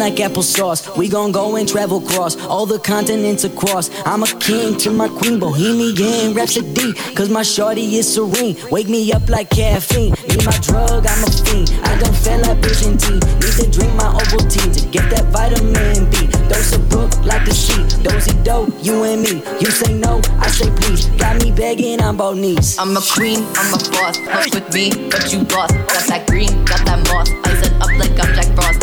Like 0.02 0.16
applesauce. 0.16 0.96
We 0.96 1.08
gon' 1.08 1.30
go 1.30 1.54
and 1.54 1.68
travel 1.68 2.00
cross 2.00 2.34
all 2.46 2.66
the 2.66 2.80
continents 2.80 3.44
across. 3.44 3.88
I'm 4.04 4.24
a 4.24 4.26
king 4.40 4.76
to 4.78 4.90
my 4.90 5.06
queen, 5.06 5.38
bohemian 5.38 6.34
rhapsody. 6.34 6.92
Cause 7.14 7.30
my 7.30 7.44
shorty 7.44 7.84
is 7.98 8.12
serene. 8.12 8.56
Wake 8.72 8.88
me 8.88 9.12
up 9.12 9.28
like 9.28 9.50
caffeine. 9.50 10.12
Need 10.28 10.44
my 10.44 10.58
drug, 10.58 11.06
I'm 11.06 11.22
a 11.22 11.30
fiend. 11.30 11.70
I 11.84 11.96
don't 12.00 12.16
feel 12.16 12.40
like 12.42 12.58
vision 12.58 12.98
tea. 12.98 13.20
Need 13.42 13.54
to 13.62 13.70
drink 13.70 13.94
my 13.94 14.10
Ovaltine 14.18 14.74
to 14.74 14.82
get 14.88 15.08
that 15.10 15.26
vitamin 15.30 16.10
B. 16.10 16.26
Dose 16.50 16.74
of 16.74 16.82
brook 16.88 17.12
like 17.24 17.44
the 17.44 17.54
sea. 17.54 17.82
Dozy 18.02 18.34
dope, 18.42 18.74
you 18.82 19.04
and 19.04 19.22
me. 19.22 19.34
You 19.60 19.70
say 19.70 19.94
no, 19.94 20.20
I 20.40 20.48
say 20.48 20.68
please. 20.80 21.06
Got 21.22 21.40
me 21.44 21.52
begging, 21.52 22.00
I'm 22.00 22.16
both 22.16 22.38
knees. 22.38 22.76
I'm 22.76 22.96
a 22.96 23.02
queen, 23.14 23.46
I'm 23.54 23.72
a 23.72 23.78
boss. 23.94 24.18
Fuck 24.18 24.50
with 24.52 24.74
me, 24.74 24.90
but 25.10 25.32
you 25.32 25.44
boss. 25.44 25.70
Got 25.70 26.04
that 26.10 26.26
green, 26.26 26.50
got 26.64 26.84
that 26.86 26.98
moss. 27.06 27.30
Icing 27.46 27.74
up 27.80 27.92
like 28.00 28.18
I'm 28.18 28.34
Jack 28.34 28.50
Frost. 28.56 28.81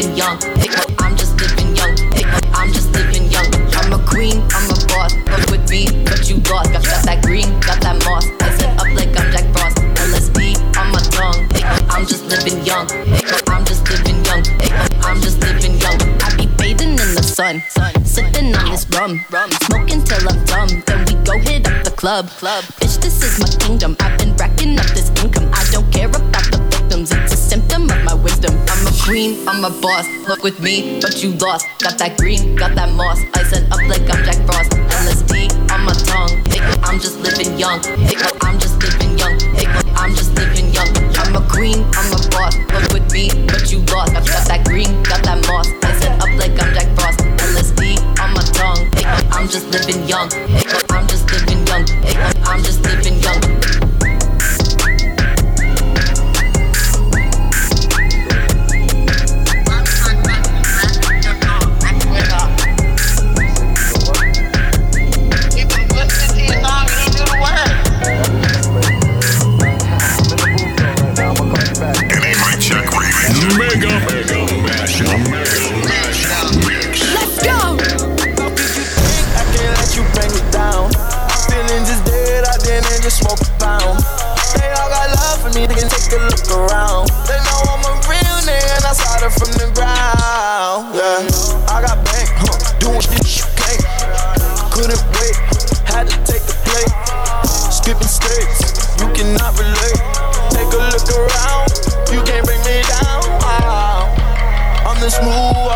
Living 0.00 0.16
young. 0.16 0.38
I'm 0.98 1.16
just 1.16 1.38
living 1.40 1.76
young. 1.76 1.94
I'm 2.54 2.72
just 2.72 2.90
living 2.92 3.30
young. 3.30 3.46
I'm 3.76 3.92
a 3.92 4.00
queen, 4.06 4.40
I'm 4.50 4.70
a 4.70 4.76
boss. 4.88 5.12
Fuck 5.28 5.50
with 5.50 5.68
me, 5.68 5.86
but 6.04 6.28
you 6.28 6.36
lost. 6.48 6.72
Got, 6.72 6.84
got 6.84 7.04
that 7.04 7.22
green, 7.22 7.48
got 7.60 7.80
that 7.82 8.02
moss. 8.04 8.24
Icing 8.40 8.70
up 8.80 8.88
like 8.96 9.12
I'm 9.12 9.30
Jack 9.32 9.46
Frost. 9.52 9.76
LSD 10.00 10.56
on 10.78 10.88
my 10.92 11.02
tongue. 11.12 11.44
I'm 11.90 12.06
just 12.06 12.24
living 12.26 12.64
young. 12.64 12.88
I'm 13.48 13.64
just 13.64 13.84
living 13.90 14.24
young. 14.24 14.42
I'm 15.04 15.20
just 15.20 15.38
living 15.40 15.76
young. 15.78 16.00
I 16.22 16.34
be 16.36 16.46
bathing 16.56 16.96
in 16.96 17.10
the 17.14 17.22
sun, 17.22 17.60
sipping 18.04 18.54
on 18.56 18.70
this 18.70 18.86
rum, 18.96 19.20
smoking 19.68 20.02
till 20.04 20.28
I'm 20.28 20.44
dumb. 20.46 20.82
Then 20.86 21.04
we 21.04 21.14
go 21.24 21.38
hit 21.38 21.66
up 21.68 21.84
the 21.84 21.90
club. 21.90 22.26
Bitch, 22.80 23.00
this 23.02 23.22
is 23.22 23.38
my 23.38 23.48
kingdom. 23.58 23.96
I've 24.00 24.18
been 24.18 24.34
racking 24.36 24.78
up 24.78 24.86
this 24.96 25.10
income. 25.22 25.50
I 25.52 25.64
don't 25.70 25.90
care 25.92 26.08
about 26.08 26.29
queen, 29.10 29.48
I'm 29.48 29.64
a 29.64 29.70
boss. 29.82 30.06
Look 30.28 30.44
with 30.44 30.60
me, 30.60 31.00
but 31.02 31.20
you 31.20 31.30
lost. 31.42 31.66
Got 31.82 31.98
that 31.98 32.16
green, 32.16 32.54
got 32.54 32.76
that 32.76 32.94
moss. 32.94 33.18
Icing 33.34 33.66
up 33.72 33.82
like 33.90 34.06
I'm 34.06 34.22
Jack 34.22 34.38
Frost. 34.46 34.70
LSD 34.70 35.50
on 35.74 35.82
my 35.82 35.94
tongue. 36.06 36.38
I'm 36.86 37.00
just 37.00 37.18
living 37.18 37.58
young. 37.58 37.82
I'm 38.40 38.58
just 38.60 38.78
living 38.78 39.18
young. 39.18 39.34
I'm 39.98 40.14
just 40.14 40.32
living 40.38 40.70
young. 40.70 40.86
I'm 41.18 41.34
a 41.34 41.42
queen, 41.50 41.82
I'm 41.98 42.12
a 42.14 42.20
boss. 42.30 42.54
Look 42.70 42.86
with 42.94 43.10
me, 43.10 43.34
but 43.50 43.72
you 43.72 43.82
lost. 43.90 44.14
Got, 44.14 44.26
got 44.30 44.46
that 44.46 44.64
green, 44.64 45.02
got 45.02 45.24
that 45.26 45.42
moss. 45.48 45.66
Icing 45.82 46.14
up 46.22 46.30
like 46.38 46.54
I'm 46.62 46.70
Jack 46.70 46.86
Frost. 46.94 47.18
LSD 47.50 47.98
on 48.22 48.30
my 48.30 48.46
tongue. 48.54 48.86
I'm 49.34 49.48
just 49.48 49.66
living 49.74 50.06
young. 50.06 50.30
I'm 50.70 50.79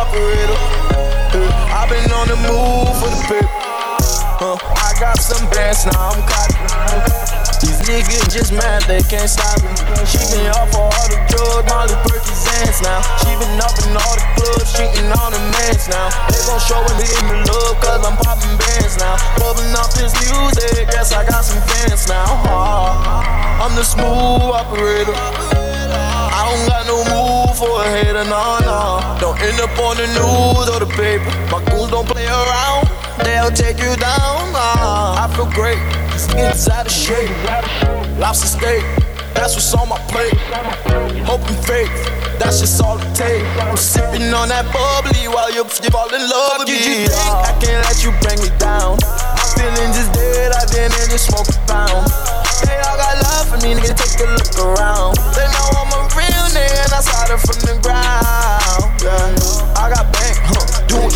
operator. 0.04 0.58
Yeah, 1.32 1.78
I've 1.80 1.88
been 1.88 2.10
on 2.12 2.28
the 2.28 2.36
move 2.44 2.92
for 3.00 3.08
the 3.08 3.20
pip. 3.28 3.48
Huh, 4.36 4.60
I 4.60 4.92
got 5.00 5.16
some 5.16 5.48
bands 5.48 5.88
now, 5.88 6.12
I'm 6.12 6.20
cocky. 6.28 6.60
These 7.64 7.80
niggas 7.88 8.28
just 8.28 8.52
mad, 8.52 8.84
they 8.84 9.00
can't 9.08 9.30
stop 9.30 9.56
me. 9.64 9.72
She 10.04 10.20
been 10.28 10.52
off 10.52 10.68
for 10.68 10.84
all 10.84 11.08
the 11.08 11.16
drugs, 11.32 11.64
Molly 11.72 11.96
Perkins 12.04 12.44
now. 12.84 13.00
She 13.24 13.32
been 13.40 13.56
up 13.56 13.72
in 13.80 13.96
all 13.96 14.16
the 14.20 14.26
clubs, 14.36 14.68
cheating 14.76 15.08
on 15.08 15.32
the 15.32 15.40
mans 15.56 15.88
now. 15.88 16.12
They 16.28 16.40
gon' 16.44 16.60
show 16.60 16.82
and 16.84 16.96
leave 17.00 17.24
me 17.24 17.40
love, 17.48 17.80
cause 17.80 18.04
I'm 18.04 18.16
popping 18.20 18.56
bands 18.60 19.00
now. 19.00 19.16
Bubbling 19.40 19.72
up 19.72 19.88
this 19.96 20.12
music, 20.20 20.92
guess 20.92 21.16
I 21.16 21.24
got 21.24 21.44
some 21.48 21.62
fans 21.64 22.04
now. 22.08 22.28
Ah, 22.52 23.64
I'm 23.64 23.72
the 23.72 23.84
smooth 23.84 24.52
operator. 24.52 25.16
I 25.16 26.40
don't 26.50 26.68
got 26.68 26.83
for 27.54 27.82
a 27.82 27.88
hater, 27.88 28.24
no, 28.26 28.58
no. 28.66 29.16
Don't 29.20 29.38
end 29.40 29.60
up 29.60 29.70
on 29.78 29.96
the 29.96 30.06
news 30.10 30.66
or 30.68 30.80
the 30.82 30.90
paper. 30.98 31.30
My 31.50 31.62
goons 31.70 31.90
don't 31.90 32.06
play 32.06 32.26
around, 32.26 32.90
they'll 33.22 33.54
take 33.54 33.78
you 33.78 33.94
down. 33.96 34.52
Nah. 34.52 35.22
I 35.22 35.30
feel 35.34 35.46
great, 35.54 35.78
it's 36.14 36.68
out 36.68 36.86
of 36.86 36.92
shape. 36.92 37.30
Lobster 38.18 38.48
steak, 38.58 38.82
that's 39.34 39.54
what's 39.54 39.74
on 39.74 39.88
my 39.88 39.98
plate. 40.10 40.34
Hope 41.26 41.46
and 41.46 41.60
faith, 41.64 41.90
that's 42.38 42.60
just 42.60 42.82
all 42.82 42.98
it 42.98 43.14
takes. 43.14 43.46
I'm 43.62 43.76
sipping 43.76 44.34
on 44.34 44.48
that 44.50 44.66
bubbly 44.74 45.28
while 45.30 45.52
you 45.54 45.64
fall 45.64 46.10
in 46.10 46.22
love 46.26 46.58
with 46.58 46.74
me. 46.74 47.06
I 47.06 47.54
can't 47.62 47.82
let 47.86 48.02
you 48.02 48.10
bring 48.22 48.38
me 48.42 48.50
down. 48.58 48.98
I'm 49.06 49.48
feeling 49.54 49.90
just 49.94 50.12
dead, 50.12 50.52
I 50.52 50.66
didn't 50.66 51.10
just 51.10 51.30
smoke 51.30 51.48
a 51.48 51.58
pound. 51.70 52.10
They 52.66 52.78
all 52.82 52.96
got 52.98 53.14
love 53.22 53.33
for 53.54 53.66
me, 53.66 53.74
nigga, 53.74 53.94
take 53.94 54.20
a 54.20 54.30
look 54.30 54.58
around. 54.58 55.16
They 55.34 55.46
know 55.54 55.68
I'm 55.78 55.92
a 55.92 56.00
real 56.16 56.46
nigga, 56.54 56.84
and 56.84 56.92
I 56.92 57.00
started 57.00 57.38
from 57.38 57.58
the 57.62 57.74
ground. 57.82 58.90
Yeah, 59.02 59.78
I 59.78 59.90
got 59.90 60.12
bank, 60.12 60.38
huh, 60.42 60.86
doing 60.86 61.13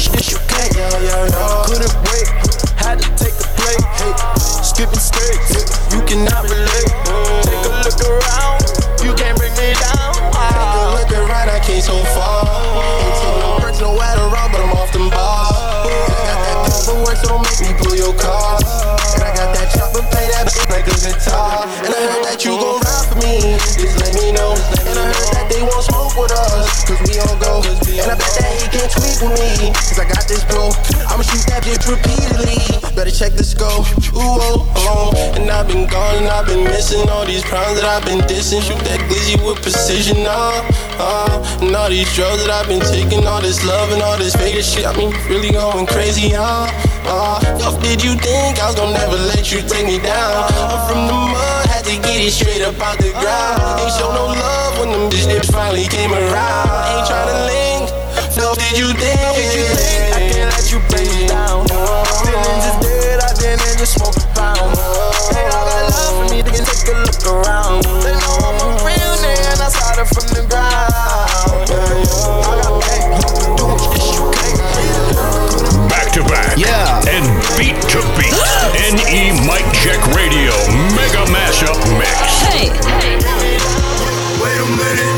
me, 29.27 29.75
cause 29.75 29.99
I 29.99 30.07
got 30.07 30.29
this 30.31 30.45
blow. 30.47 30.71
I'ma 31.11 31.27
shoot 31.27 31.43
that 31.51 31.67
bitch 31.67 31.91
repeatedly. 31.91 32.63
Better 32.95 33.11
check 33.11 33.35
the 33.35 33.43
scope. 33.43 33.87
Ooh, 34.15 34.39
oh, 34.39 34.67
oh. 34.77 35.35
And 35.35 35.51
I've 35.51 35.67
been 35.67 35.89
gone 35.91 36.23
and 36.23 36.29
I've 36.29 36.47
been 36.47 36.65
missing 36.65 37.09
all 37.11 37.27
these 37.27 37.43
rounds 37.51 37.81
that 37.81 37.87
I've 37.87 38.05
been 38.07 38.23
dissing. 38.31 38.63
Shoot 38.63 38.79
that 38.87 39.01
glizzy 39.11 39.35
with 39.43 39.63
precision, 39.63 40.23
uh, 40.23 40.63
uh. 40.99 41.59
And 41.63 41.75
all 41.75 41.89
these 41.91 42.07
drugs 42.15 42.47
that 42.47 42.51
I've 42.55 42.69
been 42.69 42.83
taking, 42.83 43.27
all 43.27 43.41
this 43.41 43.65
love 43.67 43.91
and 43.91 44.03
all 44.03 44.19
this 44.19 44.35
fake 44.37 44.63
shit. 44.63 44.87
I 44.87 44.95
mean, 44.95 45.11
really 45.27 45.51
going 45.51 45.87
crazy, 45.87 46.35
uh, 46.35 46.71
uh. 47.07 47.39
Yo, 47.59 47.75
did 47.83 48.03
you 48.03 48.15
think 48.19 48.63
I 48.63 48.67
was 48.71 48.77
gonna 48.77 48.95
never 48.95 49.19
let 49.35 49.51
you 49.51 49.63
take 49.67 49.87
me 49.87 49.99
down? 49.99 50.47
I'm 50.71 50.81
from 50.87 51.07
the 51.11 51.15
mud, 51.15 51.67
had 51.67 51.85
to 51.87 51.97
get 52.03 52.23
it 52.23 52.31
straight 52.31 52.63
up 52.63 52.79
out 52.79 52.99
the 52.99 53.11
ground. 53.19 53.83
Ain't 53.83 53.95
show 53.99 54.15
no 54.15 54.31
love 54.31 54.79
when 54.79 54.91
them 54.95 55.11
bitch 55.11 55.51
finally 55.51 55.87
came 55.87 56.13
around. 56.13 56.71
Ain't 56.93 57.07
tryna 57.07 57.47
link. 57.47 57.78
No, 58.69 58.75
did 58.75 58.85
you 58.85 58.93
think? 58.93 59.17
Did 59.33 59.55
you 59.57 59.65
think 59.65 60.13
I 60.13 60.21
can't 60.29 60.53
let 60.53 60.69
you 60.69 60.79
bring 60.93 61.09
me 61.09 61.27
down? 61.27 61.65
Feelings 62.21 62.69
is 62.69 62.77
dead, 62.85 63.17
I 63.17 63.33
didn't 63.33 63.79
just 63.81 63.97
smoke 63.97 64.13
a 64.13 64.29
pound. 64.37 64.77
They 65.33 65.41
all 65.49 65.65
got 65.65 65.89
love 65.89 66.13
for 66.21 66.27
me, 66.29 66.43
they 66.43 66.53
can 66.53 66.69
take 66.69 66.93
a 66.93 67.01
look 67.01 67.17
around. 67.33 67.81
They 68.05 68.13
know 68.13 68.37
I'm 68.45 68.61
a 68.61 68.69
real 68.85 69.15
nigga, 69.25 69.57
and 69.57 69.61
I 69.65 69.73
started 69.73 70.05
from 70.13 70.29
the 70.37 70.45
ground. 70.53 71.65
Yeah, 71.65 71.81
yeah. 71.81 72.45
I 72.45 72.61
got 72.61 72.77
bank, 72.85 73.09
doing 73.57 73.81
shit 73.89 74.05
you 74.21 74.29
can't. 74.37 75.89
Back 75.89 76.13
to 76.13 76.23
back. 76.29 76.61
Yeah. 76.61 77.01
And 77.09 77.25
beat 77.57 77.81
to 77.97 78.05
beat. 78.21 78.37
NE 78.93 79.33
Mic 79.49 79.65
Check 79.81 80.01
Radio 80.13 80.53
Mega 80.93 81.25
Mashup 81.33 81.81
Mix. 81.97 82.21
Hey. 82.45 82.69
Wait 84.45 84.61
a 84.61 84.67
minute. 84.77 85.18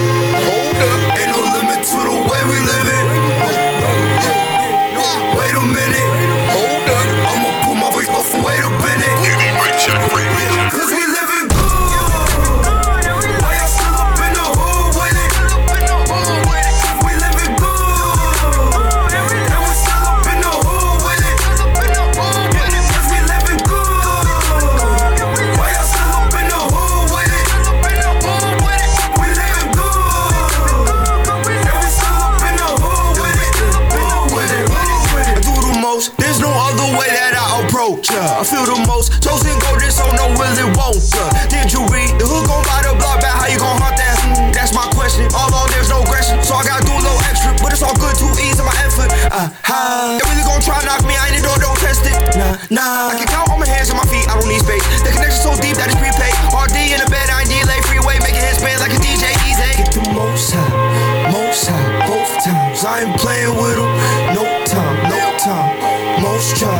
Nah. 52.70 53.10
I 53.10 53.18
can 53.18 53.26
count 53.26 53.50
on 53.50 53.58
my 53.58 53.66
hands 53.66 53.90
and 53.90 53.98
my 53.98 54.06
feet, 54.06 54.30
I 54.30 54.38
don't 54.38 54.46
need 54.46 54.62
space. 54.62 54.86
The 55.02 55.10
connection 55.10 55.42
so 55.42 55.50
deep 55.58 55.74
that 55.74 55.90
it's 55.90 55.98
prepaid. 55.98 56.30
RD 56.54 56.94
in 56.94 57.02
the 57.02 57.10
bed, 57.10 57.26
I 57.26 57.42
need 57.50 57.66
lay 57.66 57.82
Freeway, 57.90 58.22
making 58.22 58.46
hits 58.46 58.62
spin 58.62 58.78
like 58.78 58.94
a 58.94 59.00
DJ 59.02 59.26
easy. 59.42 59.82
Get 59.82 59.90
the 59.90 60.06
most 60.14 60.54
high, 60.54 61.34
most 61.34 61.66
high, 61.66 62.06
both 62.06 62.30
times. 62.46 62.86
I 62.86 63.10
ain't 63.10 63.18
playing 63.18 63.58
with 63.58 63.74
them. 63.74 63.90
No 64.38 64.46
time, 64.70 64.96
no 65.10 65.18
time. 65.42 66.22
Most 66.22 66.62
try, 66.62 66.78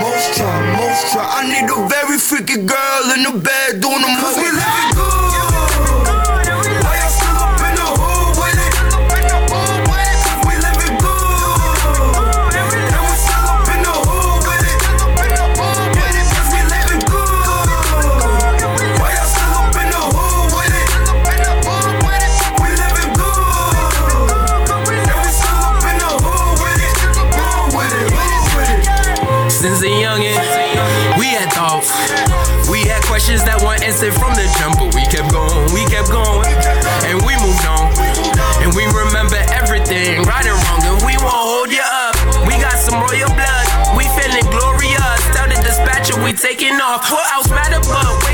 most 0.00 0.40
try, 0.40 0.56
most 0.80 1.12
try. 1.12 1.28
I 1.28 1.44
need 1.44 1.68
a 1.68 1.84
very 1.84 2.16
freaky 2.16 2.64
girl 2.64 3.04
in 3.12 3.28
the 3.28 3.36
bed 3.36 3.84
doing 3.84 4.00
the 4.00 4.08
most. 4.16 4.40
Taking 46.66 46.80
off. 46.80 47.10
What 47.10 47.32
else 47.32 47.50
matter 47.50 47.80
but 47.80 48.25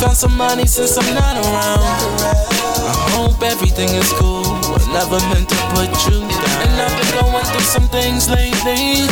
found 0.00 0.16
somebody 0.16 0.66
since 0.66 0.96
I'm 0.96 1.14
not 1.14 1.36
around. 1.36 1.84
I 2.24 3.10
hope 3.12 3.42
everything 3.42 3.90
is 3.90 4.10
cool. 4.14 4.48
I 4.48 4.80
never 4.96 5.20
meant 5.28 5.48
to 5.50 5.58
put 5.76 5.92
you 6.08 6.24
down. 6.24 6.56
And 6.64 6.72
I've 6.80 6.96
been 6.96 7.12
going 7.20 7.44
through 7.44 7.68
some 7.68 7.88
things 7.88 8.28
lately. 8.30 9.04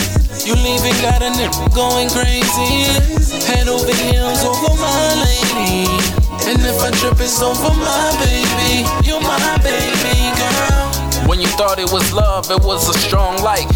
You 0.49 0.57
leaving 0.57 0.97
got 1.05 1.21
a 1.21 1.29
nigga 1.37 1.75
going 1.75 2.09
crazy. 2.09 2.89
Head 3.45 3.69
over 3.69 3.93
heels 3.93 4.41
over 4.49 4.73
my 4.81 5.09
lady. 5.29 5.85
And 6.49 6.61
if 6.65 6.81
I 6.81 6.91
trip, 6.97 7.21
it's 7.21 7.43
over 7.43 7.75
my 7.77 8.09
baby. 8.25 8.89
You're 9.07 9.21
my 9.21 9.59
baby 9.61 10.33
girl. 10.41 10.68
When 11.29 11.43
you 11.43 11.47
thought 11.61 11.79
it 11.79 11.93
was 11.93 12.11
love, 12.11 12.51
it 12.51 12.65
was 12.65 12.89
a 12.89 12.97
strong 12.97 13.37
light. 13.45 13.69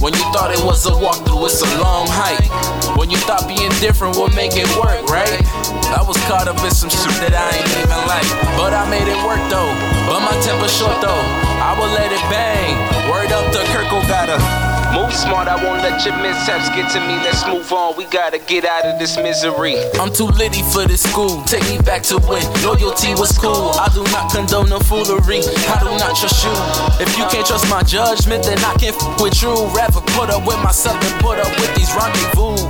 When 0.00 0.16
you 0.16 0.24
thought 0.32 0.48
it 0.48 0.64
was 0.64 0.86
a 0.88 0.96
walkthrough, 0.96 1.44
it's 1.44 1.60
a 1.60 1.68
long 1.76 2.08
hike. 2.08 2.48
When 2.96 3.10
you 3.10 3.18
thought 3.28 3.44
being 3.44 3.68
different 3.84 4.16
would 4.16 4.34
make 4.34 4.56
it 4.56 4.64
work, 4.80 5.04
right? 5.12 5.44
I 5.92 6.00
was 6.00 6.16
caught 6.24 6.48
up 6.48 6.56
in 6.64 6.72
some 6.72 6.88
shit 6.88 7.12
that 7.20 7.36
I 7.36 7.52
ain't 7.52 7.68
even 7.84 8.00
like. 8.08 8.24
But 8.56 8.72
I 8.72 8.88
made 8.88 9.04
it 9.04 9.20
work 9.28 9.44
though. 9.52 9.68
But 10.08 10.24
my 10.24 10.32
temper 10.40 10.72
short 10.72 10.96
though. 11.04 11.24
I 11.60 11.76
will 11.76 11.92
let 11.92 12.08
it 12.16 12.24
bang. 12.32 12.72
Word 13.12 13.28
up 13.28 13.52
to 13.52 13.60
Kirko 13.76 14.00
gotta 14.08 14.65
move 14.92 15.12
smart. 15.12 15.48
I 15.48 15.56
won't 15.62 15.82
let 15.82 16.04
your 16.04 16.16
mishaps 16.18 16.68
get 16.70 16.90
to 16.92 17.00
me. 17.00 17.16
Let's 17.24 17.46
move 17.46 17.70
on. 17.72 17.96
We 17.96 18.04
gotta 18.06 18.38
get 18.38 18.64
out 18.64 18.84
of 18.84 18.98
this 18.98 19.16
misery. 19.16 19.76
I'm 19.98 20.12
too 20.12 20.28
litty 20.38 20.62
for 20.62 20.86
this 20.86 21.02
school. 21.02 21.42
Take 21.44 21.64
me 21.68 21.78
back 21.78 22.02
to 22.10 22.18
when 22.28 22.44
loyalty 22.62 23.14
was 23.14 23.36
cool. 23.38 23.72
I 23.78 23.88
do 23.94 24.02
not 24.14 24.30
condone 24.30 24.68
no 24.68 24.78
foolery. 24.80 25.40
I 25.42 25.76
do 25.80 25.90
not 25.98 26.16
trust 26.16 26.44
you. 26.44 26.54
If 27.02 27.16
you 27.18 27.24
can't 27.32 27.46
trust 27.46 27.68
my 27.70 27.82
judgment, 27.82 28.44
then 28.44 28.58
I 28.60 28.74
can't 28.76 28.96
f 28.96 29.20
with 29.20 29.42
you. 29.42 29.54
Rather 29.74 30.00
put 30.14 30.30
up 30.30 30.46
with 30.46 30.60
myself 30.62 31.00
than 31.00 31.14
put 31.20 31.38
up 31.38 31.50
with 31.58 31.72
these 31.74 31.90
rendezvous. 31.94 32.60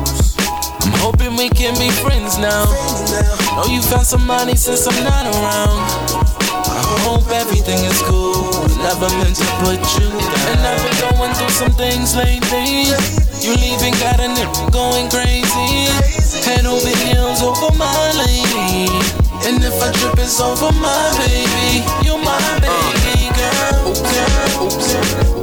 I'm 0.86 0.94
hoping 1.02 1.36
we 1.36 1.48
can 1.50 1.74
be 1.78 1.90
friends 1.90 2.38
now. 2.38 2.64
Know 3.56 3.66
you 3.66 3.82
found 3.82 4.06
somebody 4.06 4.54
since 4.54 4.86
I'm 4.86 5.02
not 5.02 5.26
around. 5.26 5.80
I 6.68 6.98
hope 7.02 7.26
everything 7.30 7.82
is 7.84 8.00
cool. 8.02 8.55
Never 8.86 9.08
meant 9.18 9.34
to 9.34 9.44
put 9.66 9.82
you 9.98 10.08
down. 10.08 10.46
And 10.46 10.60
I've 10.62 10.78
been 10.78 11.18
going 11.18 11.34
through 11.34 11.50
some 11.50 11.72
things 11.72 12.14
lately. 12.14 12.86
You 13.42 13.58
leaving 13.58 13.94
got 13.98 14.20
a 14.20 14.30
nigga 14.30 14.70
going 14.70 15.10
crazy. 15.10 15.90
Head 16.46 16.66
over 16.66 16.94
heels 17.02 17.42
over 17.42 17.76
my 17.76 18.12
lady. 18.14 18.86
And 19.42 19.58
if 19.58 19.74
I 19.82 19.90
trip, 19.90 20.16
it's 20.20 20.40
over 20.40 20.70
my 20.78 21.02
baby. 21.18 21.82
You're 22.06 22.22
my 22.22 22.38
baby 22.62 23.34
girl. 23.34 23.92
girl, 23.92 24.70
girl. 24.70 25.35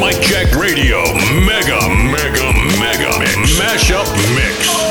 Mic 0.00 0.20
Check 0.22 0.54
Radio 0.54 1.02
Mega, 1.44 1.80
Mega, 1.88 2.52
Mega 2.78 3.10
Mashup 3.58 4.06
Mix. 4.36 4.87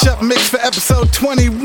Mashup 0.00 0.26
mix 0.26 0.48
for 0.48 0.58
episode 0.60 1.12
21. 1.12 1.60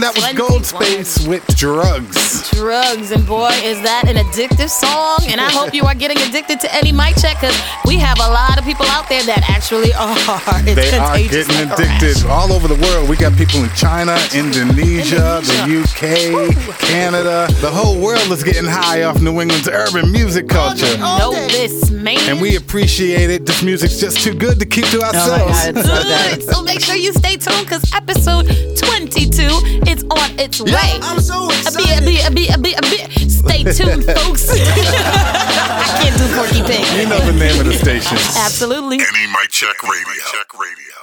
That 0.00 0.12
was 0.14 0.28
Gold 0.36 0.66
Space 0.66 1.26
with 1.26 1.46
Drugs. 1.56 2.50
Drugs, 2.50 3.10
and 3.10 3.26
boy, 3.26 3.48
is 3.64 3.80
that 3.80 4.04
an 4.06 4.16
addictive 4.16 4.68
song. 4.68 5.24
And 5.30 5.40
I 5.40 5.50
hope 5.50 5.72
you 5.72 5.84
are 5.84 5.94
getting 5.94 6.18
addicted 6.18 6.60
to 6.60 6.68
NE 6.84 6.92
Mic 6.92 7.16
Check 7.16 7.40
because 7.40 7.56
we 7.86 7.96
have 7.96 8.18
a 8.18 8.28
lot 8.28 8.58
of 8.58 8.64
people 8.66 8.84
out 8.86 9.08
there 9.08 9.22
that 9.24 9.48
actually 9.48 9.94
are. 9.94 10.10
It's 10.60 10.76
They 10.76 10.98
are 10.98 11.16
getting 11.16 11.70
like 11.70 11.78
addicted 11.78 12.26
all 12.26 12.52
over 12.52 12.68
the 12.68 12.76
world. 12.76 13.08
We 13.08 13.16
got 13.16 13.32
people 13.38 13.64
in 13.64 13.70
China, 13.70 14.12
Indonesia, 14.34 15.40
the 15.40 15.80
UK, 15.80 16.52
Canada. 16.80 17.48
The 17.60 17.70
whole 17.70 17.98
world 17.98 18.30
is 18.30 18.44
getting 18.44 18.68
high 18.68 19.04
off 19.04 19.22
New 19.22 19.40
England's 19.40 19.68
urban 19.68 20.12
music 20.12 20.48
culture. 20.48 20.98
Know 20.98 21.32
this, 21.48 21.88
man. 22.14 22.30
And 22.30 22.40
we 22.40 22.56
appreciate 22.56 23.30
it. 23.30 23.46
This 23.46 23.62
music's 23.62 23.98
just 23.98 24.20
too 24.20 24.34
good 24.34 24.58
to 24.60 24.66
keep 24.66 24.86
to 24.86 25.02
ourselves. 25.02 25.66
Good. 25.72 26.42
So 26.42 26.62
make 26.62 26.80
sure 26.80 26.96
you 26.96 27.12
stay 27.12 27.36
tuned 27.36 27.64
because 27.66 27.84
episode 27.94 28.46
22 28.76 29.42
is 29.88 30.04
on 30.10 30.38
its 30.38 30.60
way. 30.60 30.98
I'm 31.02 31.20
so 31.20 31.46
excited. 31.50 32.02
A 32.02 32.04
bit, 32.04 32.28
a 32.28 32.32
bit, 32.32 32.56
a 32.56 32.58
bit, 32.58 32.78
a 32.78 32.82
bit. 32.82 33.30
Stay 33.30 33.64
tuned, 33.76 34.04
folks. 34.04 34.48
I 34.50 35.98
can't 36.02 36.16
do 36.18 36.26
Porky 36.34 36.62
Pig. 36.62 36.84
You 37.00 37.08
know 37.08 37.20
the 37.20 37.38
name 37.38 37.60
of 37.60 37.66
the 37.66 37.74
station. 37.74 38.16
Absolutely. 38.38 38.98
NE 38.98 39.26
Mic 39.32 39.50
Check 39.50 39.82
Radio. 39.82 40.24
Check 40.32 40.58
Radio. 40.58 40.99